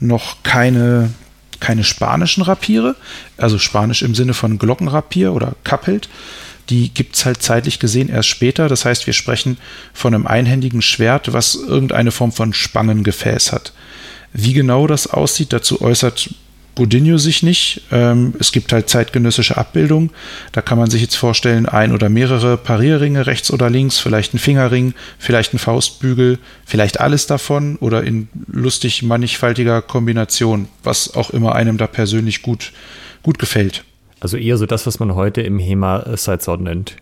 [0.00, 1.10] noch keine,
[1.60, 2.96] keine spanischen Rapiere,
[3.36, 6.08] also spanisch im Sinne von Glockenrapier oder Kappelt
[6.70, 8.68] die gibt es halt zeitlich gesehen erst später.
[8.68, 9.58] Das heißt, wir sprechen
[9.92, 13.72] von einem einhändigen Schwert, was irgendeine Form von Spangengefäß hat.
[14.32, 16.30] Wie genau das aussieht, dazu äußert
[16.74, 17.82] Godinho sich nicht.
[17.92, 20.10] Ähm, es gibt halt zeitgenössische Abbildungen.
[20.52, 24.38] Da kann man sich jetzt vorstellen, ein oder mehrere Parierringe rechts oder links, vielleicht ein
[24.38, 31.54] Fingerring, vielleicht ein Faustbügel, vielleicht alles davon oder in lustig mannigfaltiger Kombination, was auch immer
[31.54, 32.72] einem da persönlich gut,
[33.22, 33.84] gut gefällt.
[34.20, 36.96] Also eher so das, was man heute im HEMA Sidesword nennt.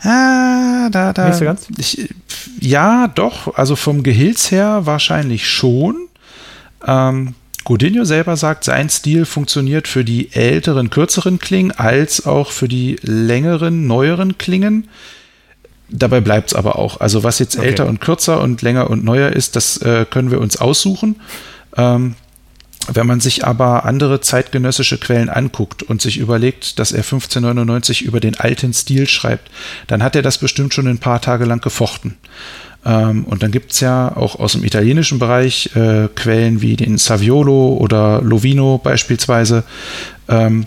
[0.00, 1.28] Ah, da, da.
[1.28, 1.66] Nicht so ganz?
[1.78, 2.08] Ich,
[2.60, 3.56] ja, doch.
[3.56, 6.08] Also vom Gehilz her wahrscheinlich schon.
[6.86, 7.34] Ähm,
[7.64, 12.96] Godinho selber sagt, sein Stil funktioniert für die älteren, kürzeren Klingen als auch für die
[13.02, 14.88] längeren, neueren Klingen.
[15.88, 17.00] Dabei bleibt es aber auch.
[17.00, 17.66] Also was jetzt okay.
[17.66, 21.16] älter und kürzer und länger und neuer ist, das äh, können wir uns aussuchen.
[21.76, 22.14] Ähm,
[22.92, 28.20] wenn man sich aber andere zeitgenössische Quellen anguckt und sich überlegt, dass er 1599 über
[28.20, 29.50] den alten Stil schreibt,
[29.86, 32.16] dann hat er das bestimmt schon ein paar Tage lang gefochten.
[32.84, 36.98] Ähm, und dann gibt es ja auch aus dem italienischen Bereich äh, Quellen wie den
[36.98, 39.64] Saviolo oder Lovino beispielsweise,
[40.28, 40.66] ähm,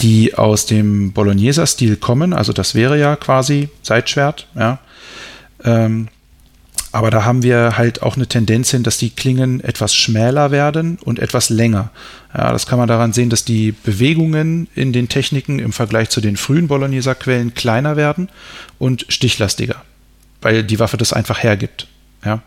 [0.00, 2.32] die aus dem Bologneser Stil kommen.
[2.32, 4.78] Also das wäre ja quasi Seitschwert, ja.
[5.62, 6.08] Ähm,
[6.92, 10.98] aber da haben wir halt auch eine Tendenz hin, dass die Klingen etwas schmäler werden
[11.04, 11.90] und etwas länger.
[12.36, 16.20] Ja, das kann man daran sehen, dass die Bewegungen in den Techniken im Vergleich zu
[16.20, 18.28] den frühen Bologneser Quellen kleiner werden
[18.78, 19.82] und stichlastiger,
[20.42, 21.86] weil die Waffe das einfach hergibt.
[22.24, 22.42] Ja.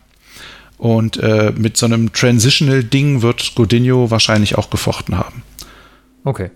[0.77, 5.43] Und äh, mit so einem Transitional-Ding wird Godinho wahrscheinlich auch gefochten haben.
[6.25, 6.51] Okay.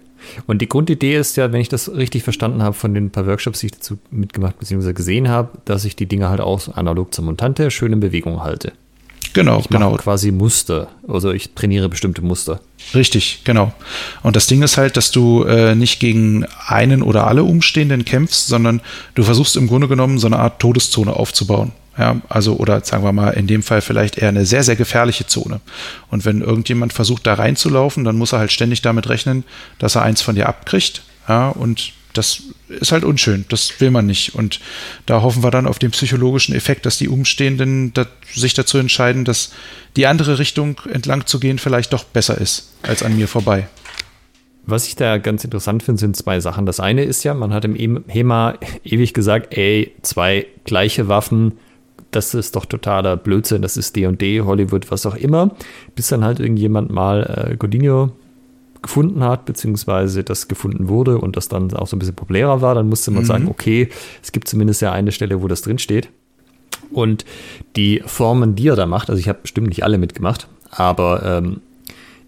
[0.45, 3.59] Und die Grundidee ist ja, wenn ich das richtig verstanden habe von den paar Workshops,
[3.59, 4.93] die ich dazu mitgemacht bzw.
[4.93, 8.73] gesehen habe, dass ich die Dinge halt auch analog zur Montante schön in Bewegung halte.
[9.33, 9.95] Genau, ich genau.
[9.97, 10.87] quasi Muster.
[11.07, 12.59] Also ich trainiere bestimmte Muster.
[12.95, 13.71] Richtig, genau.
[14.23, 18.47] Und das Ding ist halt, dass du äh, nicht gegen einen oder alle Umstehenden kämpfst,
[18.47, 18.81] sondern
[19.15, 21.71] du versuchst im Grunde genommen so eine Art Todeszone aufzubauen.
[21.97, 25.25] Ja, also, oder sagen wir mal, in dem Fall vielleicht eher eine sehr, sehr gefährliche
[25.25, 25.61] Zone.
[26.09, 29.43] Und wenn irgendjemand versucht, da reinzulaufen, dann muss er halt ständig damit rechnen,
[29.79, 31.01] dass er eins von dir abkriegt.
[31.27, 33.45] Ja, und das ist halt unschön.
[33.49, 34.35] Das will man nicht.
[34.35, 34.59] Und
[35.05, 37.93] da hoffen wir dann auf den psychologischen Effekt, dass die Umstehenden
[38.33, 39.51] sich dazu entscheiden, dass
[39.95, 43.67] die andere Richtung entlang zu gehen vielleicht doch besser ist als an mir vorbei.
[44.65, 46.65] Was ich da ganz interessant finde, sind zwei Sachen.
[46.65, 51.53] Das eine ist ja, man hat im HEMA ewig gesagt, ey, zwei gleiche Waffen,
[52.11, 55.51] das ist doch totaler Blödsinn, das ist D&D, Hollywood, was auch immer,
[55.95, 58.11] bis dann halt irgendjemand mal äh, Godinho
[58.81, 62.75] gefunden hat, beziehungsweise das gefunden wurde und das dann auch so ein bisschen populärer war,
[62.75, 63.27] dann musste man mhm.
[63.27, 63.89] sagen, okay,
[64.21, 66.09] es gibt zumindest ja eine Stelle, wo das drin steht.
[66.91, 67.25] Und
[67.75, 71.61] die Formen, die er da macht, also ich habe bestimmt nicht alle mitgemacht, aber ähm,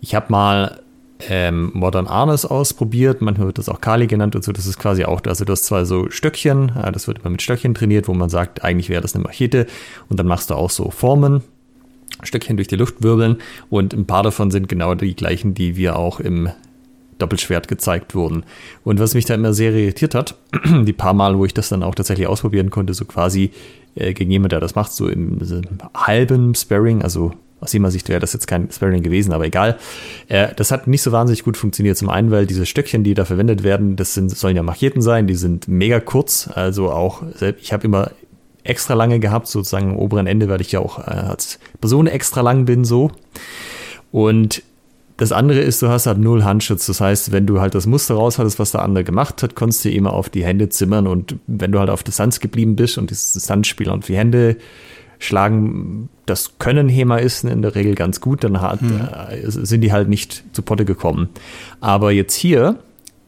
[0.02, 0.82] ich habe mal
[1.28, 3.22] ähm, Modern Arnes ausprobiert.
[3.22, 4.52] Manchmal wird das auch Kali genannt und so.
[4.52, 7.42] Das ist quasi auch, also du hast zwei so Stöckchen, äh, das wird immer mit
[7.42, 9.68] Stöckchen trainiert, wo man sagt, eigentlich wäre das eine Machete.
[10.10, 11.44] Und dann machst du auch so Formen,
[12.24, 13.38] Stöckchen durch die Luft wirbeln.
[13.70, 16.50] Und ein paar davon sind genau die gleichen, die wir auch im
[17.18, 18.44] Doppelschwert gezeigt wurden.
[18.84, 20.36] Und was mich da immer sehr irritiert hat,
[20.66, 23.52] die paar Mal, wo ich das dann auch tatsächlich ausprobieren konnte, so quasi
[23.96, 27.94] äh, gegen jemand, der das macht, so im, so im halben Sparring, also aus jemand
[27.94, 29.78] Sicht wäre das jetzt kein Sparring gewesen, aber egal.
[30.28, 31.98] Äh, das hat nicht so wahnsinnig gut funktioniert.
[31.98, 35.28] Zum einen, weil diese Stöckchen, die da verwendet werden, das sind, sollen ja Macheten sein,
[35.28, 36.50] die sind mega kurz.
[36.54, 37.24] Also auch,
[37.60, 38.12] ich habe immer
[38.64, 42.42] extra lange gehabt, sozusagen am oberen Ende, weil ich ja auch äh, als Person extra
[42.42, 43.12] lang bin, so.
[44.12, 44.64] Und
[45.18, 46.86] das andere ist, du hast halt null Handschutz.
[46.86, 49.84] Das heißt, wenn du halt das Muster raus hattest, was der andere gemacht hat, konntest
[49.84, 51.08] du immer auf die Hände zimmern.
[51.08, 54.56] Und wenn du halt auf Distanz geblieben bist und dieses Distanzspiel und die Hände
[55.20, 59.02] schlagen, das können Hemaisten in der Regel ganz gut, dann hat, hm.
[59.30, 61.30] äh, sind die halt nicht zu Potte gekommen.
[61.82, 62.80] Aber jetzt hier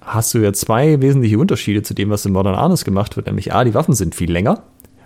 [0.01, 3.53] hast du ja zwei wesentliche Unterschiede zu dem, was in Modern Arnes gemacht wird, nämlich
[3.53, 4.63] A, die Waffen sind viel länger.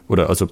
[0.07, 0.47] Oder also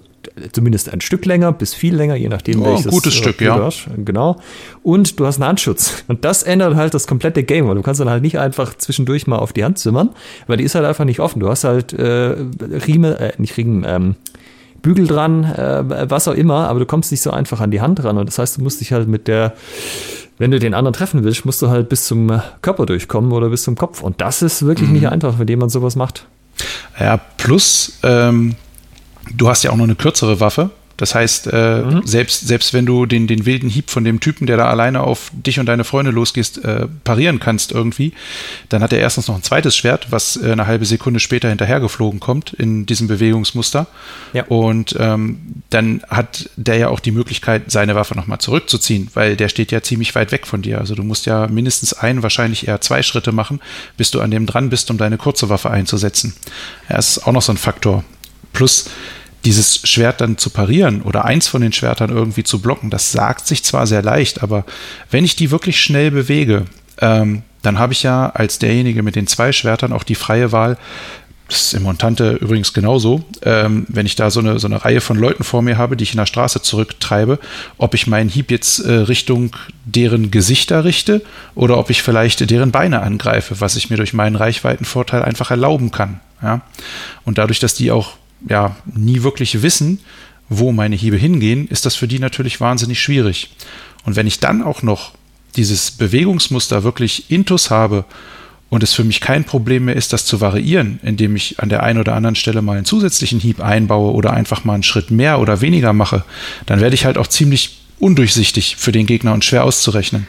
[0.52, 2.88] zumindest ein Stück länger bis viel länger, je nachdem, oh, welches.
[2.88, 3.62] Ein gutes Stück, ja.
[3.62, 3.88] Hast.
[3.98, 4.38] Genau.
[4.82, 6.04] Und du hast einen Handschutz.
[6.08, 9.28] Und das ändert halt das komplette Game, weil du kannst dann halt nicht einfach zwischendurch
[9.28, 10.10] mal auf die Hand zimmern,
[10.48, 11.40] weil die ist halt einfach nicht offen.
[11.40, 12.36] Du hast halt äh,
[12.88, 14.16] Riemen, äh, nicht Riemen, ähm,
[14.84, 18.04] Bügel dran, äh, was auch immer, aber du kommst nicht so einfach an die Hand
[18.04, 18.18] ran.
[18.20, 19.54] Und das heißt, du musst dich halt mit der,
[20.38, 23.64] wenn du den anderen treffen willst, musst du halt bis zum Körper durchkommen oder bis
[23.64, 24.02] zum Kopf.
[24.02, 24.96] Und das ist wirklich mhm.
[24.96, 26.28] nicht einfach, wenn jemand sowas macht.
[27.00, 28.56] Ja, plus, ähm,
[29.34, 30.70] du hast ja auch noch eine kürzere Waffe.
[30.98, 32.06] Das heißt, äh, mhm.
[32.06, 35.32] selbst, selbst wenn du den, den wilden Hieb von dem Typen, der da alleine auf
[35.34, 38.14] dich und deine Freunde losgehst, äh, parieren kannst irgendwie,
[38.70, 42.20] dann hat er erstens noch ein zweites Schwert, was äh, eine halbe Sekunde später hinterhergeflogen
[42.20, 43.88] kommt in diesem Bewegungsmuster.
[44.34, 44.46] Ja.
[44.46, 49.50] Und ähm, dann hat der ja auch die Möglichkeit, seine Waffe nochmal zurückzuziehen, weil der
[49.50, 50.78] steht ja ziemlich weit weg von dir.
[50.78, 53.62] Also du musst ja mindestens ein, wahrscheinlich eher zwei Schritte machen,
[53.98, 56.36] bis du an dem dran bist, um deine kurze Waffe einzusetzen.
[56.88, 58.04] Ja, ist auch noch so ein Faktor.
[58.54, 58.90] Plus,
[59.46, 63.48] dieses Schwert dann zu parieren oder eins von den Schwertern irgendwie zu blocken, das sagt
[63.48, 64.66] sich zwar sehr leicht, aber
[65.12, 66.66] wenn ich die wirklich schnell bewege,
[67.00, 70.78] ähm, dann habe ich ja als derjenige mit den zwei Schwertern auch die freie Wahl,
[71.50, 75.02] das ist im Montante übrigens genauso, ähm, wenn ich da so eine, so eine Reihe
[75.02, 77.38] von Leuten vor mir habe, die ich in der Straße zurücktreibe,
[77.78, 79.56] ob ich meinen Hieb jetzt äh, Richtung
[79.86, 81.22] deren Gesichter richte
[81.54, 85.92] oder ob ich vielleicht deren Beine angreife, was ich mir durch meinen Reichweitenvorteil einfach erlauben
[85.92, 86.22] kann.
[86.42, 86.62] Ja?
[87.26, 88.14] Und dadurch, dass die auch
[88.48, 90.00] ja nie wirklich wissen,
[90.50, 93.50] wo meine Hiebe hingehen, ist das für die natürlich wahnsinnig schwierig.
[94.06, 95.14] Und wenn ich dann auch noch
[95.56, 98.06] dieses Bewegungsmuster wirklich intus habe
[98.70, 101.84] und es für mich kein Problem mehr ist, das zu variieren, indem ich an der
[101.84, 105.40] einen oder anderen Stelle mal einen zusätzlichen Hieb einbaue oder einfach mal einen Schritt mehr
[105.40, 106.24] oder weniger mache,
[106.66, 110.28] dann werde ich halt auch ziemlich undurchsichtig für den Gegner und schwer auszurechnen.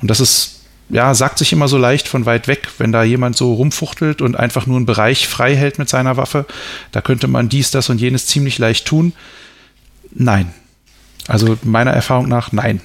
[0.00, 3.36] Und das ist ja, sagt sich immer so leicht von weit weg, wenn da jemand
[3.36, 6.46] so rumfuchtelt und einfach nur einen Bereich frei hält mit seiner Waffe.
[6.90, 9.12] Da könnte man dies, das und jenes ziemlich leicht tun.
[10.10, 10.52] Nein.
[11.28, 12.80] Also meiner Erfahrung nach, nein.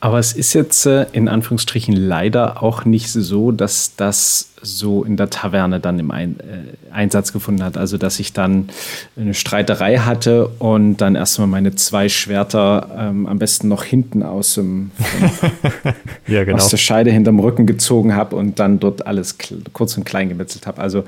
[0.00, 5.16] Aber es ist jetzt äh, in Anführungsstrichen leider auch nicht so, dass das so in
[5.16, 7.78] der Taverne dann im Ein äh, Einsatz gefunden hat.
[7.78, 8.68] Also dass ich dann
[9.16, 14.54] eine Streiterei hatte und dann erstmal meine zwei Schwerter ähm, am besten noch hinten aus,
[14.54, 14.90] dem,
[16.26, 16.56] ja, genau.
[16.58, 19.36] aus der Scheide hinterm Rücken gezogen habe und dann dort alles
[19.72, 20.80] kurz und klein gemetzelt habe.
[20.82, 21.04] Also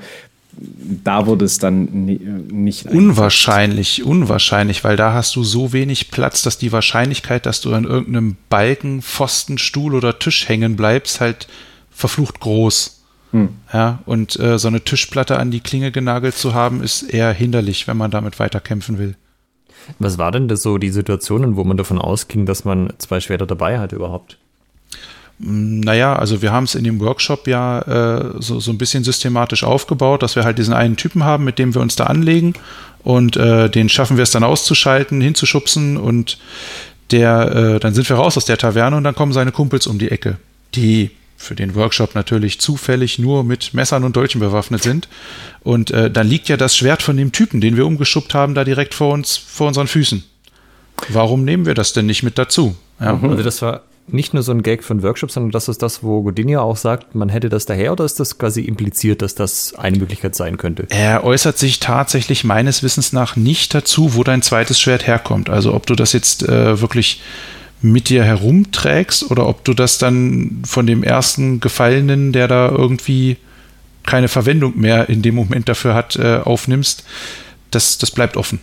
[0.61, 2.85] da wurde es dann nicht.
[2.87, 7.85] Unwahrscheinlich, unwahrscheinlich, weil da hast du so wenig Platz, dass die Wahrscheinlichkeit, dass du an
[7.85, 11.47] irgendeinem Balken, Pfosten, Stuhl oder Tisch hängen bleibst, halt
[11.91, 13.03] verflucht groß.
[13.31, 13.49] Hm.
[13.71, 17.87] Ja, und äh, so eine Tischplatte an die Klinge genagelt zu haben, ist eher hinderlich,
[17.87, 19.15] wenn man damit weiterkämpfen will.
[19.97, 23.45] Was war denn das so die Situationen, wo man davon ausging, dass man zwei Schwerter
[23.45, 24.37] dabei hat überhaupt?
[25.41, 29.63] Naja, also wir haben es in dem Workshop ja äh, so, so ein bisschen systematisch
[29.63, 32.53] aufgebaut, dass wir halt diesen einen Typen haben, mit dem wir uns da anlegen
[33.03, 36.39] und äh, den schaffen wir es dann auszuschalten, hinzuschubsen und
[37.11, 39.97] der, äh, dann sind wir raus aus der Taverne und dann kommen seine Kumpels um
[39.97, 40.37] die Ecke,
[40.75, 45.07] die für den Workshop natürlich zufällig nur mit Messern und Dolchen bewaffnet sind.
[45.63, 48.65] Und äh, dann liegt ja das Schwert von dem Typen, den wir umgeschubbt haben, da
[48.65, 50.23] direkt vor uns, vor unseren Füßen.
[51.07, 52.75] Warum nehmen wir das denn nicht mit dazu?
[52.99, 53.17] Ja.
[53.23, 53.83] Also das war
[54.13, 57.15] nicht nur so ein Gag von Workshops, sondern das ist das, wo Godinia auch sagt,
[57.15, 60.87] man hätte das daher oder ist das quasi impliziert, dass das eine Möglichkeit sein könnte?
[60.89, 65.49] Er äußert sich tatsächlich meines Wissens nach nicht dazu, wo dein zweites Schwert herkommt.
[65.49, 67.21] Also ob du das jetzt äh, wirklich
[67.81, 73.37] mit dir herumträgst oder ob du das dann von dem ersten Gefallenen, der da irgendwie
[74.05, 77.03] keine Verwendung mehr in dem Moment dafür hat, äh, aufnimmst,
[77.71, 78.59] das, das bleibt offen.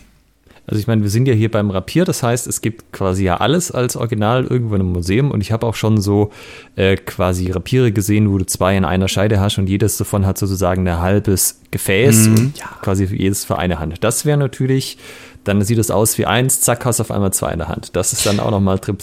[0.69, 3.37] Also ich meine, wir sind ja hier beim Rapier, das heißt, es gibt quasi ja
[3.37, 6.31] alles als Original irgendwo in einem Museum und ich habe auch schon so
[6.75, 10.37] äh, quasi Rapiere gesehen, wo du zwei in einer Scheide hast und jedes davon hat
[10.37, 12.35] sozusagen ein halbes Gefäß mhm.
[12.35, 14.03] und ja, quasi jedes für eine Hand.
[14.03, 14.97] Das wäre natürlich,
[15.45, 17.95] dann sieht es aus wie eins, zack, hast auf einmal zwei in der Hand.
[17.95, 18.99] Das ist dann auch nochmal Trick,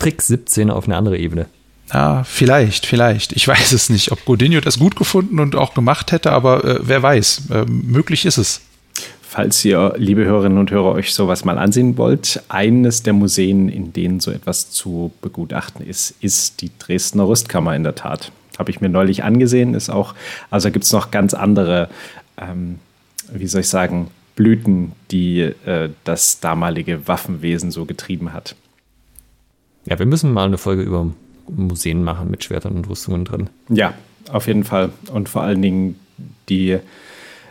[0.00, 1.46] Trick 17 auf eine andere Ebene.
[1.92, 3.32] Ja, vielleicht, vielleicht.
[3.32, 6.78] Ich weiß es nicht, ob Godinho das gut gefunden und auch gemacht hätte, aber äh,
[6.82, 8.60] wer weiß, äh, möglich ist es.
[9.32, 13.92] Falls ihr, liebe Hörerinnen und Hörer, euch sowas mal ansehen wollt, eines der Museen, in
[13.92, 18.32] denen so etwas zu begutachten ist, ist die Dresdner Rüstkammer in der Tat.
[18.58, 20.16] Habe ich mir neulich angesehen, ist auch,
[20.50, 21.88] also gibt es noch ganz andere,
[22.38, 22.80] ähm,
[23.32, 28.56] wie soll ich sagen, Blüten, die äh, das damalige Waffenwesen so getrieben hat.
[29.84, 31.06] Ja, wir müssen mal eine Folge über
[31.46, 33.48] Museen machen mit Schwertern und Rüstungen drin.
[33.68, 33.94] Ja,
[34.32, 34.90] auf jeden Fall.
[35.12, 36.00] Und vor allen Dingen
[36.48, 36.78] die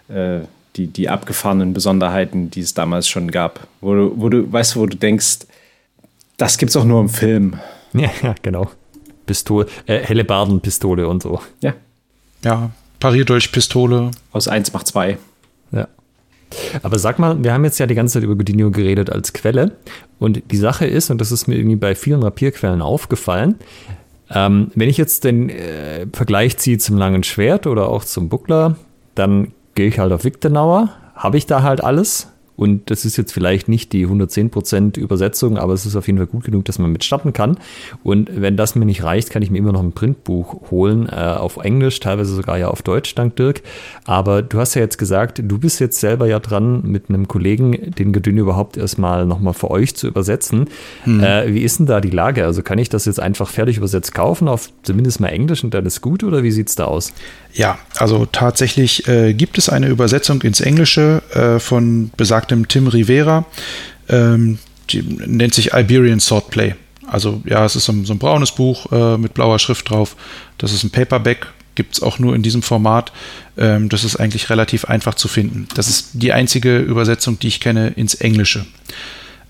[0.10, 0.42] äh,
[0.80, 3.68] die, die abgefahrenen Besonderheiten, die es damals schon gab.
[3.82, 5.40] Wo du, wo du, weißt du, wo du denkst,
[6.38, 7.60] das gibt's auch nur im Film.
[7.94, 8.70] Ja, ja genau.
[9.26, 11.42] Pistole, äh, Hellebardenpistole und so.
[11.62, 11.74] Ja.
[12.44, 14.12] Ja, Parierdolchpistole.
[14.32, 15.18] Aus 1 macht 2.
[15.72, 15.88] Ja.
[16.82, 19.74] Aber sag mal, wir haben jetzt ja die ganze Zeit über Godinho geredet als Quelle.
[20.18, 23.56] Und die Sache ist, und das ist mir irgendwie bei vielen Rapierquellen aufgefallen,
[24.32, 28.78] ähm, wenn ich jetzt den äh, Vergleich ziehe zum langen Schwert oder auch zum Buckler,
[29.16, 32.29] dann gehe ich halt auf Wiktenauer, habe ich da halt alles
[32.60, 36.28] Und das ist jetzt vielleicht nicht die 110% Übersetzung, aber es ist auf jeden Fall
[36.28, 37.58] gut genug, dass man mit starten kann.
[38.04, 41.16] Und wenn das mir nicht reicht, kann ich mir immer noch ein Printbuch holen, äh,
[41.16, 43.62] auf Englisch, teilweise sogar ja auf Deutsch, dank Dirk.
[44.04, 47.94] Aber du hast ja jetzt gesagt, du bist jetzt selber ja dran, mit einem Kollegen
[47.98, 50.68] den Gedünne überhaupt erstmal nochmal für euch zu übersetzen.
[51.06, 51.24] Hm.
[51.24, 52.44] Äh, wie ist denn da die Lage?
[52.44, 55.86] Also kann ich das jetzt einfach fertig übersetzt kaufen, auf zumindest mal Englisch und dann
[55.86, 57.14] ist gut oder wie sieht es da aus?
[57.54, 62.12] Ja, also tatsächlich äh, gibt es eine Übersetzung ins Englische äh, von
[62.50, 63.46] besagtem Tim Rivera.
[64.10, 64.60] Ähm,
[64.90, 66.76] die nennt sich Iberian Swordplay.
[67.08, 70.16] Also ja, es ist so ein, so ein braunes Buch äh, mit blauer Schrift drauf.
[70.58, 73.12] Das ist ein Paperback, gibt es auch nur in diesem Format.
[73.58, 75.68] Ähm, das ist eigentlich relativ einfach zu finden.
[75.76, 78.66] Das ist die einzige Übersetzung, die ich kenne ins Englische.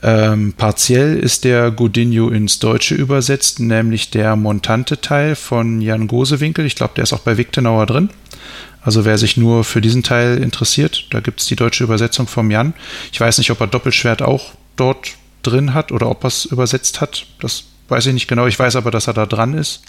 [0.01, 6.65] Ähm, partiell ist der Godinho ins Deutsche übersetzt, nämlich der Montante-Teil von Jan Gosewinkel.
[6.65, 8.09] Ich glaube, der ist auch bei Wiktenauer drin.
[8.81, 12.49] Also wer sich nur für diesen Teil interessiert, da gibt es die deutsche Übersetzung vom
[12.49, 12.73] Jan.
[13.11, 15.11] Ich weiß nicht, ob er Doppelschwert auch dort
[15.43, 17.26] drin hat oder ob er es übersetzt hat.
[17.41, 18.47] Das weiß ich nicht genau.
[18.47, 19.81] Ich weiß aber, dass er da dran ist.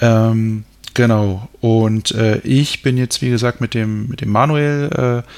[0.00, 0.64] Ähm,
[0.98, 1.48] genau.
[1.60, 5.28] Und äh, ich bin jetzt, wie gesagt, mit dem, mit dem Manuel äh,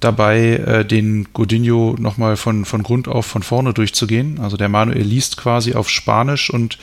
[0.00, 4.40] dabei, äh, den Godinho nochmal von, von Grund auf von vorne durchzugehen.
[4.40, 6.78] Also der Manuel liest quasi auf Spanisch und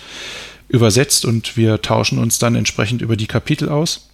[0.70, 4.08] übersetzt und wir tauschen uns dann entsprechend über die Kapitel aus,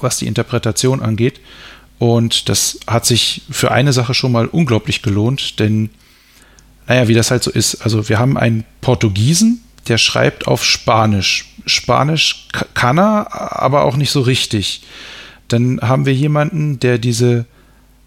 [0.00, 1.40] was die Interpretation angeht.
[2.00, 5.90] Und das hat sich für eine Sache schon mal unglaublich gelohnt, denn
[6.88, 7.76] naja, wie das halt so ist.
[7.82, 11.46] Also wir haben einen Portugiesen, der schreibt auf Spanisch.
[11.66, 14.82] Spanisch kann er, aber auch nicht so richtig.
[15.48, 17.46] Dann haben wir jemanden, der diese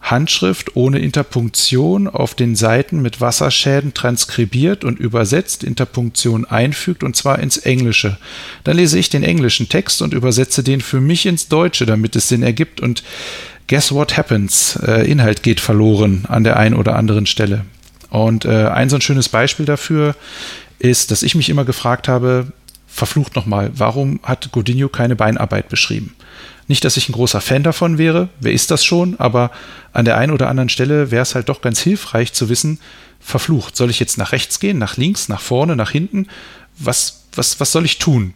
[0.01, 7.39] Handschrift ohne Interpunktion auf den Seiten mit Wasserschäden transkribiert und übersetzt, Interpunktion einfügt und zwar
[7.39, 8.17] ins Englische.
[8.63, 12.29] Dann lese ich den englischen Text und übersetze den für mich ins Deutsche, damit es
[12.29, 13.03] Sinn ergibt und
[13.67, 14.77] guess what happens?
[14.77, 17.65] Äh, Inhalt geht verloren an der einen oder anderen Stelle.
[18.09, 20.15] Und äh, ein so ein schönes Beispiel dafür
[20.79, 22.51] ist, dass ich mich immer gefragt habe,
[22.87, 26.15] verflucht nochmal, warum hat Godinho keine Beinarbeit beschrieben?
[26.67, 29.51] Nicht, dass ich ein großer Fan davon wäre, wer ist das schon, aber
[29.93, 32.79] an der einen oder anderen Stelle wäre es halt doch ganz hilfreich zu wissen,
[33.19, 36.27] verflucht, soll ich jetzt nach rechts gehen, nach links, nach vorne, nach hinten?
[36.77, 38.33] Was, was, was soll ich tun?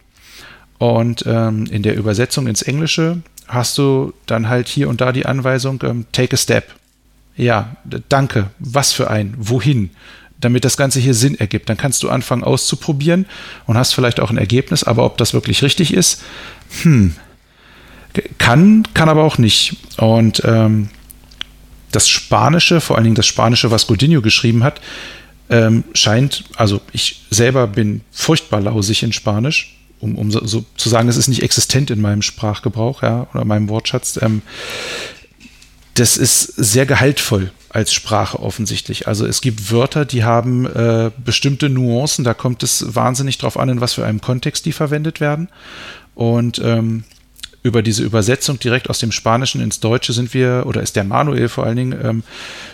[0.78, 5.26] Und ähm, in der Übersetzung ins Englische hast du dann halt hier und da die
[5.26, 6.74] Anweisung, ähm, take a step.
[7.36, 7.76] Ja,
[8.08, 8.50] danke.
[8.58, 9.34] Was für ein?
[9.38, 9.90] Wohin?
[10.42, 11.68] Damit das Ganze hier Sinn ergibt.
[11.68, 13.26] Dann kannst du anfangen auszuprobieren
[13.66, 16.22] und hast vielleicht auch ein Ergebnis, aber ob das wirklich richtig ist,
[16.82, 17.16] hm,
[18.38, 19.76] kann, kann aber auch nicht.
[19.96, 20.90] Und ähm,
[21.90, 24.80] das Spanische, vor allen Dingen das Spanische, was Godinho geschrieben hat,
[25.50, 30.88] ähm, scheint, also ich selber bin furchtbar lausig in Spanisch, um, um so, so, zu
[30.88, 34.18] sagen, es ist nicht existent in meinem Sprachgebrauch, ja, oder meinem Wortschatz.
[34.20, 34.42] Ähm,
[35.94, 39.08] das ist sehr gehaltvoll als Sprache offensichtlich.
[39.08, 43.68] Also es gibt Wörter, die haben äh, bestimmte Nuancen, da kommt es wahnsinnig drauf an,
[43.68, 45.48] in was für einem Kontext die verwendet werden.
[46.14, 47.04] Und ähm,
[47.62, 51.48] über diese Übersetzung direkt aus dem Spanischen ins Deutsche sind wir, oder ist der Manuel
[51.48, 52.22] vor allen Dingen, ähm,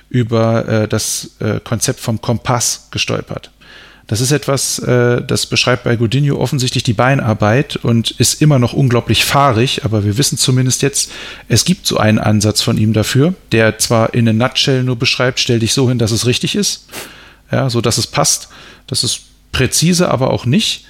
[0.09, 3.51] über äh, das äh, Konzept vom Kompass gestolpert.
[4.09, 8.73] Das ist etwas, äh, das beschreibt bei Godinho offensichtlich die Beinarbeit und ist immer noch
[8.73, 11.13] unglaublich fahrig, aber wir wissen zumindest jetzt,
[11.47, 15.41] es gibt so einen Ansatz von ihm dafür, der zwar in a nutshell nur beschreibt,
[15.41, 16.87] stell dich so hin, dass es richtig ist,
[17.53, 18.49] ja, so dass es passt.
[18.87, 19.21] Das ist
[19.53, 20.87] präzise, aber auch nicht.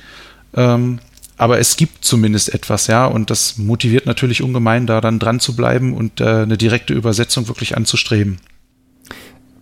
[0.54, 1.00] Ähm,
[1.36, 5.56] aber es gibt zumindest etwas, ja, und das motiviert natürlich ungemein, da dann dran zu
[5.56, 8.38] bleiben und äh, eine direkte Übersetzung wirklich anzustreben.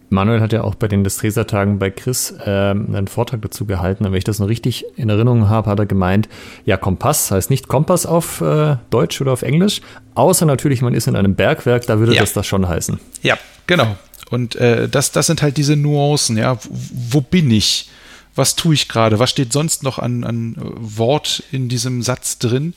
[0.09, 4.05] Manuel hat ja auch bei den Destreser-Tagen bei Chris äh, einen Vortrag dazu gehalten.
[4.05, 6.29] Und wenn ich das noch richtig in Erinnerung habe, hat er gemeint,
[6.65, 9.81] ja, Kompass heißt nicht Kompass auf äh, Deutsch oder auf Englisch,
[10.15, 12.21] außer natürlich, man ist in einem Bergwerk, da würde ja.
[12.21, 13.01] das das schon heißen.
[13.23, 13.97] Ja, genau.
[14.31, 16.57] Und äh, das, das sind halt diese Nuancen, ja.
[16.57, 17.91] Wo, wo bin ich?
[18.35, 19.19] Was tue ich gerade?
[19.19, 22.75] Was steht sonst noch an, an Wort in diesem Satz drin?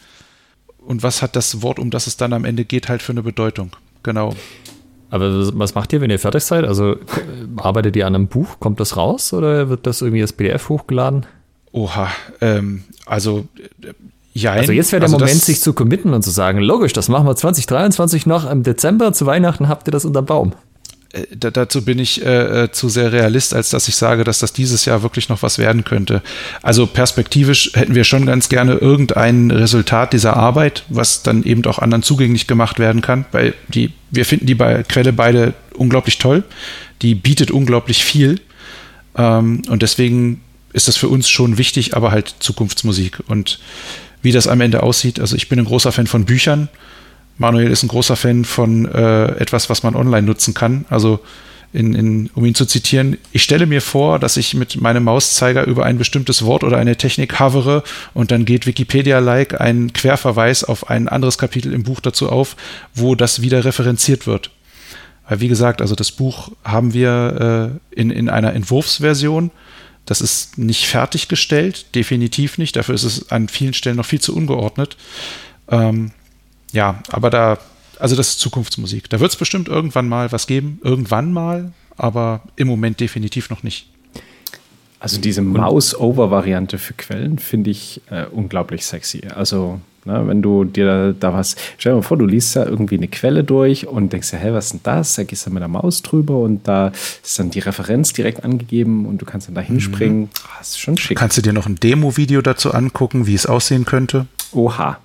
[0.77, 3.23] Und was hat das Wort, um das es dann am Ende geht, halt für eine
[3.23, 3.75] Bedeutung?
[4.03, 4.35] Genau.
[5.09, 6.65] Aber was macht ihr, wenn ihr fertig seid?
[6.65, 6.97] Also
[7.57, 8.59] arbeitet ihr an einem Buch?
[8.59, 11.25] Kommt das raus oder wird das irgendwie als PDF hochgeladen?
[11.71, 12.09] Oha,
[12.41, 13.45] ähm, also
[14.33, 14.53] ja.
[14.53, 17.25] Also jetzt wäre der also Moment, sich zu committen und zu sagen, logisch, das machen
[17.25, 20.53] wir 2023 noch im Dezember, zu Weihnachten habt ihr das unterm Baum.
[21.11, 24.53] Äh, dazu bin ich äh, äh, zu sehr realist, als dass ich sage, dass das
[24.53, 26.21] dieses Jahr wirklich noch was werden könnte.
[26.61, 31.79] Also perspektivisch hätten wir schon ganz gerne irgendein Resultat dieser Arbeit, was dann eben auch
[31.79, 36.43] anderen zugänglich gemacht werden kann, weil die, wir finden die bei Quelle beide unglaublich toll.
[37.01, 38.39] Die bietet unglaublich viel.
[39.15, 40.41] Ähm, und deswegen
[40.73, 43.19] ist das für uns schon wichtig, aber halt Zukunftsmusik.
[43.27, 43.59] Und
[44.21, 46.69] wie das am Ende aussieht, also ich bin ein großer Fan von Büchern
[47.39, 50.85] Manuel ist ein großer Fan von äh, etwas, was man online nutzen kann.
[50.89, 51.19] Also
[51.71, 55.65] in, in, um ihn zu zitieren, ich stelle mir vor, dass ich mit meinem Mauszeiger
[55.65, 57.83] über ein bestimmtes Wort oder eine Technik hovere
[58.13, 62.55] und dann geht Wikipedia-like ein Querverweis auf ein anderes Kapitel im Buch dazu auf,
[62.93, 64.51] wo das wieder referenziert wird.
[65.27, 69.51] Weil, wie gesagt, also das Buch haben wir äh, in, in einer Entwurfsversion.
[70.05, 72.75] Das ist nicht fertiggestellt, definitiv nicht.
[72.75, 74.97] Dafür ist es an vielen Stellen noch viel zu ungeordnet.
[75.69, 76.11] Ähm,
[76.71, 77.57] ja, aber da
[77.99, 79.09] also das ist Zukunftsmusik.
[79.09, 83.61] Da wird es bestimmt irgendwann mal was geben, irgendwann mal, aber im Moment definitiv noch
[83.61, 83.89] nicht.
[85.01, 89.21] Also diese Mouse-Over-Variante für Quellen finde ich äh, unglaublich sexy.
[89.33, 92.65] Also ne, wenn du dir da, da, was, stell dir mal vor, du liest ja
[92.65, 95.15] irgendwie eine Quelle durch und denkst ja, hey, was ist denn das?
[95.15, 96.91] Da gehst du mit der Maus drüber und da
[97.23, 100.21] ist dann die Referenz direkt angegeben und du kannst dann da hinspringen.
[100.23, 100.29] Mhm.
[100.57, 101.17] Das ist schon schick.
[101.17, 104.27] Kannst du dir noch ein Demo-Video dazu angucken, wie es aussehen könnte?
[104.51, 104.97] Oha,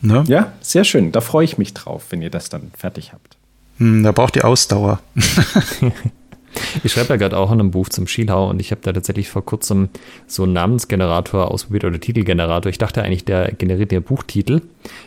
[0.00, 0.24] Ne?
[0.28, 1.12] Ja, sehr schön.
[1.12, 3.36] Da freue ich mich drauf, wenn ihr das dann fertig habt.
[3.78, 5.00] Hm, da braucht ihr Ausdauer.
[6.84, 9.28] ich schreibe ja gerade auch an einem Buch zum Schielhau und ich habe da tatsächlich
[9.28, 9.88] vor kurzem
[10.26, 12.70] so einen Namensgenerator ausprobiert oder Titelgenerator.
[12.70, 14.62] Ich dachte eigentlich, der generiert der Buchtitel.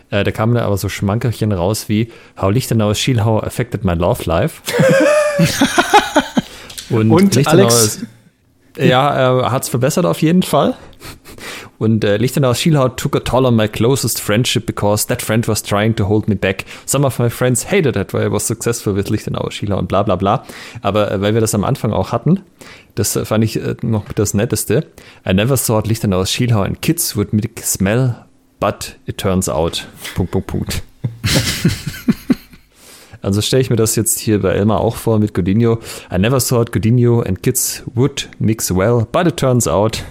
[0.09, 4.23] Äh, da kamen da aber so Schmankerchen raus wie How Lichtenau's Schielhau affected my love
[4.25, 4.61] life.
[6.89, 8.05] und, und Alex?
[8.77, 10.75] Ja, er hat es verbessert auf jeden Fall.
[11.81, 15.63] Und äh, Lichtenau's Schielhau took a toll on my closest friendship because that friend was
[15.63, 16.63] trying to hold me back.
[16.85, 20.03] Some of my friends hated it, weil I was successful with Lichtenau's Schielhau und bla
[20.03, 20.45] bla bla.
[20.83, 22.41] Aber äh, weil wir das am Anfang auch hatten,
[22.93, 24.85] das äh, fand ich äh, noch das Netteste.
[25.27, 28.25] I never thought Lichtenau's Schielhau and kids would make smell,
[28.59, 29.87] but it turns out.
[30.13, 30.83] Punkt, Punkt, Punkt.
[33.23, 35.79] Also stelle ich mir das jetzt hier bei Elmar auch vor mit Godinho.
[36.11, 40.03] I never thought Godinho and kids would mix well, but it turns out.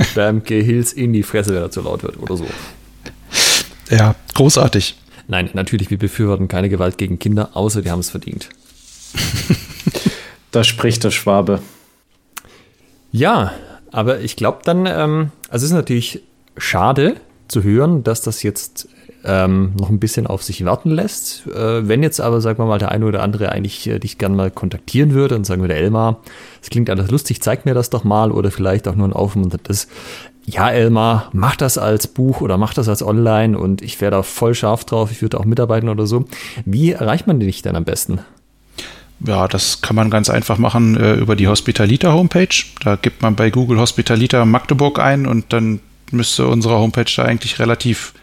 [0.14, 2.46] Bam, Gehills in die Fresse, wenn er zu laut wird oder so.
[3.90, 4.96] Ja, großartig.
[5.28, 8.48] Nein, natürlich, wir befürworten keine Gewalt gegen Kinder, außer die haben es verdient.
[10.50, 11.60] da spricht der Schwabe.
[13.12, 13.52] Ja,
[13.92, 16.22] aber ich glaube dann, ähm, also es ist natürlich
[16.56, 17.16] schade
[17.48, 18.88] zu hören, dass das jetzt
[19.24, 21.46] ähm, noch ein bisschen auf sich warten lässt.
[21.46, 24.34] Äh, wenn jetzt aber, sagen wir mal, der eine oder andere eigentlich äh, dich gerne
[24.34, 26.20] mal kontaktieren würde und sagen würde, Elmar,
[26.62, 29.88] es klingt alles lustig, zeig mir das doch mal oder vielleicht auch nur ein aufmunterndes,
[30.46, 34.22] ja, Elmar, mach das als Buch oder mach das als Online und ich wäre da
[34.22, 36.24] voll scharf drauf, ich würde auch mitarbeiten oder so.
[36.64, 38.20] Wie erreicht man dich denn am besten?
[39.24, 42.64] Ja, das kann man ganz einfach machen äh, über die Hospitalita Homepage.
[42.82, 45.80] Da gibt man bei Google Hospitalita Magdeburg ein und dann
[46.10, 48.14] müsste unsere Homepage da eigentlich relativ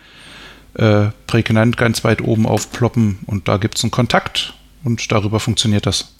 [0.77, 5.85] äh, prägnant ganz weit oben aufploppen und da gibt es einen Kontakt und darüber funktioniert
[5.85, 6.13] das.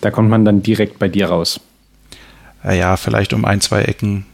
[0.00, 1.60] Da kommt man dann direkt bei dir raus.
[2.64, 4.26] Ja, ja vielleicht um ein, zwei Ecken.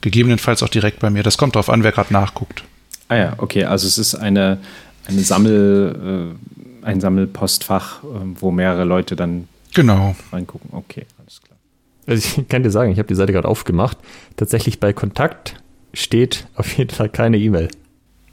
[0.00, 1.22] Gegebenenfalls auch direkt bei mir.
[1.22, 2.62] Das kommt darauf an, wer gerade nachguckt.
[3.08, 3.64] Ah ja, okay.
[3.64, 4.58] Also es ist eine,
[5.06, 6.36] eine Sammel,
[6.84, 8.06] äh, ein Sammelpostfach, äh,
[8.36, 10.14] wo mehrere Leute dann genau.
[10.30, 10.70] reingucken.
[10.72, 11.58] Okay, alles klar.
[12.06, 13.96] Also ich kann dir sagen, ich habe die Seite gerade aufgemacht.
[14.36, 15.60] Tatsächlich bei Kontakt
[15.94, 17.68] steht auf jeden Fall keine E-Mail.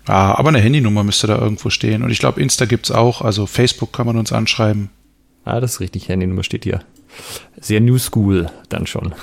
[0.07, 2.03] Ah, aber eine Handynummer müsste da irgendwo stehen.
[2.03, 3.22] Und ich glaube, Insta gibt es auch.
[3.22, 4.90] Also Facebook kann man uns anschreiben.
[5.44, 6.10] Ah, das ist richtig.
[6.10, 6.82] Handynummer steht hier.
[7.60, 9.14] Sehr New School dann schon.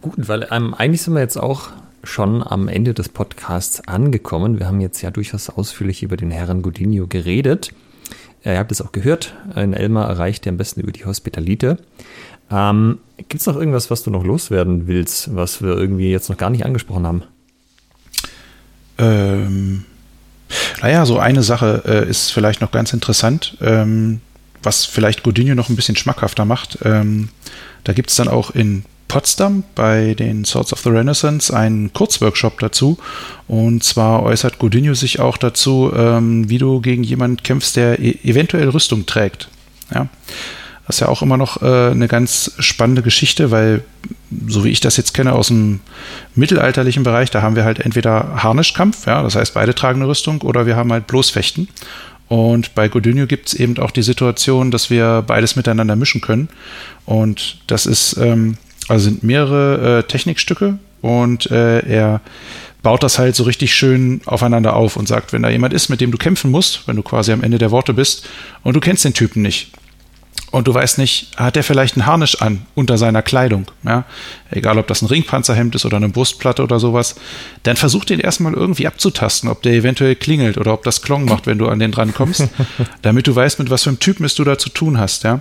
[0.00, 1.68] Gut, weil ähm, eigentlich sind wir jetzt auch
[2.04, 4.58] schon am Ende des Podcasts angekommen.
[4.58, 7.72] Wir haben jetzt ja durchaus ausführlich über den Herrn Godinho geredet.
[8.44, 9.34] Äh, ihr habt es auch gehört.
[9.54, 11.78] Ein Elmar erreicht ihr am besten über die Hospitalite.
[12.50, 16.36] Ähm, Gibt es noch irgendwas, was du noch loswerden willst, was wir irgendwie jetzt noch
[16.36, 17.22] gar nicht angesprochen haben?
[19.02, 19.84] Ähm,
[20.80, 24.20] naja, so eine Sache äh, ist vielleicht noch ganz interessant, ähm,
[24.62, 26.78] was vielleicht Godinho noch ein bisschen schmackhafter macht.
[26.84, 27.30] Ähm,
[27.84, 32.60] da gibt es dann auch in Potsdam bei den Swords of the Renaissance einen Kurzworkshop
[32.60, 32.98] dazu.
[33.48, 38.18] Und zwar äußert Godinho sich auch dazu, ähm, wie du gegen jemanden kämpfst, der e
[38.22, 39.48] eventuell Rüstung trägt.
[39.92, 40.08] Ja.
[40.86, 43.82] Das ist ja auch immer noch äh, eine ganz spannende Geschichte, weil,
[44.48, 45.80] so wie ich das jetzt kenne aus dem
[46.34, 50.40] mittelalterlichen Bereich, da haben wir halt entweder Harnischkampf, ja, das heißt beide tragen eine Rüstung,
[50.42, 51.68] oder wir haben halt bloß Fechten.
[52.28, 56.48] Und bei Godinho gibt es eben auch die Situation, dass wir beides miteinander mischen können.
[57.04, 58.56] Und das ist, ähm,
[58.88, 62.20] also sind mehrere äh, Technikstücke und äh, er
[62.82, 66.00] baut das halt so richtig schön aufeinander auf und sagt, wenn da jemand ist, mit
[66.00, 68.28] dem du kämpfen musst, wenn du quasi am Ende der Worte bist
[68.62, 69.72] und du kennst den Typen nicht,
[70.52, 74.04] und du weißt nicht, hat er vielleicht einen Harnisch an unter seiner Kleidung, ja?
[74.50, 77.16] Egal, ob das ein Ringpanzerhemd ist oder eine Brustplatte oder sowas,
[77.62, 81.46] dann versuch den erstmal irgendwie abzutasten, ob der eventuell klingelt oder ob das Klong macht,
[81.46, 82.48] wenn du an den dran kommst,
[83.02, 85.40] damit du weißt, mit was für einem Typen es du da zu tun hast, ja?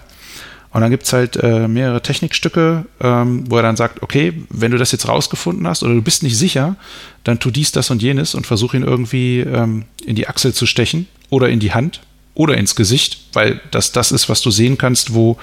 [0.74, 4.78] Und dann gibt's halt äh, mehrere Technikstücke, ähm, wo er dann sagt, okay, wenn du
[4.78, 6.78] das jetzt rausgefunden hast oder du bist nicht sicher,
[7.26, 10.66] dann tu dies, das und jenes und versuch ihn irgendwie ähm, in die Achsel zu
[10.66, 12.00] stechen oder in die Hand,
[12.34, 15.38] oder ins Gesicht, weil das das ist, was du sehen kannst, wo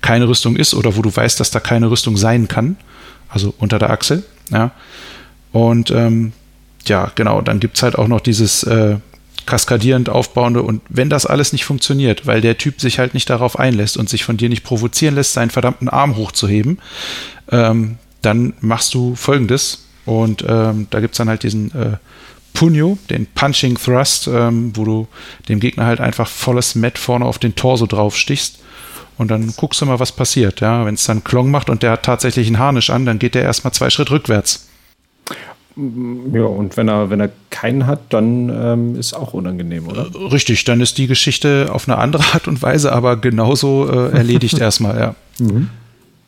[0.00, 2.76] keine Rüstung ist oder wo du weißt, dass da keine Rüstung sein kann.
[3.28, 4.22] Also unter der Achsel.
[4.50, 4.72] Ja.
[5.52, 6.32] Und ähm,
[6.86, 8.96] ja, genau, dann gibt es halt auch noch dieses äh,
[9.46, 13.58] kaskadierend aufbauende und wenn das alles nicht funktioniert, weil der Typ sich halt nicht darauf
[13.58, 16.78] einlässt und sich von dir nicht provozieren lässt, seinen verdammten Arm hochzuheben,
[17.50, 21.96] ähm, dann machst du folgendes und ähm, da gibt es dann halt diesen äh,
[22.54, 25.08] Punyo, den Punching Thrust, ähm, wo du
[25.48, 28.60] dem Gegner halt einfach volles Met vorne auf den Torso draufstichst
[29.18, 30.60] und dann guckst du mal, was passiert.
[30.60, 30.86] Ja?
[30.86, 33.42] Wenn es dann Klong macht und der hat tatsächlich einen Harnisch an, dann geht der
[33.42, 34.68] erstmal zwei Schritt rückwärts.
[35.76, 40.06] Ja, und wenn er, wenn er keinen hat, dann ähm, ist auch unangenehm, oder?
[40.14, 44.16] Äh, richtig, dann ist die Geschichte auf eine andere Art und Weise, aber genauso äh,
[44.16, 45.14] erledigt erstmal, ja.
[45.40, 45.70] Mhm.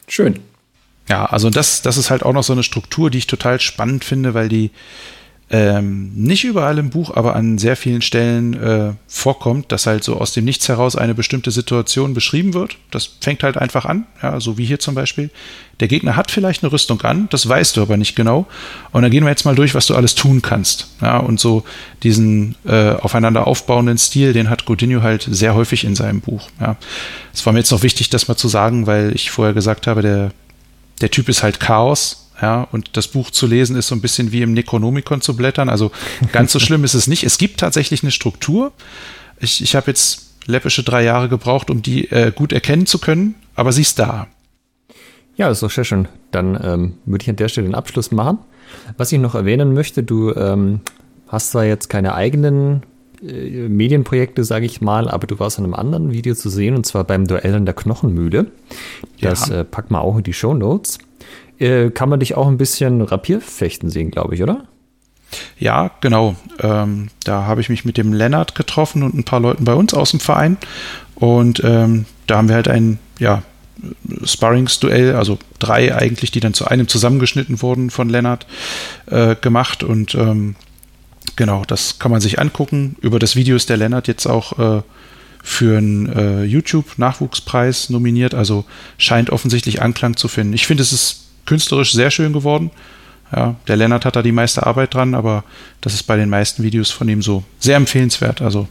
[0.08, 0.40] Schön.
[1.08, 4.04] Ja, also das, das ist halt auch noch so eine Struktur, die ich total spannend
[4.04, 4.72] finde, weil die
[5.48, 10.16] ähm, nicht überall im Buch, aber an sehr vielen Stellen äh, vorkommt, dass halt so
[10.16, 12.78] aus dem Nichts heraus eine bestimmte Situation beschrieben wird.
[12.90, 15.30] Das fängt halt einfach an, ja, so wie hier zum Beispiel.
[15.78, 18.46] Der Gegner hat vielleicht eine Rüstung an, das weißt du aber nicht genau.
[18.90, 20.88] Und dann gehen wir jetzt mal durch, was du alles tun kannst.
[21.00, 21.62] Ja, und so
[22.02, 26.48] diesen äh, aufeinander aufbauenden Stil, den hat Godinho halt sehr häufig in seinem Buch.
[26.60, 26.76] Ja.
[27.32, 30.02] Es war mir jetzt noch wichtig, das mal zu sagen, weil ich vorher gesagt habe,
[30.02, 30.32] der,
[31.00, 34.32] der Typ ist halt Chaos ja, und das Buch zu lesen ist so ein bisschen
[34.32, 35.68] wie im Necronomicon zu blättern.
[35.68, 35.90] Also
[36.32, 37.24] ganz so schlimm ist es nicht.
[37.24, 38.72] Es gibt tatsächlich eine Struktur.
[39.38, 43.34] Ich, ich habe jetzt läppische drei Jahre gebraucht, um die äh, gut erkennen zu können,
[43.54, 44.28] aber sie ist da.
[45.36, 46.08] Ja, das ist doch sehr schön.
[46.30, 48.38] Dann ähm, würde ich an der Stelle den Abschluss machen.
[48.96, 50.80] Was ich noch erwähnen möchte, du ähm,
[51.28, 52.82] hast zwar jetzt keine eigenen
[53.22, 56.86] äh, Medienprojekte, sage ich mal, aber du warst in einem anderen Video zu sehen, und
[56.86, 58.46] zwar beim Duell in der Knochenmühle.
[59.20, 59.60] Das ja.
[59.60, 60.98] äh, packen wir auch in die Show Notes
[61.58, 64.64] äh, kann man dich auch ein bisschen Rapierfechten sehen, glaube ich, oder?
[65.58, 66.36] Ja, genau.
[66.60, 69.94] Ähm, da habe ich mich mit dem Lennart getroffen und ein paar Leuten bei uns
[69.94, 70.56] aus dem Verein.
[71.14, 73.42] Und ähm, da haben wir halt ein ja,
[74.24, 78.46] Sparrings-Duell, also drei eigentlich, die dann zu einem zusammengeschnitten wurden von Lennart
[79.06, 79.82] äh, gemacht.
[79.82, 80.54] Und ähm,
[81.34, 82.96] genau, das kann man sich angucken.
[83.00, 84.82] Über das Video ist der Lennart jetzt auch äh,
[85.42, 88.34] für einen äh, YouTube-Nachwuchspreis nominiert.
[88.34, 88.64] Also
[88.98, 90.52] scheint offensichtlich Anklang zu finden.
[90.52, 92.70] Ich finde, es ist künstlerisch sehr schön geworden.
[93.34, 95.44] Ja, der Lennart hat da die meiste Arbeit dran, aber
[95.80, 98.40] das ist bei den meisten Videos von ihm so sehr empfehlenswert.
[98.40, 98.68] Also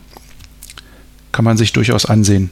[1.32, 2.52] kann man sich durchaus ansehen.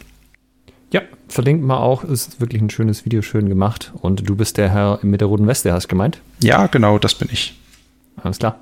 [0.92, 2.04] Ja, verlinkt mal auch.
[2.04, 3.94] Ist wirklich ein schönes Video, schön gemacht.
[4.02, 6.20] Und du bist der Herr mit der roten Weste, hast du gemeint?
[6.42, 7.58] Ja, genau, das bin ich.
[8.22, 8.60] Alles klar.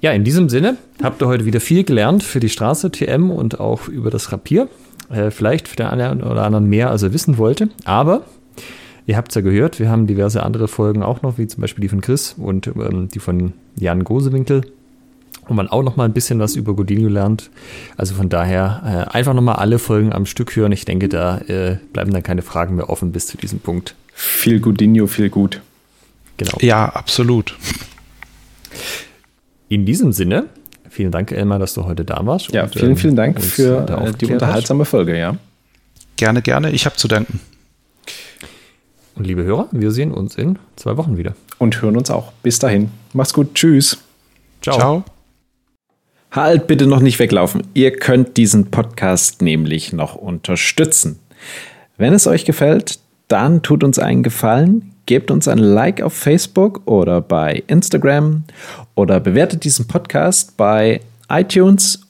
[0.00, 3.60] Ja, in diesem Sinne habt ihr heute wieder viel gelernt für die Straße TM und
[3.60, 4.68] auch über das Rapier.
[5.10, 7.68] Äh, vielleicht für den einen oder anderen mehr, als er wissen wollte.
[7.84, 8.22] Aber
[9.10, 11.82] Ihr habt es ja gehört, wir haben diverse andere Folgen auch noch, wie zum Beispiel
[11.82, 14.60] die von Chris und ähm, die von Jan Gosewinkel,
[15.48, 17.50] wo man auch noch mal ein bisschen was über Godinho lernt.
[17.96, 20.70] Also von daher äh, einfach noch mal alle Folgen am Stück hören.
[20.70, 23.96] Ich denke, da äh, bleiben dann keine Fragen mehr offen bis zu diesem Punkt.
[24.14, 25.60] Viel Godinho, viel gut.
[26.36, 26.58] Genau.
[26.60, 27.58] Ja, absolut.
[29.68, 30.44] In diesem Sinne,
[30.88, 32.52] vielen Dank, Elmar, dass du heute da warst.
[32.52, 35.36] Ja, und, vielen, vielen Dank ähm, für äh, die unterhaltsame Folge, ja.
[36.14, 36.70] Gerne, gerne.
[36.70, 37.40] Ich habe zu danken.
[39.20, 41.34] Und liebe Hörer, wir sehen uns in zwei Wochen wieder.
[41.58, 42.32] Und hören uns auch.
[42.42, 42.90] Bis dahin.
[43.12, 43.54] Mach's gut.
[43.54, 43.98] Tschüss.
[44.62, 44.78] Ciao.
[44.78, 45.04] Ciao.
[46.30, 47.64] Halt bitte noch nicht weglaufen.
[47.74, 51.18] Ihr könnt diesen Podcast nämlich noch unterstützen.
[51.98, 52.98] Wenn es euch gefällt,
[53.28, 58.44] dann tut uns einen Gefallen, gebt uns ein Like auf Facebook oder bei Instagram
[58.94, 62.09] oder bewertet diesen Podcast bei iTunes